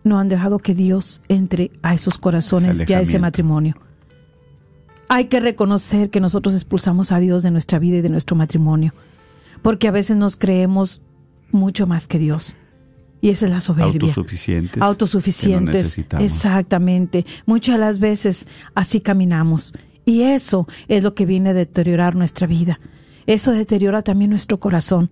no 0.05 0.19
han 0.19 0.29
dejado 0.29 0.59
que 0.59 0.75
Dios 0.75 1.23
entre 1.29 1.71
a 1.83 1.95
esos 1.95 2.19
corazones 2.19 2.77
Ese 2.77 2.87
ya 2.87 3.01
ese 3.01 3.19
matrimonio. 3.19 3.77
Hay 5.09 5.27
que 5.27 5.41
reconocer 5.41 6.11
que 6.11 6.21
nosotros 6.21 6.55
expulsamos 6.55 7.13
a 7.13 7.19
Dios 7.19 7.43
de 7.43 7.51
nuestra 7.51 7.79
vida 7.79 7.99
y 7.99 8.03
de 8.03 8.09
nuestro 8.09 8.37
matrimonio, 8.37 8.95
porque 9.63 9.89
a 9.89 9.91
veces 9.91 10.17
nos 10.17 10.37
creemos 10.37 11.03
mucho 11.51 11.87
más 11.87 12.07
que 12.07 12.19
Dios. 12.19 12.57
Y 13.23 13.31
esa 13.31 13.47
es 13.47 13.53
la 13.53 13.61
soberbia. 13.61 13.93
Autosuficientes. 13.93 14.73
que 14.73 14.81
no 14.81 14.87
Autosuficientes. 14.87 15.75
necesitamos. 15.75 16.27
Exactamente. 16.27 17.25
Muchas 17.47 17.77
de 17.77 17.79
las 17.79 18.01
veces 18.01 18.49
así 18.75 19.01
caminamos. 19.01 19.73
Y 20.05 20.23
eso 20.23 20.67
es 20.89 21.05
lo 21.05 21.15
que 21.15 21.25
viene 21.25 21.51
a 21.51 21.55
deteriorar 21.55 22.17
nuestra 22.17 22.49
vida. 22.49 22.81
Eso 23.27 23.53
deteriora 23.53 24.03
también 24.03 24.31
nuestro 24.31 24.59
corazón. 24.59 25.09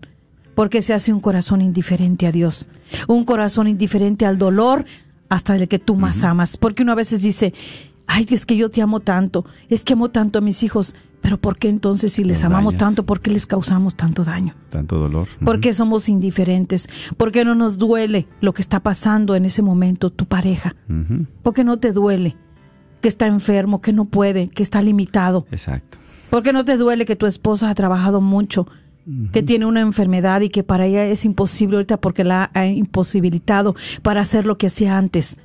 Porque 0.57 0.83
se 0.83 0.93
hace 0.93 1.13
un 1.13 1.21
corazón 1.21 1.63
indiferente 1.63 2.27
a 2.27 2.33
Dios. 2.33 2.69
Un 3.07 3.25
corazón 3.25 3.69
indiferente 3.69 4.27
al 4.27 4.39
dolor 4.39 4.85
hasta 5.29 5.55
del 5.55 5.69
que 5.69 5.79
tú 5.79 5.95
más 5.95 6.25
amas. 6.25 6.57
Porque 6.57 6.83
uno 6.83 6.91
a 6.91 6.97
veces 6.97 7.21
dice, 7.23 7.55
ay, 8.09 8.27
es 8.31 8.45
que 8.45 8.57
yo 8.57 8.71
te 8.71 8.83
amo 8.83 8.99
tanto. 8.99 9.47
Es 9.69 9.85
que 9.85 9.93
amo 9.93 10.11
tanto 10.11 10.41
a 10.41 10.43
mis 10.43 10.65
hijos. 10.65 10.97
Pero 11.21 11.39
¿por 11.39 11.59
qué 11.59 11.69
entonces 11.69 12.13
si 12.13 12.25
les 12.25 12.39
Los 12.39 12.45
amamos 12.45 12.77
tanto, 12.77 13.05
por 13.05 13.21
qué 13.21 13.31
les 13.31 13.47
causamos 13.47 13.95
tanto 13.95 14.25
daño? 14.25 14.55
Tanto 14.71 14.99
dolor. 14.99 15.29
¿Por 15.45 15.61
qué 15.61 15.75
somos 15.75 16.09
indiferentes? 16.09 16.89
¿Por 17.17 17.31
qué 17.31 17.45
no 17.45 17.55
nos 17.55 17.79
duele 17.79 18.27
lo 18.41 18.53
que 18.53 18.63
está 18.63 18.81
pasando 18.81 19.35
en 19.35 19.45
ese 19.45 19.63
momento 19.63 20.11
tu 20.11 20.27
pareja? 20.27 20.77
¿Por 21.43 21.55
qué 21.55 21.65
no 21.65 21.79
te 21.79 21.93
duele 21.93 22.37
que 23.01 23.09
está 23.09 23.27
enfermo, 23.27 23.81
que 23.81 23.93
no 23.93 24.07
puede, 24.07 24.49
que 24.49 24.63
está 24.63 24.83
limitado? 24.83 25.47
Exacto. 25.51 25.99
¿Por 26.31 26.43
qué 26.43 26.53
no 26.53 26.65
te 26.65 26.77
duele 26.77 27.05
que 27.05 27.17
tu 27.17 27.27
esposa 27.27 27.71
ha 27.71 27.75
trabajado 27.75 28.21
mucho, 28.21 28.67
que 29.33 29.43
tiene 29.43 29.67
una 29.67 29.81
enfermedad 29.81 30.41
y 30.43 30.49
que 30.49 30.63
para 30.63 30.87
ella 30.87 31.05
es 31.05 31.25
imposible 31.25 31.77
ahorita 31.77 32.01
porque 32.01 32.23
la 32.23 32.51
ha 32.55 32.67
imposibilitado 32.67 33.75
para 34.03 34.21
hacer 34.21 34.47
lo 34.47 34.57
que 34.57 34.69
hacía 34.69 34.97
antes? 34.97 35.39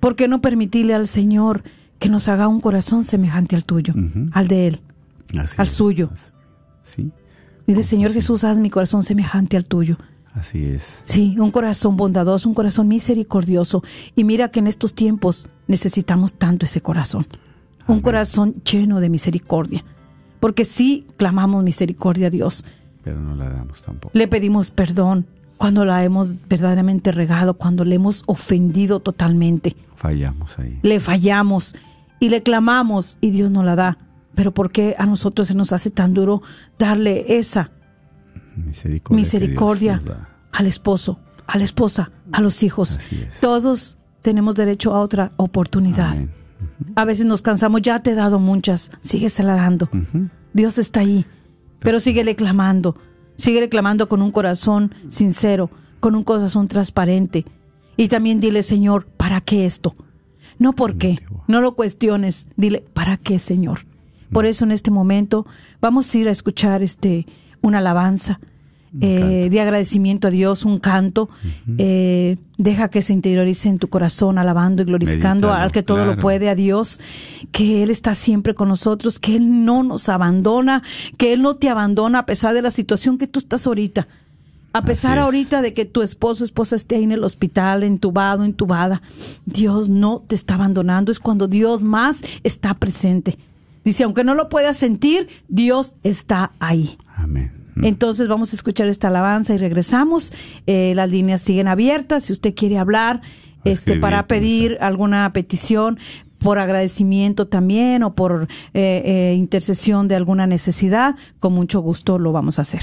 ¿Por 0.00 0.16
qué 0.16 0.26
no 0.26 0.40
permitirle 0.40 0.94
al 0.94 1.06
Señor 1.06 1.64
que 1.98 2.08
nos 2.08 2.28
haga 2.28 2.48
un 2.48 2.60
corazón 2.60 3.04
semejante 3.04 3.56
al 3.56 3.64
tuyo, 3.64 3.94
al 4.32 4.48
de 4.48 4.66
Él? 4.68 4.80
Así 5.38 5.54
Al 5.58 5.66
es. 5.66 5.72
suyo. 5.72 6.10
Sí, 6.82 7.10
Dile, 7.66 7.82
Señor 7.82 8.12
Jesús, 8.12 8.44
haz 8.44 8.58
mi 8.58 8.68
corazón 8.68 9.02
semejante 9.02 9.56
al 9.56 9.64
tuyo. 9.64 9.96
así 10.34 10.64
es. 10.66 11.00
Sí, 11.04 11.36
un 11.38 11.50
corazón 11.50 11.96
bondadoso, 11.96 12.46
un 12.48 12.54
corazón 12.54 12.88
misericordioso. 12.88 13.82
Y 14.14 14.24
mira 14.24 14.48
que 14.50 14.60
en 14.60 14.66
estos 14.66 14.94
tiempos 14.94 15.46
necesitamos 15.66 16.34
tanto 16.34 16.66
ese 16.66 16.82
corazón. 16.82 17.26
Un 17.88 18.00
corazón 18.00 18.52
lleno 18.70 19.00
de 19.00 19.08
misericordia. 19.08 19.82
Porque 20.40 20.66
sí 20.66 21.06
clamamos 21.16 21.64
misericordia 21.64 22.26
a 22.26 22.30
Dios. 22.30 22.64
Pero 23.02 23.18
no 23.20 23.34
la 23.34 23.48
damos 23.48 23.82
tampoco. 23.82 24.10
Le 24.16 24.28
pedimos 24.28 24.70
perdón 24.70 25.26
cuando 25.56 25.84
la 25.84 26.04
hemos 26.04 26.34
verdaderamente 26.48 27.12
regado, 27.12 27.54
cuando 27.54 27.84
le 27.84 27.96
hemos 27.96 28.22
ofendido 28.26 29.00
totalmente. 29.00 29.76
Fallamos 29.96 30.58
ahí. 30.58 30.78
Le 30.82 31.00
fallamos 31.00 31.74
y 32.20 32.28
le 32.28 32.42
clamamos 32.42 33.18
y 33.20 33.30
Dios 33.30 33.50
no 33.50 33.62
la 33.62 33.76
da. 33.76 33.98
Pero 34.34 34.52
¿por 34.52 34.72
qué 34.72 34.96
a 34.98 35.06
nosotros 35.06 35.48
se 35.48 35.54
nos 35.54 35.72
hace 35.72 35.90
tan 35.90 36.12
duro 36.12 36.42
darle 36.78 37.38
esa 37.38 37.70
Misericordia. 39.10 40.00
al 40.52 40.66
esposo, 40.66 41.18
a 41.46 41.58
la 41.58 41.64
esposa, 41.64 42.10
a 42.32 42.40
los 42.40 42.62
hijos. 42.62 42.98
Todos 43.40 43.98
tenemos 44.22 44.54
derecho 44.54 44.94
a 44.94 45.00
otra 45.00 45.32
oportunidad. 45.36 46.12
Amén. 46.12 46.30
A 46.96 47.04
veces 47.04 47.26
nos 47.26 47.42
cansamos, 47.42 47.82
ya 47.82 48.00
te 48.00 48.12
he 48.12 48.14
dado 48.14 48.38
muchas, 48.38 48.90
síguesela 49.02 49.54
dando. 49.54 49.88
Ujú. 49.92 50.28
Dios 50.52 50.78
está 50.78 51.00
ahí, 51.00 51.26
pero 51.80 52.00
síguele 52.00 52.36
clamando, 52.36 52.96
síguele 53.36 53.68
clamando 53.68 54.08
con 54.08 54.22
un 54.22 54.30
corazón 54.30 54.94
sincero, 55.10 55.70
con 56.00 56.14
un 56.14 56.24
corazón 56.24 56.68
transparente. 56.68 57.44
Y 57.96 58.08
también 58.08 58.40
dile, 58.40 58.62
Señor, 58.62 59.06
¿para 59.06 59.40
qué 59.40 59.66
esto? 59.66 59.94
No 60.58 60.74
por 60.74 60.96
qué, 60.96 61.18
no 61.46 61.60
lo 61.60 61.74
cuestiones, 61.74 62.48
dile, 62.56 62.84
¿para 62.92 63.16
qué, 63.16 63.38
Señor? 63.38 63.86
Por 64.32 64.46
eso 64.46 64.64
en 64.64 64.72
este 64.72 64.90
momento 64.90 65.46
vamos 65.80 66.12
a 66.12 66.18
ir 66.18 66.28
a 66.28 66.32
escuchar 66.32 66.82
este 66.82 67.26
una 67.60 67.78
alabanza 67.78 68.40
eh, 69.00 69.48
de 69.50 69.60
agradecimiento 69.60 70.28
a 70.28 70.30
Dios, 70.30 70.64
un 70.64 70.78
canto. 70.78 71.28
Eh, 71.78 72.36
deja 72.58 72.88
que 72.88 73.02
se 73.02 73.12
interiorice 73.12 73.68
en 73.68 73.78
tu 73.78 73.88
corazón, 73.88 74.38
alabando 74.38 74.82
y 74.82 74.84
glorificando 74.84 75.52
al 75.52 75.72
que 75.72 75.82
todo 75.82 76.04
lo 76.04 76.16
puede, 76.18 76.48
a 76.48 76.54
Dios, 76.54 77.00
que 77.50 77.82
Él 77.82 77.90
está 77.90 78.14
siempre 78.14 78.54
con 78.54 78.68
nosotros, 78.68 79.18
que 79.18 79.36
Él 79.36 79.64
no 79.64 79.82
nos 79.82 80.08
abandona, 80.08 80.82
que 81.16 81.32
Él 81.32 81.42
no 81.42 81.56
te 81.56 81.68
abandona 81.68 82.20
a 82.20 82.26
pesar 82.26 82.54
de 82.54 82.62
la 82.62 82.70
situación 82.70 83.18
que 83.18 83.26
tú 83.26 83.40
estás 83.40 83.66
ahorita. 83.66 84.06
A 84.72 84.82
pesar 84.82 85.18
es. 85.18 85.24
ahorita 85.24 85.62
de 85.62 85.72
que 85.72 85.84
tu 85.84 86.02
esposo, 86.02 86.44
esposa 86.44 86.74
esté 86.74 86.96
ahí 86.96 87.04
en 87.04 87.12
el 87.12 87.22
hospital, 87.22 87.84
entubado, 87.84 88.44
entubada, 88.44 89.02
Dios 89.46 89.88
no 89.88 90.24
te 90.26 90.34
está 90.34 90.54
abandonando. 90.54 91.12
Es 91.12 91.20
cuando 91.20 91.46
Dios 91.46 91.82
más 91.82 92.22
está 92.42 92.74
presente. 92.74 93.36
Dice, 93.84 94.04
aunque 94.04 94.24
no 94.24 94.34
lo 94.34 94.48
puedas 94.48 94.76
sentir, 94.76 95.28
Dios 95.48 95.94
está 96.02 96.52
ahí. 96.58 96.98
Amén. 97.16 97.63
Entonces 97.82 98.28
vamos 98.28 98.52
a 98.52 98.56
escuchar 98.56 98.88
esta 98.88 99.08
alabanza 99.08 99.54
y 99.54 99.58
regresamos. 99.58 100.32
Eh, 100.66 100.92
las 100.94 101.10
líneas 101.10 101.42
siguen 101.42 101.68
abiertas. 101.68 102.24
Si 102.24 102.32
usted 102.32 102.54
quiere 102.54 102.78
hablar, 102.78 103.20
este, 103.64 103.98
para 103.98 104.26
pedir 104.26 104.76
alguna 104.80 105.32
petición 105.32 105.98
por 106.38 106.58
agradecimiento 106.58 107.48
también 107.48 108.02
o 108.02 108.14
por 108.14 108.48
eh, 108.74 109.02
eh, 109.04 109.34
intercesión 109.36 110.08
de 110.08 110.16
alguna 110.16 110.46
necesidad, 110.46 111.16
con 111.40 111.54
mucho 111.54 111.80
gusto 111.80 112.18
lo 112.18 112.32
vamos 112.32 112.58
a 112.58 112.62
hacer. 112.62 112.82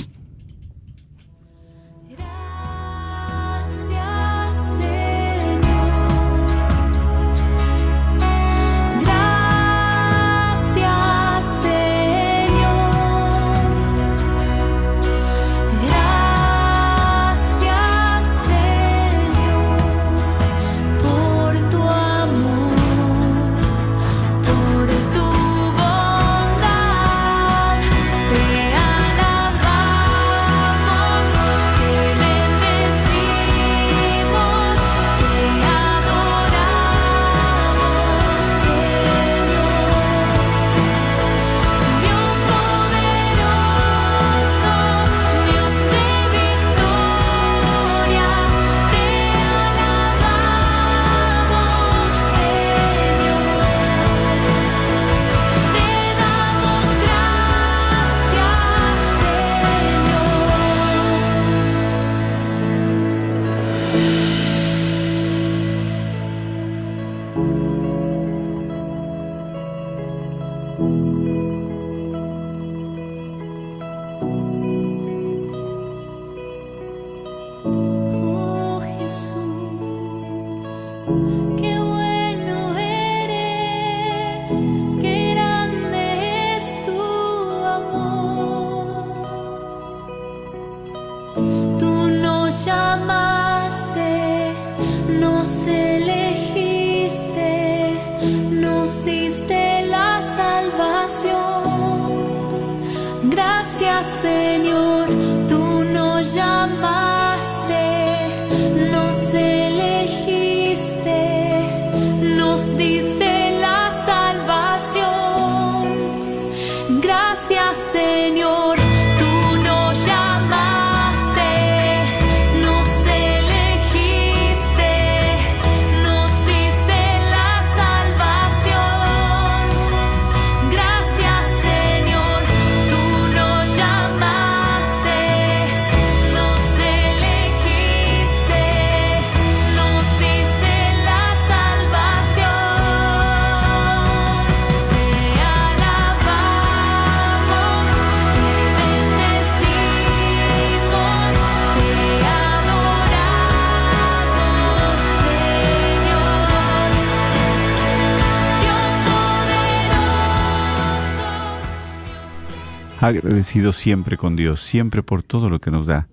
Poderoso. 163.01 163.27
Agradecido 163.27 163.73
siempre 163.73 164.17
con 164.17 164.35
Dios, 164.35 164.61
siempre 164.61 165.03
por 165.03 165.23
todo 165.23 165.49
lo 165.49 165.59
que 165.59 165.71
nos 165.71 165.87
da, 165.87 166.07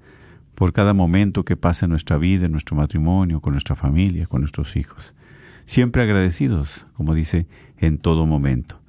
por 0.54 0.72
cada 0.72 0.94
momento 0.94 1.44
que 1.44 1.56
pasa 1.56 1.86
en 1.86 1.90
nuestra 1.90 2.18
vida, 2.18 2.46
en 2.46 2.52
nuestro 2.52 2.76
matrimonio, 2.76 3.40
con 3.40 3.52
nuestra 3.52 3.76
familia, 3.76 4.26
con 4.26 4.40
nuestros 4.40 4.76
hijos. 4.76 5.14
Siempre 5.66 6.02
agradecidos, 6.02 6.86
como 6.94 7.14
dice, 7.14 7.46
en 7.76 7.98
todo 7.98 8.26
momento. 8.26 8.80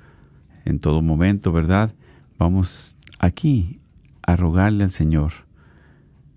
En 0.66 0.80
todo 0.80 1.02
momento, 1.02 1.52
¿verdad? 1.52 1.94
Vamos 2.38 2.96
aquí 3.20 3.80
a 4.22 4.36
rogarle 4.36 4.84
al 4.86 4.90
Señor 4.90 5.34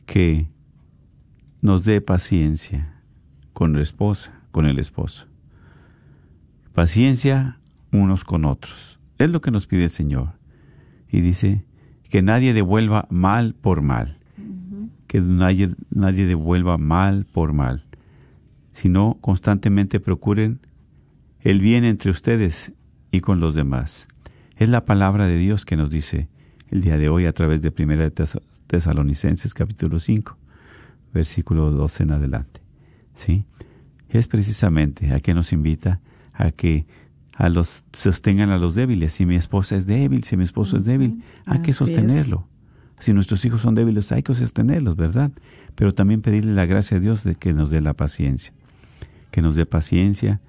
que 0.05 0.49
nos 1.61 1.85
dé 1.85 2.01
paciencia 2.01 2.93
con 3.53 3.73
la 3.73 3.83
esposa, 3.83 4.33
con 4.51 4.67
el 4.67 4.79
esposo. 4.79 5.27
Paciencia 6.75 7.59
unos 7.93 8.25
con 8.25 8.45
otros. 8.45 8.99
Es 9.19 9.31
lo 9.31 9.41
que 9.41 9.51
nos 9.51 9.67
pide 9.67 9.85
el 9.85 9.91
Señor. 9.91 10.42
Y 11.13 11.21
dice 11.21 11.65
que 12.09 12.23
nadie 12.23 12.53
devuelva 12.55 13.07
mal 13.11 13.55
por 13.55 13.83
mal. 13.83 14.19
Que 15.07 15.21
nadie, 15.21 15.71
nadie 15.91 16.27
devuelva 16.27 16.79
mal 16.79 17.27
por 17.31 17.53
mal. 17.53 17.85
Sino 18.73 19.19
constantemente 19.21 20.01
procuren 20.01 20.61
el 21.41 21.61
bien 21.61 21.85
entre 21.85 22.11
ustedes 22.11 22.73
y 23.11 23.21
con 23.21 23.39
los 23.41 23.55
demás. 23.55 24.09
Es 24.57 24.69
la 24.69 24.85
palabra 24.85 25.27
de 25.27 25.37
Dios 25.37 25.65
que 25.67 25.77
nos 25.77 25.91
dice 25.91 26.29
el 26.71 26.81
día 26.81 26.97
de 26.97 27.09
hoy 27.11 27.27
a 27.27 27.33
través 27.33 27.61
de 27.61 27.71
Primera 27.71 28.03
de 28.05 28.11
Tes- 28.11 28.41
Tesalonicenses 28.67 29.53
capítulo 29.53 30.01
5, 30.01 30.39
versículo 31.13 31.71
12 31.71 32.05
en 32.05 32.11
adelante. 32.13 32.63
¿Sí? 33.15 33.45
Es 34.09 34.29
precisamente 34.29 35.13
a 35.13 35.21
que 35.21 35.35
nos 35.35 35.53
invita 35.53 36.01
a 36.33 36.53
que 36.53 36.87
a 37.37 37.49
los 37.49 37.85
sostengan 37.93 38.51
a 38.51 38.59
los 38.59 38.75
débiles. 38.75 39.13
Si 39.13 39.27
mi 39.27 39.37
esposa 39.37 39.77
es 39.77 39.87
débil, 39.87 40.25
si 40.25 40.37
mi 40.37 40.45
esposo 40.45 40.77
es 40.77 40.85
débil, 40.85 41.23
hay 41.47 41.61
que 41.61 41.71
es. 41.71 41.77
sostenerlo. 41.77 42.47
Si 42.99 43.13
nuestros 43.13 43.45
hijos 43.45 43.63
son 43.63 43.75
débiles, 43.75 44.13
hay 44.13 44.23
que 44.23 44.35
sostenerlos, 44.35 44.97
¿verdad? 44.97 45.33
Pero 45.75 45.93
también 45.93 46.23
pedirle 46.23 46.53
la 46.55 46.67
gracia 46.67 46.99
a 46.99 47.01
Dios 47.01 47.25
de 47.25 47.35
que 47.35 47.53
nos 47.53 47.71
dé 47.71 47.81
la 47.81 47.95
paciencia, 47.95 48.53
que 49.31 49.43
nos 49.43 49.57
dé 49.57 49.67
paciencia 49.67 50.41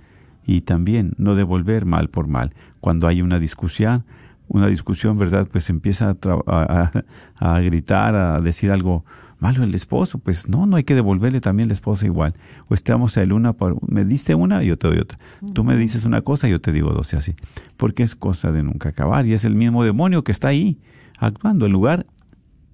y 0.46 0.62
también 0.62 1.14
no 1.18 1.36
devolver 1.36 1.86
mal 1.86 2.10
por 2.10 2.28
mal. 2.28 2.54
Cuando 2.80 3.08
hay 3.08 3.22
una 3.22 3.40
discusión, 3.40 4.04
una 4.50 4.68
discusión, 4.68 5.18
¿verdad? 5.18 5.48
Pues 5.52 5.70
empieza 5.70 6.16
a 6.18 7.60
gritar, 7.62 8.16
a 8.16 8.42
decir 8.42 8.72
algo 8.72 9.04
malo 9.44 9.66
el 9.66 9.76
esposo, 9.76 10.20
pues 10.20 10.48
no, 10.48 10.66
no 10.66 10.78
hay 10.78 10.86
que 10.86 10.96
devolverle 10.96 11.42
también 11.42 11.68
la 11.68 11.74
esposa 11.74 12.06
igual. 12.06 12.34
O 12.70 12.74
estamos 12.74 13.18
el 13.18 13.34
una 13.34 13.52
por, 13.52 13.78
me 13.92 14.06
diste 14.06 14.36
una, 14.36 14.64
yo 14.64 14.78
te 14.78 14.88
doy 14.88 15.00
otra. 15.00 15.20
Tú 15.54 15.66
me 15.66 15.76
dices 15.76 16.06
una 16.06 16.22
cosa, 16.22 16.48
yo 16.48 16.62
te 16.62 16.72
digo 16.72 16.92
dos 16.92 17.12
y 17.12 17.18
así. 17.18 17.36
Porque 17.76 18.04
es 18.04 18.16
cosa 18.16 18.54
de 18.54 18.64
nunca 18.64 18.90
acabar 18.90 19.26
y 19.26 19.34
es 19.34 19.44
el 19.44 19.56
mismo 19.56 19.84
demonio 19.84 20.24
que 20.24 20.32
está 20.32 20.48
ahí 20.48 20.80
actuando 21.20 21.66
en 21.66 21.74
lugar 21.74 22.06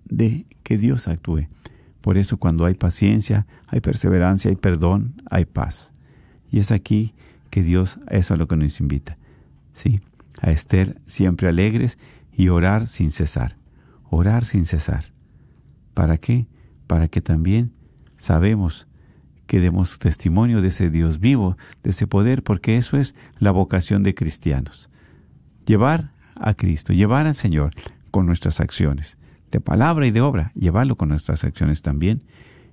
de 0.06 0.46
que 0.62 0.78
Dios 0.78 1.08
actúe. 1.08 1.48
Por 2.02 2.20
eso 2.20 2.38
cuando 2.38 2.66
hay 2.66 2.76
paciencia, 2.76 3.48
hay 3.66 3.82
perseverancia, 3.82 4.50
hay 4.50 4.56
perdón, 4.56 5.16
hay 5.32 5.46
paz. 5.46 5.92
Y 6.52 6.60
es 6.60 6.72
aquí 6.72 7.16
que 7.50 7.64
Dios, 7.64 8.00
eso 8.12 8.36
es 8.36 8.40
lo 8.40 8.48
que 8.48 8.56
nos 8.56 8.80
invita. 8.80 9.18
Sí, 9.74 10.02
a 10.40 10.52
estar 10.52 10.98
siempre 11.08 11.50
alegres 11.50 11.98
y 12.32 12.50
orar 12.50 12.86
sin 12.86 13.10
cesar. 13.10 13.58
Orar 14.12 14.46
sin 14.46 14.66
cesar. 14.66 15.06
¿Para 15.96 16.20
qué? 16.20 16.46
Para 16.90 17.08
que 17.08 17.22
también 17.22 17.72
sabemos 18.18 18.88
que 19.46 19.60
demos 19.60 20.00
testimonio 20.00 20.64
de 20.64 20.70
ese 20.70 20.90
Dios 20.90 21.20
vivo, 21.20 21.56
de 21.84 21.92
ese 21.92 22.08
poder, 22.08 22.42
porque 22.42 22.78
eso 22.78 22.98
es 22.98 23.14
la 23.38 23.52
vocación 23.52 24.02
de 24.02 24.16
cristianos. 24.16 24.90
Llevar 25.68 26.14
a 26.34 26.56
Cristo, 26.56 26.92
llevar 26.92 27.28
al 27.28 27.36
Señor 27.36 27.76
con 28.10 28.26
nuestras 28.26 28.60
acciones, 28.60 29.20
de 29.52 29.62
palabra 29.62 30.08
y 30.08 30.12
de 30.12 30.22
obra, 30.22 30.52
llevarlo 30.56 30.96
con 30.96 31.10
nuestras 31.10 31.44
acciones 31.44 31.84
también, 31.84 32.24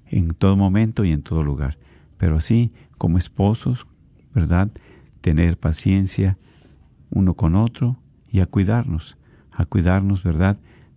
en 0.06 0.30
todo 0.30 0.56
momento 0.56 1.04
y 1.04 1.12
en 1.12 1.20
todo 1.20 1.42
lugar. 1.42 1.76
Pero 2.16 2.36
así, 2.36 2.72
como 2.96 3.18
esposos, 3.18 3.86
¿verdad? 4.34 4.70
Tener 5.20 5.58
paciencia 5.58 6.38
uno 7.10 7.34
con 7.34 7.54
otro 7.54 7.98
y 8.30 8.40
a 8.40 8.46
cuidarnos, 8.46 9.18
a 9.52 9.66
cuidarnos, 9.66 10.22
¿verdad? 10.22 10.56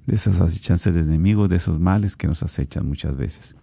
De 0.10 0.16
esas 0.16 0.41
acechanzas 0.41 0.95
del 0.95 1.05
enemigo, 1.05 1.47
de 1.47 1.57
esos 1.57 1.80
males 1.80 2.16
que 2.16 2.26
nos 2.26 2.41
acechan 2.41 2.88
muchas 2.88 3.16
veces. 3.16 3.53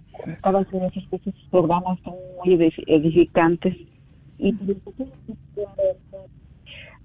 Escucho 0.96 1.32
sus 1.32 1.50
programas 1.50 2.00
son 2.04 2.14
muy 2.46 2.56
edif- 2.56 2.84
edificantes. 2.88 3.76
Y 4.38 4.54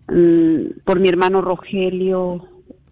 mm, 0.08 0.80
por 0.84 1.00
mi 1.00 1.08
hermano 1.08 1.40
Rogelio 1.40 2.46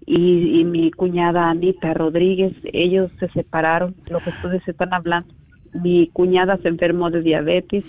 y, 0.06 0.60
y 0.60 0.64
mi 0.64 0.90
cuñada 0.90 1.50
Anita 1.50 1.94
Rodríguez, 1.94 2.52
ellos 2.72 3.10
se 3.20 3.26
separaron, 3.32 3.94
lo 4.10 4.18
que 4.20 4.30
ustedes 4.30 4.66
están 4.66 4.92
hablando. 4.94 5.32
mi 5.74 6.08
cuñada 6.08 6.56
se 6.58 6.68
enfermó 6.68 7.10
de 7.10 7.22
diabetes, 7.22 7.84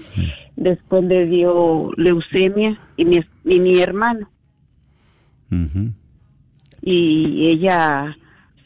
después 0.55 1.03
le 1.03 1.25
dio 1.25 1.91
leucemia 1.97 2.79
y 2.97 3.05
mi, 3.05 3.19
y 3.45 3.59
mi 3.59 3.79
hermano. 3.79 4.29
Y 6.81 7.47
ella 7.49 8.15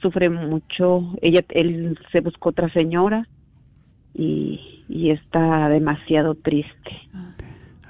sufre 0.02 0.30
mucho, 0.30 1.14
ella 1.22 1.42
él 1.50 1.98
se 2.12 2.20
buscó 2.22 2.50
otra 2.50 2.70
señora 2.74 3.28
y, 4.18 4.84
y 4.90 5.12
está 5.12 5.70
demasiado 5.70 6.36
triste. 6.36 6.92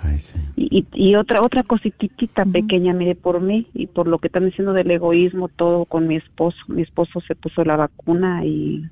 Ay, 0.04 0.16
sí. 0.18 0.40
Y, 0.56 0.86
y, 0.94 1.10
y 1.10 1.16
otra 1.16 1.42
otra 1.42 1.64
cositita 1.64 2.46
pequeña, 2.46 2.94
mire, 2.94 3.16
por 3.16 3.42
mí 3.42 3.68
y 3.74 3.88
por 3.88 4.08
lo 4.08 4.20
que 4.20 4.28
están 4.28 4.46
diciendo 4.46 4.74
del 4.74 4.92
egoísmo, 4.92 5.48
todo 5.48 5.86
con 5.86 6.08
mi 6.08 6.18
esposo. 6.18 6.58
Mi 6.68 6.84
esposo 6.84 7.22
se 7.22 7.34
puso 7.34 7.64
la 7.64 7.78
vacuna 7.78 8.46
y 8.46 8.86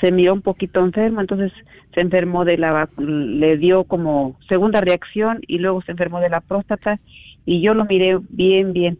se 0.00 0.12
miró 0.12 0.34
un 0.34 0.42
poquito 0.42 0.80
enfermo, 0.80 1.20
entonces 1.20 1.52
se 1.92 2.00
enfermó 2.00 2.44
de 2.44 2.56
la 2.56 2.88
le 2.98 3.56
dio 3.56 3.84
como 3.84 4.36
segunda 4.48 4.80
reacción 4.80 5.40
y 5.46 5.58
luego 5.58 5.82
se 5.82 5.92
enfermó 5.92 6.20
de 6.20 6.28
la 6.28 6.40
próstata 6.40 7.00
y 7.44 7.60
yo 7.60 7.74
lo 7.74 7.84
miré 7.84 8.18
bien, 8.28 8.72
bien. 8.72 8.98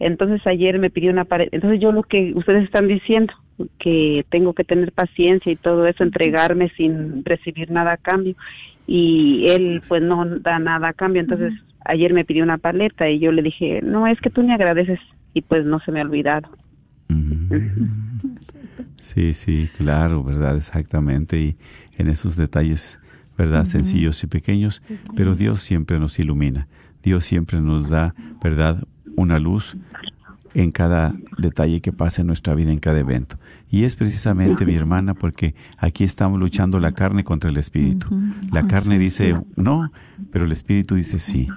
Entonces 0.00 0.46
ayer 0.46 0.78
me 0.78 0.90
pidió 0.90 1.10
una 1.10 1.24
pared. 1.24 1.48
Entonces 1.52 1.80
yo 1.80 1.92
lo 1.92 2.02
que 2.02 2.32
ustedes 2.34 2.64
están 2.64 2.88
diciendo, 2.88 3.32
que 3.78 4.24
tengo 4.28 4.52
que 4.52 4.64
tener 4.64 4.92
paciencia 4.92 5.50
y 5.52 5.56
todo 5.56 5.86
eso, 5.86 6.04
entregarme 6.04 6.70
sin 6.70 7.24
recibir 7.24 7.70
nada 7.70 7.92
a 7.92 7.96
cambio. 7.96 8.34
Y 8.86 9.46
él 9.48 9.82
pues 9.88 10.02
no 10.02 10.24
da 10.40 10.58
nada 10.58 10.88
a 10.88 10.92
cambio. 10.92 11.20
Entonces 11.20 11.52
ayer 11.84 12.12
me 12.12 12.24
pidió 12.24 12.42
una 12.42 12.58
paleta 12.58 13.08
y 13.08 13.18
yo 13.18 13.32
le 13.32 13.42
dije, 13.42 13.80
no, 13.82 14.06
es 14.06 14.20
que 14.20 14.30
tú 14.30 14.42
me 14.42 14.54
agradeces. 14.54 15.00
Y 15.34 15.42
pues 15.42 15.64
no 15.64 15.78
se 15.80 15.92
me 15.92 16.00
ha 16.00 16.04
olvidado. 16.04 16.48
Sí, 19.00 19.34
sí, 19.34 19.68
claro, 19.76 20.24
¿verdad? 20.24 20.56
Exactamente. 20.56 21.38
Y 21.38 21.56
en 21.96 22.08
esos 22.08 22.36
detalles, 22.36 23.00
¿verdad? 23.36 23.64
Sencillos 23.64 24.22
y 24.24 24.26
pequeños, 24.26 24.82
pero 25.16 25.34
Dios 25.34 25.60
siempre 25.60 25.98
nos 25.98 26.18
ilumina. 26.18 26.66
Dios 27.02 27.24
siempre 27.24 27.60
nos 27.60 27.88
da, 27.88 28.14
¿verdad? 28.42 28.84
Una 29.16 29.38
luz 29.38 29.76
en 30.54 30.70
cada 30.70 31.14
detalle 31.36 31.80
que 31.80 31.92
pasa 31.92 32.22
en 32.22 32.26
nuestra 32.26 32.54
vida, 32.54 32.70
en 32.70 32.78
cada 32.78 32.98
evento. 32.98 33.36
Y 33.70 33.84
es 33.84 33.96
precisamente, 33.96 34.64
mi 34.64 34.74
hermana, 34.74 35.14
porque 35.14 35.54
aquí 35.78 36.04
estamos 36.04 36.38
luchando 36.40 36.80
la 36.80 36.92
carne 36.92 37.24
contra 37.24 37.50
el 37.50 37.56
espíritu. 37.56 38.08
La 38.50 38.62
carne 38.62 38.98
dice 38.98 39.34
no, 39.56 39.90
pero 40.32 40.44
el 40.44 40.52
espíritu 40.52 40.94
dice 40.94 41.18
sí. 41.18 41.48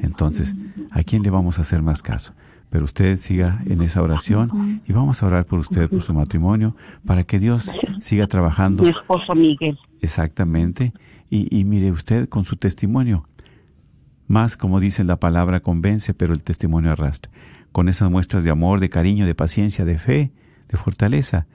Entonces, 0.00 0.54
¿a 0.90 1.02
quién 1.02 1.22
le 1.22 1.30
vamos 1.30 1.58
a 1.58 1.62
hacer 1.62 1.82
más 1.82 2.02
caso? 2.02 2.34
Pero 2.70 2.84
usted 2.84 3.16
siga 3.16 3.60
en 3.66 3.80
esa 3.80 4.02
oración 4.02 4.82
y 4.86 4.92
vamos 4.92 5.22
a 5.22 5.26
orar 5.26 5.46
por 5.46 5.58
usted, 5.58 5.88
por 5.88 6.02
su 6.02 6.12
matrimonio, 6.12 6.76
para 7.06 7.24
que 7.24 7.38
Dios 7.38 7.70
siga 8.00 8.26
trabajando 8.26 8.82
Mi 8.82 8.90
esposo 8.90 9.34
Miguel. 9.34 9.78
exactamente. 10.02 10.92
Y, 11.30 11.54
y 11.56 11.64
mire 11.64 11.90
usted 11.92 12.28
con 12.28 12.44
su 12.44 12.56
testimonio, 12.56 13.26
más 14.26 14.56
como 14.58 14.80
dice 14.80 15.04
la 15.04 15.16
palabra, 15.16 15.60
convence, 15.60 16.12
pero 16.12 16.34
el 16.34 16.42
testimonio 16.42 16.92
arrastra. 16.92 17.32
Con 17.78 17.88
esas 17.88 18.10
muestras 18.10 18.42
de 18.42 18.50
amor, 18.50 18.80
de 18.80 18.90
cariño, 18.90 19.24
de 19.24 19.36
paciencia, 19.36 19.84
de 19.84 19.98
fe, 19.98 20.32
de 20.68 20.76
fortaleza, 20.76 21.46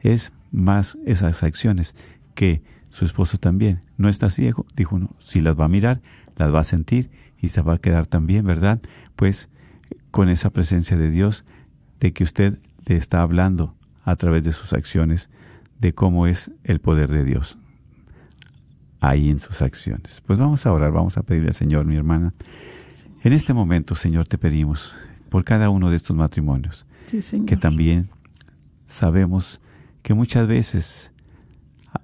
es 0.00 0.32
más 0.50 0.98
esas 1.06 1.44
acciones 1.44 1.94
que 2.34 2.64
su 2.90 3.04
esposo 3.04 3.38
también. 3.38 3.82
No 3.96 4.08
está 4.08 4.28
ciego, 4.28 4.66
dijo, 4.74 4.98
no, 4.98 5.14
si 5.20 5.40
las 5.40 5.54
va 5.54 5.66
a 5.66 5.68
mirar, 5.68 6.02
las 6.34 6.52
va 6.52 6.58
a 6.58 6.64
sentir 6.64 7.12
y 7.40 7.46
se 7.46 7.62
va 7.62 7.74
a 7.74 7.78
quedar 7.78 8.06
también, 8.06 8.44
¿verdad? 8.44 8.80
Pues 9.14 9.50
con 10.10 10.28
esa 10.28 10.50
presencia 10.50 10.96
de 10.96 11.12
Dios, 11.12 11.44
de 12.00 12.12
que 12.12 12.24
usted 12.24 12.58
le 12.86 12.96
está 12.96 13.22
hablando 13.22 13.76
a 14.02 14.16
través 14.16 14.42
de 14.42 14.50
sus 14.50 14.72
acciones, 14.72 15.30
de 15.78 15.94
cómo 15.94 16.26
es 16.26 16.50
el 16.64 16.80
poder 16.80 17.08
de 17.08 17.22
Dios 17.22 17.56
ahí 18.98 19.30
en 19.30 19.38
sus 19.38 19.62
acciones. 19.62 20.22
Pues 20.26 20.40
vamos 20.40 20.66
a 20.66 20.72
orar, 20.72 20.90
vamos 20.90 21.16
a 21.18 21.22
pedirle 21.22 21.50
al 21.50 21.54
Señor, 21.54 21.84
mi 21.84 21.94
hermana. 21.94 22.34
En 23.22 23.32
este 23.32 23.54
momento, 23.54 23.94
Señor, 23.94 24.26
te 24.26 24.38
pedimos 24.38 24.96
por 25.28 25.44
cada 25.44 25.70
uno 25.70 25.90
de 25.90 25.96
estos 25.96 26.16
matrimonios, 26.16 26.86
Sí, 27.06 27.22
Señor. 27.22 27.46
que 27.46 27.56
también 27.56 28.08
sabemos 28.86 29.60
que 30.02 30.14
muchas 30.14 30.46
veces 30.46 31.12
ah, 31.92 32.00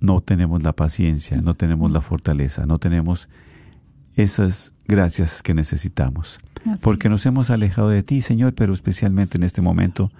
no 0.00 0.20
tenemos 0.20 0.62
la 0.62 0.72
paciencia, 0.74 1.40
no 1.40 1.54
tenemos 1.54 1.90
la 1.90 2.00
fortaleza, 2.00 2.66
no 2.66 2.78
tenemos 2.78 3.28
esas 4.16 4.72
gracias 4.86 5.42
que 5.42 5.54
necesitamos. 5.54 6.38
Así 6.66 6.80
Porque 6.82 7.08
nos 7.08 7.24
hemos 7.26 7.50
alejado 7.50 7.88
de 7.88 8.02
ti, 8.02 8.20
Señor, 8.22 8.54
pero 8.54 8.74
especialmente 8.74 9.38
en 9.38 9.44
este 9.44 9.62
momento 9.62 10.10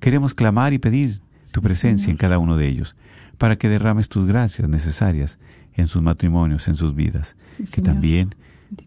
queremos 0.00 0.34
clamar 0.34 0.72
y 0.72 0.78
pedir 0.78 1.20
tu 1.52 1.60
presencia 1.60 2.10
en 2.10 2.16
cada 2.16 2.38
uno 2.38 2.56
de 2.56 2.66
ellos, 2.66 2.96
para 3.38 3.56
que 3.56 3.68
derrames 3.68 4.08
tus 4.08 4.26
gracias 4.26 4.68
necesarias 4.68 5.38
en 5.74 5.86
sus 5.86 6.02
matrimonios, 6.02 6.66
en 6.68 6.74
sus 6.76 6.94
vidas. 6.94 7.36
Sí, 7.56 7.64
que 7.64 7.66
Señor. 7.70 7.84
también 7.86 8.34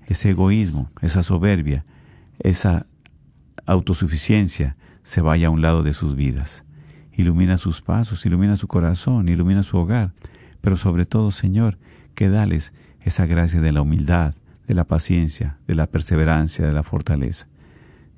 ese 0.07 0.32
egoísmo, 0.32 0.89
esa 1.01 1.21
soberbia, 1.21 1.86
esa 2.39 2.88
autosuficiencia 3.66 4.76
se 5.03 5.22
vaya 5.22 5.47
a 5.47 5.51
un 5.51 5.61
lado 5.61 5.84
de 5.84 5.93
sus 5.93 6.16
vidas. 6.16 6.66
Ilumina 7.13 7.57
sus 7.57 7.82
pasos, 7.82 8.26
ilumina 8.26 8.55
su 8.55 8.68
corazón, 8.68 9.30
ilumina 9.30 9.63
su 9.63 9.78
hogar, 9.78 10.13
pero 10.61 10.78
sobre 10.78 11.05
todo, 11.05 11.32
Señor, 11.32 11.78
que 12.13 12.30
dales 12.30 12.74
esa 13.01 13.26
gracia 13.26 13.61
de 13.61 13.72
la 13.72 13.82
humildad, 13.82 14.36
de 14.68 14.74
la 14.74 14.86
paciencia, 14.86 15.57
de 15.68 15.76
la 15.76 15.88
perseverancia, 15.88 16.66
de 16.66 16.74
la 16.74 16.84
fortaleza. 16.84 17.47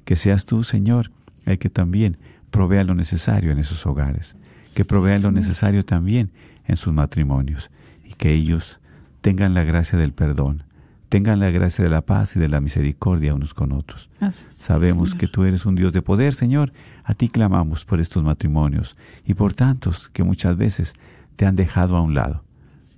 Que 0.06 0.16
seas 0.16 0.46
tú, 0.46 0.64
Señor, 0.64 1.12
el 1.46 1.60
que 1.60 1.70
también 1.70 2.18
provea 2.50 2.84
lo 2.84 2.96
necesario 2.96 3.52
en 3.52 3.60
esos 3.60 3.86
hogares, 3.86 4.38
que 4.76 4.86
provea 4.86 5.20
lo 5.20 5.32
necesario 5.32 5.84
también 5.84 6.32
en 6.66 6.78
sus 6.78 6.94
matrimonios, 6.94 7.70
y 8.04 8.14
que 8.14 8.34
ellos 8.34 8.80
tengan 9.22 9.54
la 9.54 9.64
gracia 9.64 10.00
del 10.00 10.14
perdón, 10.14 10.64
tengan 11.10 11.40
la 11.40 11.50
gracia 11.50 11.84
de 11.84 11.90
la 11.90 12.02
paz 12.02 12.36
y 12.36 12.40
de 12.40 12.50
la 12.50 12.60
misericordia 12.62 13.34
unos 13.34 13.54
con 13.54 13.72
otros. 13.72 14.10
Así 14.20 14.46
Sabemos 14.50 15.10
Señor. 15.10 15.20
que 15.20 15.28
tú 15.28 15.44
eres 15.46 15.66
un 15.66 15.76
Dios 15.76 15.94
de 15.94 16.02
poder, 16.02 16.34
Señor. 16.34 16.74
A 17.04 17.14
ti 17.14 17.30
clamamos 17.30 17.86
por 17.86 18.00
estos 18.00 18.24
matrimonios 18.24 18.98
y 19.26 19.34
por 19.34 19.54
tantos 19.54 20.10
que 20.10 20.24
muchas 20.24 20.58
veces 20.58 20.94
te 21.36 21.46
han 21.46 21.56
dejado 21.56 21.96
a 21.96 22.02
un 22.02 22.14
lado. 22.14 22.44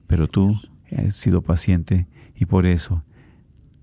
Pero 0.08 0.28
tú 0.28 0.60
has 0.96 1.16
sido 1.16 1.42
paciente 1.42 2.08
y 2.36 2.46
por 2.46 2.66
eso 2.66 3.04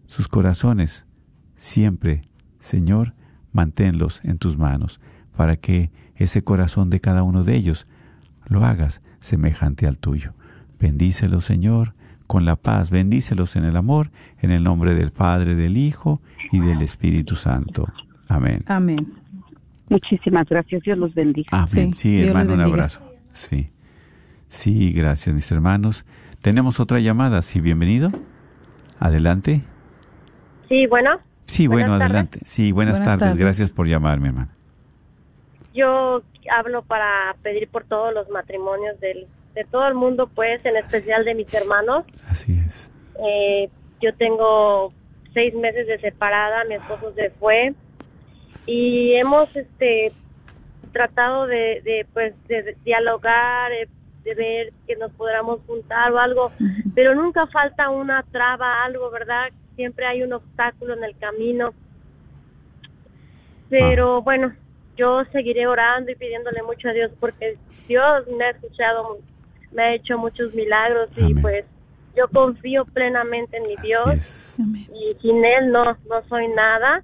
sus 0.07 0.29
corazones 0.29 1.07
siempre, 1.55 2.23
Señor, 2.59 3.15
manténlos 3.53 4.21
en 4.25 4.39
tus 4.39 4.59
manos 4.59 5.01
para 5.37 5.57
que 5.57 5.91
ese 6.17 6.43
corazón 6.43 6.91
de 6.91 7.01
cada 7.01 7.23
uno 7.23 7.45
de 7.45 7.55
ellos 7.55 7.87
lo 8.49 8.65
hagas 8.65 9.03
semejante 9.21 9.87
al 9.87 9.99
tuyo. 9.99 10.35
Bendícelos, 10.81 11.45
Señor, 11.45 11.95
con 12.27 12.45
la 12.45 12.57
paz, 12.57 12.91
bendícelos 12.91 13.57
en 13.57 13.65
el 13.65 13.77
amor, 13.77 14.11
en 14.41 14.51
el 14.51 14.63
nombre 14.65 14.95
del 14.95 15.13
Padre, 15.13 15.55
del 15.55 15.77
Hijo 15.77 16.21
y 16.53 16.61
del 16.61 16.83
Espíritu 16.83 17.37
Santo. 17.37 17.87
Amén. 18.29 18.63
Amén. 18.67 19.13
Muchísimas 19.89 20.49
gracias. 20.49 20.83
Dios 20.83 20.99
los 20.99 21.15
bendiga. 21.15 21.49
Amén. 21.53 21.93
Sí, 21.95 22.19
Sí, 22.21 22.23
hermano, 22.27 22.55
un 22.55 22.61
abrazo. 22.61 23.01
Sí. 23.31 23.71
Sí, 24.49 24.93
gracias, 24.93 25.35
mis 25.35 25.51
hermanos. 25.53 26.05
Tenemos 26.43 26.81
otra 26.81 27.01
llamada, 27.01 27.43
sí, 27.43 27.61
bienvenido. 27.61 28.11
Adelante. 28.99 29.63
Sí, 30.69 30.87
bueno, 30.87 31.11
Sí, 31.47 31.67
bueno, 31.69 31.83
Buenas 31.91 31.99
tardes. 32.01 32.11
adelante. 32.11 32.39
Sí, 32.45 32.73
buenas, 32.73 32.99
Buenas 32.99 33.07
tardes. 33.19 33.21
tardes. 33.29 33.39
Gracias 33.39 33.71
por 33.73 33.87
llamarme, 33.87 34.29
hermano. 34.29 34.49
yo 35.75 36.23
hablo 36.57 36.83
para 36.83 37.35
pedir 37.43 37.69
por 37.69 37.85
todos 37.85 38.13
los 38.15 38.29
matrimonios 38.31 38.99
del, 39.01 39.27
de 39.57 39.65
todo 39.65 39.89
el 39.89 39.95
mundo, 39.95 40.29
pues, 40.29 40.65
en 40.65 40.77
especial 40.77 41.25
de 41.25 41.35
mis 41.35 41.53
hermanos. 41.53 42.05
Así 42.29 42.57
es. 42.65 42.91
Eh, 43.27 43.69
yo 44.01 44.15
tengo 44.15 44.93
seis 45.33 45.55
meses 45.55 45.89
de 45.89 45.99
separada, 45.99 46.65
mi 46.65 46.75
esposo 46.75 47.13
se 47.15 47.31
fue 47.31 47.75
y 48.67 49.15
hemos, 49.15 49.55
este, 49.57 50.13
tratado 50.93 51.47
de, 51.47 51.81
de 51.83 52.07
pues, 52.13 52.35
de 52.49 52.77
dialogar, 52.85 53.71
de, 53.71 53.89
de 54.25 54.35
ver 54.35 54.73
que 54.87 54.97
nos 54.97 55.11
podamos 55.13 55.61
juntar 55.67 56.13
o 56.13 56.19
algo, 56.19 56.49
pero 56.95 57.15
nunca 57.15 57.47
falta 57.47 57.89
una 57.89 58.23
traba, 58.31 58.85
algo, 58.85 59.11
¿verdad? 59.11 59.49
Siempre 59.75 60.07
hay 60.07 60.23
un 60.23 60.33
obstáculo 60.35 60.95
en 60.95 61.05
el 61.05 61.17
camino. 61.17 61.73
Pero 63.69 64.23
bueno, 64.23 64.55
yo 64.97 65.25
seguiré 65.33 65.67
orando 65.67 66.11
y 66.11 66.15
pidiéndole 66.15 66.63
mucho 66.63 66.89
a 66.89 66.93
Dios 66.93 67.11
porque 67.21 67.57
Dios 67.89 68.27
me 68.29 68.45
ha 68.45 68.51
escuchado, 68.51 69.19
me 69.77 69.83
ha 69.83 69.95
hecho 69.95 70.19
muchos 70.19 70.55
milagros 70.55 71.17
y 71.19 71.35
pues 71.35 71.65
yo 72.17 72.27
confío 72.29 72.85
plenamente 72.87 73.59
en 73.59 73.69
mi 73.69 73.75
Así 73.75 73.87
Dios 73.87 74.09
es. 74.15 74.59
Y 74.59 75.13
sin 75.21 75.45
él 75.45 75.71
no 75.71 75.85
no 75.85 76.23
soy 76.29 76.49
nada. 76.49 77.03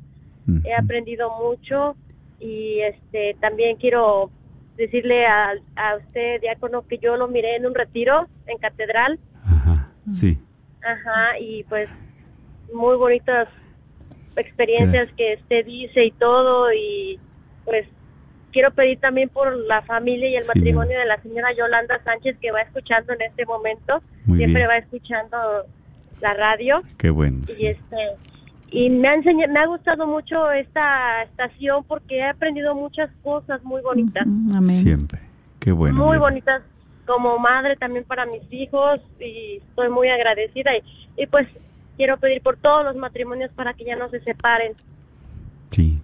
He 0.64 0.74
aprendido 0.74 1.30
mucho 1.38 1.94
y 2.40 2.80
este 2.80 3.36
también 3.40 3.76
quiero 3.76 4.30
decirle 4.76 5.24
a, 5.26 5.50
a 5.76 5.96
usted 5.96 6.40
diácono 6.40 6.82
que 6.88 6.98
yo 6.98 7.16
lo 7.16 7.28
miré 7.28 7.56
en 7.56 7.66
un 7.66 7.74
retiro 7.74 8.26
en 8.46 8.58
catedral, 8.58 9.18
Ajá. 9.44 9.90
Sí. 10.10 10.38
ajá, 10.82 11.38
y 11.38 11.62
pues 11.64 11.88
muy 12.74 12.96
bonitas 12.96 13.48
experiencias 14.34 15.08
Gracias. 15.08 15.16
que 15.16 15.36
usted 15.42 15.66
dice 15.66 16.04
y 16.06 16.10
todo 16.12 16.72
y 16.72 17.20
pues 17.64 17.86
quiero 18.53 18.70
pedir 18.72 18.98
también 19.00 19.28
por 19.28 19.57
la 19.66 19.82
familia 19.82 20.28
y 20.28 20.36
el 20.36 20.42
Sí, 20.42 20.48
matrimonio 20.55 20.98
de 20.98 21.07
la 21.07 21.20
señora 21.22 21.48
Yolanda 21.57 22.00
Sánchez 22.05 22.36
que 22.40 22.53
va 22.53 22.61
escuchando 22.61 23.12
en 23.14 23.22
este 23.22 23.44
momento. 23.46 24.00
Muy 24.26 24.38
Siempre 24.38 24.61
bien. 24.61 24.70
va 24.70 24.76
escuchando 24.78 25.36
la 26.20 26.32
radio. 26.34 26.80
Qué 26.98 27.11
bueno. 27.11 27.38
Y 27.44 27.53
sí. 27.53 27.66
este 27.66 27.96
y 28.70 28.88
me 28.88 29.07
ha 29.09 29.14
enseña- 29.14 29.48
me 29.48 29.59
ha 29.59 29.66
gustado 29.66 30.07
mucho 30.07 30.50
esta 30.53 31.22
estación 31.24 31.84
porque 31.84 32.18
he 32.18 32.24
aprendido 32.24 32.74
muchas 32.74 33.11
cosas 33.22 33.62
muy 33.64 33.82
bonitas, 33.82 34.26
Mm, 34.26 34.57
Amén. 34.57 34.76
Siempre. 34.76 35.20
Qué 35.61 35.72
bueno. 35.72 35.94
muy 36.07 36.16
bonitas 36.18 36.62
como 37.07 37.38
madre 37.38 37.76
también 37.76 38.05
para 38.05 38.24
mis 38.26 38.42
hijos 38.50 39.00
y 39.20 39.57
estoy 39.59 39.90
muy 39.90 40.09
agradecida 40.09 40.70
y, 40.76 40.82
y 41.22 41.26
pues 41.26 41.46
quiero 41.98 42.16
pedir 42.16 42.40
por 42.42 42.57
todos 42.57 42.84
los 42.84 42.96
matrimonios 42.96 43.50
para 43.53 43.74
que 43.74 43.84
ya 43.84 43.96
no 43.96 44.09
se 44.09 44.20
separen. 44.20 44.72
Sí, 45.70 46.00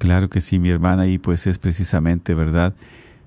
claro 0.00 0.30
que 0.30 0.40
sí, 0.40 0.58
mi 0.58 0.70
hermana, 0.70 1.06
y 1.06 1.18
pues 1.18 1.46
es 1.46 1.58
precisamente 1.58 2.34
verdad. 2.34 2.74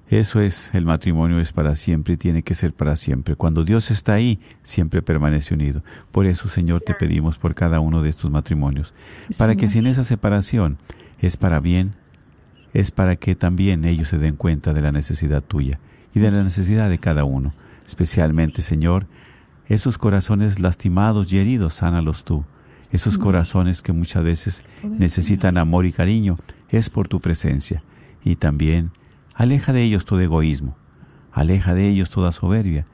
Eso 0.09 0.41
es, 0.41 0.73
el 0.75 0.85
matrimonio 0.85 1.39
es 1.39 1.53
para 1.53 1.75
siempre 1.75 2.15
y 2.15 2.17
tiene 2.17 2.43
que 2.43 2.55
ser 2.55 2.73
para 2.73 2.95
siempre. 2.95 3.35
Cuando 3.35 3.63
Dios 3.63 3.89
está 3.91 4.13
ahí, 4.13 4.39
siempre 4.63 5.01
permanece 5.01 5.53
unido. 5.53 5.83
Por 6.11 6.25
eso, 6.25 6.49
Señor, 6.49 6.81
te 6.81 6.93
pedimos 6.93 7.37
por 7.37 7.55
cada 7.55 7.79
uno 7.79 8.01
de 8.01 8.09
estos 8.09 8.29
matrimonios, 8.29 8.93
Sí, 9.29 9.35
para 9.37 9.55
que 9.55 9.69
si 9.69 9.79
en 9.79 9.87
esa 9.87 10.03
separación 10.03 10.77
es 11.19 11.37
para 11.37 11.59
bien, 11.59 11.93
es 12.73 12.91
para 12.91 13.15
que 13.15 13.35
también 13.35 13.85
ellos 13.85 14.09
se 14.09 14.17
den 14.17 14.35
cuenta 14.35 14.73
de 14.73 14.81
la 14.81 14.91
necesidad 14.91 15.43
tuya 15.43 15.79
y 16.13 16.19
de 16.19 16.31
la 16.31 16.43
necesidad 16.43 16.89
de 16.89 16.97
cada 16.97 17.23
uno. 17.23 17.53
Especialmente, 17.85 18.61
Señor, 18.61 19.05
esos 19.67 19.97
corazones 19.97 20.59
lastimados 20.59 21.31
y 21.31 21.37
heridos, 21.37 21.75
sánalos 21.75 22.23
tú. 22.23 22.43
Esos 22.91 23.17
corazones 23.17 23.81
que 23.81 23.91
muchas 23.91 24.23
veces 24.23 24.63
necesitan 24.83 25.57
amor 25.57 25.87
y 25.87 25.91
cariño, 25.91 26.37
es 26.77 26.89
por 26.89 27.07
tu 27.07 27.19
presencia. 27.19 27.83
Y 28.23 28.35
también, 28.35 28.91
aleja 29.35 29.73
de 29.73 29.83
ellos 29.83 30.05
todo 30.05 30.19
egoísmo, 30.19 30.75
aleja 31.31 31.73
de 31.73 31.87
ellos 31.87 32.09
toda 32.09 32.31
soberbia, 32.31 32.85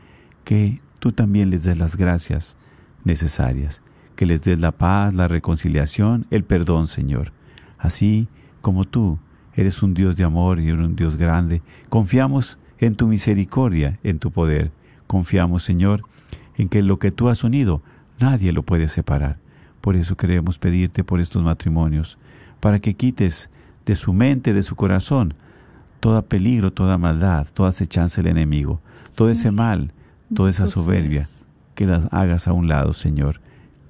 que 0.43 0.81
tú 0.99 1.11
también 1.11 1.49
les 1.49 1.63
des 1.63 1.77
las 1.77 1.95
gracias 1.95 2.57
necesarias, 3.03 3.81
que 4.15 4.25
les 4.25 4.41
des 4.41 4.59
la 4.59 4.71
paz, 4.71 5.13
la 5.13 5.27
reconciliación, 5.27 6.25
el 6.29 6.43
perdón, 6.43 6.87
Señor. 6.87 7.31
Así 7.77 8.27
como 8.61 8.85
tú 8.85 9.19
eres 9.53 9.81
un 9.81 9.93
Dios 9.93 10.15
de 10.15 10.23
amor 10.23 10.59
y 10.59 10.71
un 10.71 10.95
Dios 10.95 11.15
grande, 11.17 11.61
confiamos 11.89 12.59
en 12.79 12.95
tu 12.95 13.07
misericordia, 13.07 13.99
en 14.03 14.19
tu 14.19 14.31
poder. 14.31 14.71
Confiamos, 15.07 15.63
Señor, 15.63 16.03
en 16.55 16.69
que 16.69 16.83
lo 16.83 16.99
que 16.99 17.11
tú 17.11 17.29
has 17.29 17.43
unido, 17.43 17.81
nadie 18.19 18.51
lo 18.51 18.63
puede 18.63 18.87
separar. 18.87 19.37
Por 19.81 19.95
eso 19.95 20.17
queremos 20.17 20.59
pedirte 20.59 21.03
por 21.03 21.19
estos 21.19 21.43
matrimonios, 21.43 22.17
para 22.59 22.79
que 22.79 22.95
quites 22.95 23.49
de 23.85 23.95
su 23.95 24.13
mente, 24.13 24.53
de 24.53 24.63
su 24.63 24.75
corazón, 24.75 25.33
toda 25.99 26.21
peligro, 26.21 26.71
toda 26.71 26.97
maldad, 26.97 27.47
toda 27.53 27.69
acechanza 27.69 28.21
del 28.21 28.31
enemigo, 28.31 28.81
todo 29.15 29.29
ese 29.29 29.51
mal, 29.51 29.93
toda 30.33 30.49
esa 30.49 30.67
soberbia, 30.67 31.27
que 31.75 31.85
las 31.85 32.11
hagas 32.13 32.47
a 32.47 32.53
un 32.53 32.67
lado, 32.67 32.93
Señor. 32.93 33.41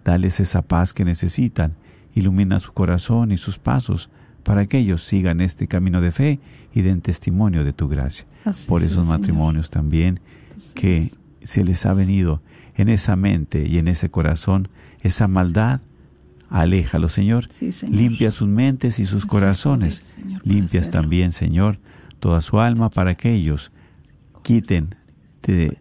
Dales 0.04 0.40
esa 0.40 0.62
paz 0.62 0.94
que 0.94 1.06
necesitan, 1.06 1.76
ilumina 2.14 2.60
su 2.60 2.74
corazón 2.74 3.32
y 3.32 3.38
sus 3.38 3.60
pasos, 3.60 4.10
para 4.44 4.66
que 4.66 4.80
ellos 4.80 5.04
sigan 5.04 5.42
este 5.42 5.68
camino 5.68 6.02
de 6.02 6.12
fe 6.12 6.40
y 6.74 6.82
den 6.82 7.02
testimonio 7.02 7.64
de 7.64 7.74
tu 7.74 7.88
gracia. 7.88 8.26
Así 8.46 8.68
Por 8.68 8.84
esos 8.84 9.06
matrimonios 9.06 9.70
también 9.70 10.22
que 10.76 11.12
se 11.44 11.64
les 11.64 11.86
ha 11.86 11.94
venido 11.94 12.42
en 12.76 12.90
esa 12.90 13.16
mente 13.16 13.68
y 13.68 13.78
en 13.78 13.88
ese 13.88 14.10
corazón 14.10 14.70
esa 15.02 15.28
maldad, 15.28 15.82
aléjalo, 16.50 17.10
Señor. 17.10 17.48
Sí, 17.50 17.72
Señor. 17.72 17.96
Limpia 17.96 18.32
sus 18.32 18.48
mentes 18.48 19.00
y 19.00 19.06
sus 19.06 19.26
corazones. 19.26 20.00
poder, 20.00 20.24
Señor, 20.24 20.42
Limpias 20.46 20.92
también, 20.92 21.32
Señor, 21.32 21.80
toda 22.20 22.42
su 22.42 22.60
alma 22.60 22.90
para 22.90 23.16
que 23.16 23.34
ellos 23.34 23.72
quiten 24.42 24.96
de 25.44 25.78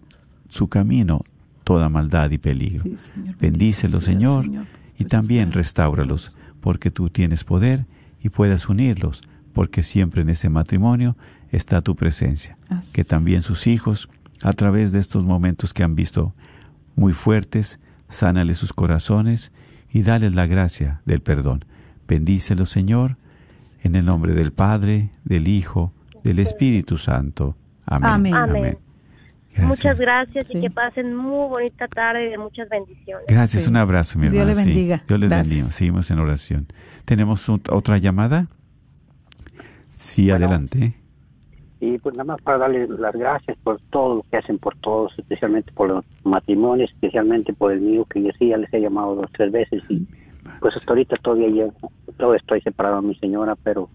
su 0.49 0.69
camino 0.69 1.25
toda 1.65 1.89
maldad 1.89 2.31
y 2.31 2.39
peligro. 2.39 2.83
Sí, 2.83 2.97
Señor. 2.97 3.37
Bendícelo, 3.39 3.99
Bendito 3.99 4.01
sea, 4.01 4.15
Señor, 4.15 4.45
Señor, 4.45 4.67
y 4.99 5.05
también 5.05 5.49
estar 5.49 5.57
restáuralos, 5.59 6.37
porque 6.61 6.91
tú 6.91 7.11
tienes 7.11 7.45
poder 7.45 7.87
y 8.23 8.31
puedes 8.31 8.69
unirlos, 8.69 9.23
porque 9.53 9.83
siempre 9.83 10.23
en 10.23 10.31
ese 10.31 10.49
matrimonio 10.49 11.17
está 11.51 11.83
tu 11.83 11.95
presencia. 11.95 12.57
Así 12.69 12.93
Que 12.93 13.05
también 13.05 13.43
sus 13.43 13.67
hijos, 13.67 14.09
a 14.43 14.53
través 14.53 14.93
de 14.93 14.99
estos 14.99 15.25
momentos 15.25 15.75
que 15.75 15.83
han 15.83 15.95
visto 15.95 16.35
muy 16.97 17.13
fuertes, 17.13 17.81
sánale 18.09 18.55
sus 18.55 18.73
corazones 18.73 19.53
y 19.91 20.03
dales 20.03 20.35
la 20.35 20.47
gracia 20.47 21.01
del 21.05 21.21
perdón. 21.21 21.65
Bendícelo, 22.07 22.67
Señor, 22.67 23.17
en 23.83 23.95
el 23.97 24.05
nombre 24.05 24.35
del 24.35 24.53
Padre, 24.53 25.11
del 25.25 25.49
Hijo, 25.49 25.93
del 26.25 26.39
Espíritu 26.39 26.99
Santo. 26.99 27.57
Amén. 27.87 28.11
Amén. 28.11 28.35
Amén. 28.35 28.79
Gracias. 29.55 29.69
Muchas 29.69 29.99
gracias 30.01 30.49
Sí. 30.49 30.59
y 30.59 30.61
que 30.61 30.71
pasen 30.71 31.17
muy 31.17 31.49
bonita 31.49 31.89
tarde 31.89 32.27
y 32.27 32.31
de 32.31 32.39
muchas 32.39 32.69
bendiciones. 32.69 33.25
Gracias, 33.29 33.65
Sí. 33.65 33.71
un 33.71 33.77
abrazo, 33.77 34.19
mi 34.19 34.29
Dios 34.29 34.43
hermana. 34.43 34.55
le 34.55 34.63
sí. 34.63 34.69
bendiga. 34.69 35.03
Dios 35.09 35.21
les 35.21 35.29
Gracias. 35.29 35.49
bendiga. 35.55 35.73
Seguimos 35.73 36.11
en 36.11 36.19
oración. 36.21 36.67
¿Tenemos 37.05 37.49
ot- 37.49 37.73
otra 37.73 37.99
llamada? 37.99 38.47
Sí, 39.89 40.29
Bueno. 40.31 40.45
adelante. 40.47 40.95
Y 41.81 41.99
pues 41.99 42.15
nada 42.17 42.25
más 42.25 42.43
para 42.43 42.59
darles 42.59 42.89
las 42.91 43.15
gracias 43.15 43.57
por 43.63 43.81
todo 43.91 44.17
lo 44.17 44.23
que 44.31 44.37
hacen 44.37 44.59
por 44.59 44.77
todos, 44.77 45.17
especialmente 45.17 45.73
por 45.73 45.89
los 45.89 46.05
matrimonios, 46.25 46.91
especialmente 46.91 47.53
por 47.53 47.73
el 47.73 47.81
mío, 47.81 48.05
que 48.05 48.23
yo 48.23 48.31
sí 48.39 48.49
ya 48.49 48.57
les 48.57 48.73
he 48.75 48.81
llamado 48.81 49.15
dos 49.15 49.31
tres 49.33 49.53
veces 49.53 49.83
y 49.89 50.07
pues 50.61 50.75
hasta 50.75 50.93
ahorita 50.93 51.17
todavía 51.23 51.49
yo 51.49 51.73
todavía 52.17 52.39
estoy 52.39 52.61
separado 52.63 53.01
de 53.01 53.09
mi 53.09 53.15
señora, 53.17 53.55
pero 53.63 53.89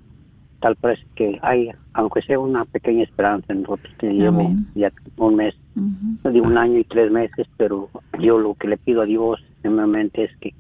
tal 0.61 0.77
parece 0.77 1.05
que 1.15 1.39
hay, 1.41 1.71
aunque 1.93 2.21
sea 2.21 2.39
una 2.39 2.63
pequeña 2.63 3.03
esperanza 3.03 3.51
en 3.51 3.63
nosotros 3.63 3.93
que 3.97 4.13
llevo 4.13 4.49
ya 4.75 4.91
un 5.17 5.36
mes, 5.36 5.55
no 5.75 6.31
digo 6.31 6.45
un 6.45 6.57
año 6.57 6.79
y 6.79 6.86
tres 6.86 7.11
meses, 7.11 7.47
pero 7.57 7.89
yo 8.19 8.38
lo 8.38 8.55
que 8.55 8.69
le 8.69 8.77
pido 8.77 9.01
a 9.01 9.05
Dios 9.05 9.43
simplemente 9.61 10.23
es 10.23 10.38
que, 10.38 10.53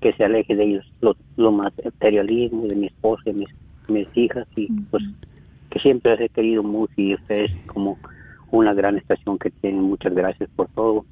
que 0.00 0.14
se 0.14 0.24
aleje 0.24 0.56
de 0.56 0.64
ellos 0.64 0.90
lo, 1.02 1.16
lo 1.36 1.52
materialismo 1.52 2.66
de 2.66 2.76
mi 2.76 2.86
esposa, 2.86 3.24
de 3.26 3.34
mis, 3.34 3.48
mis 3.88 4.08
hijas 4.16 4.46
y 4.56 4.72
pues 4.90 5.02
que 5.76 5.82
siempre 5.82 6.16
he 6.18 6.28
querido 6.30 6.62
mucho 6.62 6.94
y 6.96 7.14
ustedes 7.14 7.50
como 7.66 7.98
una 8.50 8.72
gran 8.72 8.96
estación 8.96 9.38
que 9.38 9.50
tienen. 9.50 9.82
Muchas 9.82 10.14
gracias 10.14 10.48
por 10.56 10.68
todo. 10.68 11.04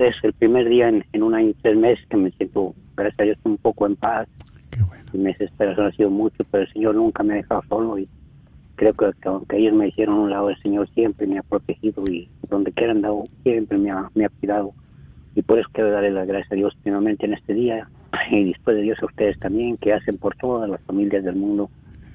Es 0.00 0.16
el 0.24 0.32
primer 0.32 0.68
día 0.68 0.88
en, 0.88 1.04
en 1.12 1.22
un 1.22 1.34
año 1.34 1.50
y 1.50 1.54
tres 1.54 1.76
meses 1.76 2.04
que 2.08 2.16
me 2.16 2.32
siento, 2.32 2.74
gracias 2.96 3.20
a 3.20 3.22
Dios, 3.22 3.38
un 3.44 3.56
poco 3.56 3.86
en 3.86 3.94
paz. 3.94 4.26
Qué 4.70 4.82
bueno. 4.82 5.04
Mi 5.12 5.26
desesperación 5.26 5.86
ha 5.86 5.92
sido 5.92 6.10
mucho, 6.10 6.42
pero 6.50 6.64
el 6.64 6.72
Señor 6.72 6.96
nunca 6.96 7.22
me 7.22 7.34
ha 7.34 7.36
dejado 7.36 7.62
solo 7.68 7.98
y 7.98 8.08
creo 8.74 8.94
que, 8.94 9.12
que 9.22 9.28
aunque 9.28 9.58
ellos 9.58 9.74
me 9.74 9.86
hicieron 9.86 10.16
a 10.16 10.20
un 10.22 10.30
lado, 10.30 10.50
el 10.50 10.60
Señor 10.60 10.88
siempre 10.94 11.28
me 11.28 11.38
ha 11.38 11.42
protegido 11.44 12.02
y 12.10 12.28
donde 12.48 12.72
quiera 12.72 12.92
andado 12.92 13.24
siempre 13.44 13.78
me 13.78 13.92
ha, 13.92 14.10
me 14.14 14.24
ha 14.24 14.28
cuidado. 14.28 14.72
Y 15.36 15.42
por 15.42 15.60
eso 15.60 15.68
quiero 15.72 15.92
darle 15.92 16.10
las 16.10 16.26
gracias 16.26 16.50
a 16.50 16.56
Dios 16.56 16.76
primeramente 16.82 17.26
en 17.26 17.34
este 17.34 17.54
día 17.54 17.88
y 18.30 18.44
después 18.44 18.76
de 18.76 18.82
Dios 18.82 18.98
a 19.00 19.06
ustedes 19.06 19.38
también 19.38 19.76
que 19.76 19.92
hacen 19.92 20.18
por 20.18 20.34
todas 20.36 20.68
las 20.68 20.80
familias 20.82 21.22
del 21.22 21.36
mundo, 21.36 21.70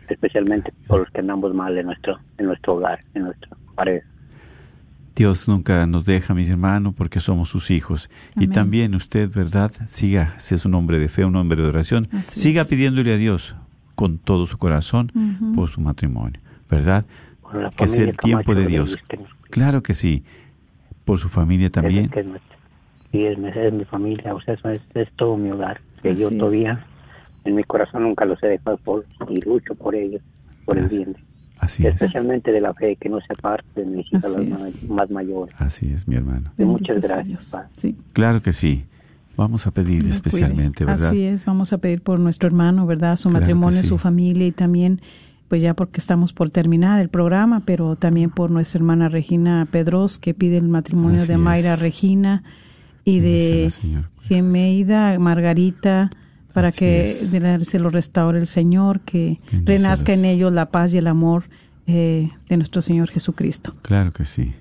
especialmente 0.09 0.73
por 0.87 0.99
los 1.01 1.09
que 1.09 1.19
andamos 1.21 1.53
mal 1.53 1.77
en 1.77 1.85
nuestro, 1.87 2.17
en 2.37 2.45
nuestro 2.47 2.75
hogar, 2.75 2.99
en 3.13 3.23
nuestra 3.23 3.49
pareja. 3.75 4.05
Dios 5.15 5.47
nunca 5.49 5.85
nos 5.85 6.05
deja, 6.05 6.33
mis 6.33 6.49
hermanos, 6.49 6.93
porque 6.95 7.19
somos 7.19 7.49
sus 7.49 7.71
hijos. 7.71 8.09
Y 8.37 8.47
también 8.47 8.95
usted, 8.95 9.29
¿verdad? 9.33 9.71
Siga, 9.85 10.33
si 10.37 10.55
es 10.55 10.65
un 10.65 10.73
hombre 10.75 10.97
de 10.97 11.09
fe, 11.09 11.25
un 11.25 11.35
hombre 11.35 11.61
de 11.61 11.67
oración, 11.67 12.07
Así 12.13 12.39
siga 12.39 12.61
es. 12.61 12.67
pidiéndole 12.69 13.13
a 13.13 13.17
Dios 13.17 13.55
con 13.95 14.17
todo 14.17 14.45
su 14.47 14.57
corazón 14.57 15.11
por 15.55 15.69
su 15.69 15.81
matrimonio, 15.81 16.39
¿verdad? 16.69 17.05
Que 17.75 17.87
sea 17.89 18.05
el 18.05 18.17
tiempo 18.17 18.55
de 18.55 18.65
Dios. 18.67 18.97
Claro 19.49 19.83
que 19.83 19.93
sí. 19.93 20.23
Por 21.03 21.17
su 21.17 21.27
familia 21.27 21.65
es- 21.65 21.71
también. 21.73 22.09
es 22.15 22.25
sí, 23.11 23.25
es, 23.25 23.37
mi- 23.37 23.49
es 23.49 23.73
mi 23.73 23.83
familia, 23.85 24.33
o 24.35 24.39
sea, 24.41 24.53
es, 24.53 24.81
es 24.93 25.11
todo 25.17 25.35
mi 25.35 25.49
hogar. 25.51 25.81
Que 26.01 26.11
Así 26.11 26.21
yo 26.21 26.29
es. 26.29 26.37
todavía, 26.37 26.85
en 27.45 27.55
mi 27.55 27.63
corazón 27.63 28.03
nunca 28.03 28.25
los 28.25 28.41
he 28.43 28.47
dejado 28.47 28.77
por 28.77 29.05
y 29.29 29.41
lucho 29.41 29.75
por 29.75 29.95
ellos, 29.95 30.21
por 30.65 30.77
el 30.77 30.87
bien. 30.87 31.15
Así 31.59 31.85
es. 31.85 31.95
Especialmente 31.95 32.51
de 32.51 32.61
la 32.61 32.73
fe, 32.73 32.95
que 32.95 33.09
no 33.09 33.19
se 33.19 33.33
aparte 33.33 33.81
de 33.81 33.85
mis 33.85 34.11
hijas 34.13 34.37
más, 34.47 34.83
más 34.83 35.11
mayores. 35.11 35.53
Así 35.57 35.91
es, 35.91 36.07
mi 36.07 36.15
hermano. 36.15 36.51
Y 36.57 36.63
muchas 36.63 36.95
Bendito 36.95 37.13
gracias. 37.13 37.49
Padre. 37.51 37.67
Sí. 37.75 37.97
Claro 38.13 38.41
que 38.41 38.53
sí. 38.53 38.85
Vamos 39.35 39.67
a 39.67 39.71
pedir 39.71 40.05
especialmente, 40.07 40.83
cuide. 40.83 40.91
¿verdad? 40.91 41.07
Así 41.09 41.23
es, 41.23 41.45
vamos 41.45 41.71
a 41.71 41.77
pedir 41.77 42.01
por 42.01 42.19
nuestro 42.19 42.47
hermano, 42.47 42.85
¿verdad? 42.85 43.15
Su 43.15 43.29
Claro 43.29 43.41
matrimonio, 43.41 43.81
sí. 43.81 43.87
su 43.87 43.97
familia 43.97 44.47
y 44.47 44.51
también, 44.51 45.01
pues 45.47 45.61
ya 45.61 45.73
porque 45.73 45.99
estamos 45.99 46.33
por 46.33 46.51
terminar 46.51 46.99
el 46.99 47.09
programa, 47.09 47.61
pero 47.65 47.95
también 47.95 48.31
por 48.31 48.51
nuestra 48.51 48.79
hermana 48.79 49.07
Regina 49.07 49.65
Pedros, 49.71 50.19
que 50.19 50.33
pide 50.33 50.57
el 50.57 50.67
matrimonio 50.67 51.19
Así 51.19 51.27
de 51.29 51.37
Mayra 51.37 51.73
es. 51.75 51.81
Regina 51.81 52.43
y 53.05 53.19
de 53.21 53.69
Bendícela. 53.81 54.09
Gemeida 54.23 55.19
Margarita, 55.19 56.09
para 56.53 56.69
Así 56.69 56.79
que 56.79 57.11
es. 57.11 57.67
se 57.67 57.79
lo 57.79 57.89
restaure 57.89 58.39
el 58.39 58.47
Señor, 58.47 59.01
que 59.01 59.37
Bendícelos. 59.51 59.65
renazca 59.65 60.13
en 60.13 60.25
ellos 60.25 60.51
la 60.53 60.71
paz 60.71 60.93
y 60.93 60.97
el 60.97 61.07
amor 61.07 61.43
eh, 61.87 62.29
de 62.47 62.57
nuestro 62.57 62.81
Señor 62.81 63.09
Jesucristo. 63.09 63.73
Claro 63.81 64.13
que 64.13 64.25
sí. 64.25 64.53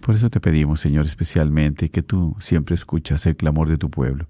Por 0.00 0.14
eso 0.14 0.30
te 0.30 0.40
pedimos, 0.40 0.80
Señor, 0.80 1.06
especialmente 1.06 1.90
que 1.90 2.02
tú 2.02 2.34
siempre 2.40 2.74
escuchas 2.74 3.24
el 3.26 3.36
clamor 3.36 3.68
de 3.68 3.78
tu 3.78 3.88
pueblo. 3.90 4.26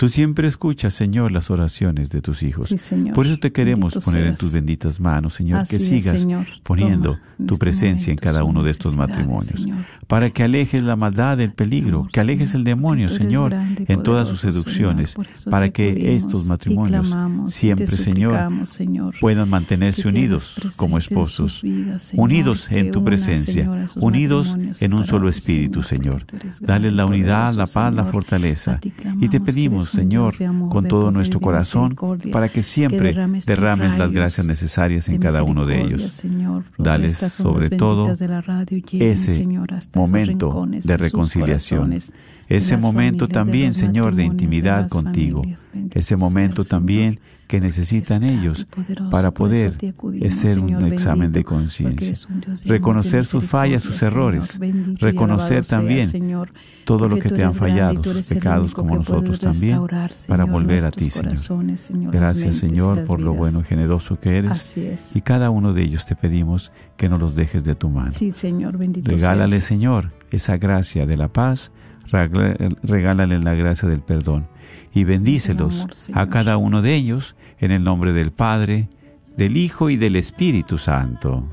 Tú 0.00 0.08
siempre 0.08 0.48
escuchas, 0.48 0.94
Señor, 0.94 1.30
las 1.30 1.50
oraciones 1.50 2.08
de 2.08 2.22
tus 2.22 2.42
hijos. 2.42 2.70
Sí, 2.70 2.78
Señor. 2.78 3.14
Por 3.14 3.26
eso 3.26 3.36
te 3.36 3.52
queremos 3.52 3.92
Bendito 3.92 4.10
poner 4.10 4.26
en 4.28 4.34
tus 4.34 4.50
benditas 4.50 4.98
manos, 4.98 5.34
Señor, 5.34 5.60
Así 5.60 5.76
que 5.76 5.76
es, 5.76 5.88
sigas 5.88 6.22
Señor. 6.22 6.46
poniendo 6.62 7.16
Toma 7.16 7.30
tu 7.46 7.54
este 7.54 7.58
presencia 7.58 8.10
en 8.10 8.18
cada 8.18 8.44
uno 8.44 8.62
de 8.62 8.70
estos 8.70 8.96
matrimonios, 8.96 9.60
Señor. 9.60 9.84
para 10.06 10.30
que 10.30 10.42
alejes 10.42 10.82
la 10.82 10.96
maldad, 10.96 11.40
el 11.40 11.52
peligro, 11.52 12.08
que 12.12 12.20
alejes 12.20 12.54
el 12.54 12.64
demonio, 12.64 13.10
Señor, 13.10 13.50
grande 13.50 13.84
en 13.88 14.02
todas 14.02 14.28
sus 14.28 14.40
seducciones, 14.40 15.16
para 15.50 15.70
que 15.70 16.16
estos 16.16 16.46
matrimonios 16.46 17.08
clamamos 17.08 17.52
siempre, 17.52 17.86
Señor, 17.86 19.14
puedan 19.20 19.48
mantenerse 19.48 20.08
unidos 20.08 20.54
como 20.76 20.98
esposos, 20.98 21.60
vidas, 21.62 22.12
unidos 22.14 22.70
en 22.70 22.90
tu 22.90 23.04
presencia, 23.04 23.70
unidos 23.96 24.56
en 24.80 24.94
un 24.94 25.04
solo 25.06 25.28
espíritu, 25.28 25.82
Señor, 25.82 26.00
Señor. 26.00 26.26
porque 26.26 26.30
tú 26.30 26.36
eres 26.36 26.60
Dale 26.60 26.80
grande 26.84 26.96
la 26.96 27.06
unidad, 27.06 27.54
la 27.54 27.66
paz, 27.66 27.94
la 27.94 28.04
fortaleza. 28.06 28.80
Y 29.20 29.28
te 29.28 29.40
pedimos, 29.40 29.89
Señor, 29.90 30.34
con 30.70 30.86
todo 30.86 31.10
nuestro 31.10 31.40
corazón, 31.40 31.96
para 32.32 32.48
que 32.48 32.62
siempre 32.62 33.14
derrames 33.46 33.98
las 33.98 34.10
gracias 34.10 34.46
necesarias 34.46 35.08
en 35.08 35.18
cada 35.18 35.42
uno 35.42 35.66
de 35.66 35.82
ellos. 35.82 36.22
Dales 36.78 37.18
sobre 37.18 37.70
todo 37.70 38.12
ese 38.92 39.46
momento 39.94 40.66
de 40.70 40.96
reconciliación, 40.96 41.98
ese 42.50 42.76
momento 42.76 43.28
también, 43.28 43.74
Señor, 43.74 44.14
de 44.14 44.24
intimidad 44.24 44.88
contigo, 44.88 45.42
ese 45.94 46.16
momento 46.16 46.64
también 46.64 47.20
que 47.46 47.60
necesitan 47.60 48.22
ellos 48.22 48.66
para 49.10 49.32
poder 49.32 49.76
hacer 50.24 50.60
un 50.60 50.84
examen 50.86 51.32
de 51.32 51.42
conciencia, 51.42 52.14
reconocer 52.64 53.24
sus 53.24 53.44
fallas, 53.44 53.82
sus 53.82 54.02
errores, 54.02 54.60
reconocer 55.00 55.64
también 55.66 56.08
todo 56.84 57.08
lo 57.08 57.18
que 57.18 57.28
te 57.28 57.42
han 57.42 57.52
fallado, 57.52 58.04
sus 58.04 58.26
pecados 58.28 58.72
como 58.72 58.96
nosotros 58.96 59.40
también, 59.40 59.80
para 60.28 60.44
volver 60.44 60.86
a 60.86 60.90
ti, 60.90 61.10
Señor. 61.10 61.38
Gracias, 62.12 62.56
Señor, 62.56 63.04
por 63.04 63.20
lo 63.20 63.34
bueno 63.34 63.60
y 63.60 63.64
generoso 63.64 64.18
que 64.18 64.38
eres. 64.38 64.76
Y 65.14 65.20
cada 65.20 65.50
uno 65.50 65.72
de 65.72 65.82
ellos 65.82 66.06
te 66.06 66.16
pedimos 66.16 66.72
que 66.96 67.08
no 67.08 67.18
los 67.18 67.34
dejes 67.34 67.64
de 67.64 67.74
tu 67.74 67.90
mano. 67.90 68.12
Regálale. 69.02 69.60
Señor, 69.60 70.08
esa 70.30 70.56
gracia 70.56 71.06
de 71.06 71.16
la 71.16 71.28
paz, 71.28 71.72
regálale 72.10 73.38
la 73.38 73.54
gracia 73.54 73.88
del 73.88 74.00
perdón 74.00 74.48
y 74.92 75.04
bendícelos 75.04 76.10
a 76.12 76.28
cada 76.28 76.56
uno 76.56 76.82
de 76.82 76.94
ellos 76.94 77.36
en 77.58 77.70
el 77.70 77.84
nombre 77.84 78.12
del 78.12 78.32
Padre, 78.32 78.88
del 79.36 79.56
Hijo 79.56 79.90
y 79.90 79.96
del 79.96 80.16
Espíritu 80.16 80.78
Santo. 80.78 81.44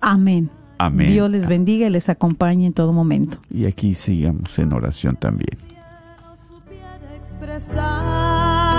Amén. 0.00 0.50
Amén. 0.78 1.08
Dios 1.08 1.30
les 1.30 1.46
bendiga 1.46 1.86
y 1.86 1.90
les 1.90 2.08
acompañe 2.08 2.66
en 2.66 2.72
todo 2.72 2.92
momento. 2.92 3.38
Y 3.50 3.66
aquí 3.66 3.94
sigamos 3.94 4.58
en 4.58 4.72
oración 4.72 5.14
también. 5.16 5.56
expresar. 7.42 8.72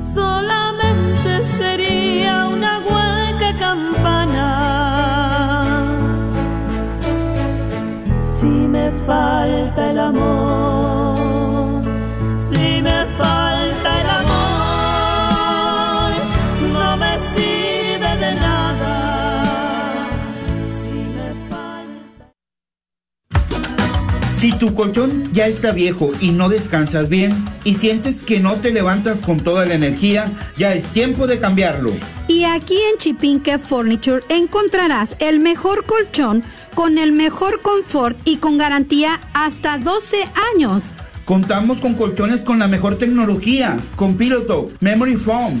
Solamente 0.00 1.42
sería 1.58 2.48
una 2.48 2.78
hueca 2.78 3.56
campana. 3.58 4.21
Me 8.82 8.90
falta 9.06 9.90
el 9.90 9.98
amor, 9.98 11.16
si 12.50 12.82
me 12.82 13.06
falta 13.18 14.00
el 14.00 14.08
amor, 14.20 16.12
no 16.72 16.96
me 16.96 17.18
sirve 17.32 18.16
de 18.18 18.34
nada. 18.34 20.04
Si 20.82 20.92
me 21.16 21.28
falta 21.50 22.32
Si 24.38 24.52
tu 24.52 24.74
colchón 24.74 25.32
ya 25.32 25.46
está 25.46 25.70
viejo 25.72 26.10
y 26.20 26.30
no 26.32 26.48
descansas 26.48 27.08
bien 27.08 27.32
y 27.64 27.76
sientes 27.76 28.20
que 28.20 28.40
no 28.40 28.56
te 28.56 28.72
levantas 28.72 29.18
con 29.18 29.38
toda 29.38 29.64
la 29.64 29.74
energía, 29.74 30.32
ya 30.56 30.74
es 30.74 30.84
tiempo 30.86 31.28
de 31.28 31.38
cambiarlo. 31.38 31.92
Y 32.26 32.44
aquí 32.44 32.78
en 32.90 32.98
Chipinque 32.98 33.58
Furniture 33.58 34.22
encontrarás 34.28 35.16
el 35.18 35.38
mejor 35.38 35.84
colchón 35.84 36.42
con 36.74 36.98
el 36.98 37.12
mejor 37.12 37.60
confort 37.62 38.16
y 38.24 38.36
con 38.36 38.58
garantía 38.58 39.20
hasta 39.32 39.78
12 39.78 40.16
años. 40.54 40.92
Contamos 41.24 41.78
con 41.78 41.94
colchones 41.94 42.40
con 42.40 42.58
la 42.58 42.68
mejor 42.68 42.98
tecnología, 42.98 43.78
con 43.96 44.16
Pillow 44.16 44.44
Top, 44.44 44.72
Memory 44.80 45.16
Foam, 45.16 45.60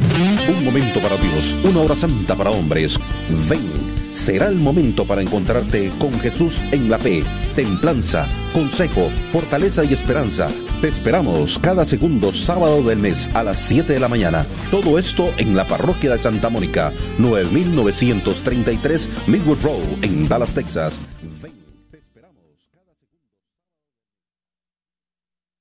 Un 0.00 0.64
momento 0.64 1.02
para 1.02 1.16
Dios, 1.16 1.56
una 1.64 1.80
hora 1.80 1.96
santa 1.96 2.36
para 2.36 2.50
hombres. 2.50 3.00
Ven, 3.48 3.68
será 4.12 4.46
el 4.46 4.54
momento 4.54 5.04
para 5.04 5.22
encontrarte 5.22 5.90
con 5.98 6.12
Jesús 6.20 6.62
en 6.70 6.88
la 6.88 6.98
fe, 6.98 7.24
templanza, 7.56 8.28
consejo, 8.52 9.10
fortaleza 9.32 9.84
y 9.84 9.92
esperanza. 9.92 10.48
Te 10.80 10.88
esperamos 10.88 11.58
cada 11.58 11.84
segundo 11.84 12.32
sábado 12.32 12.82
del 12.82 13.00
mes 13.00 13.28
a 13.34 13.42
las 13.42 13.58
7 13.58 13.92
de 13.92 14.00
la 14.00 14.08
mañana. 14.08 14.46
Todo 14.70 15.00
esto 15.00 15.28
en 15.36 15.56
la 15.56 15.66
parroquia 15.66 16.12
de 16.12 16.18
Santa 16.18 16.48
Mónica, 16.48 16.92
9933 17.18 19.26
Midwood 19.26 19.62
Road, 19.62 20.04
en 20.04 20.28
Dallas, 20.28 20.54
Texas. 20.54 21.00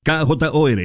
KJOR 0.07 0.69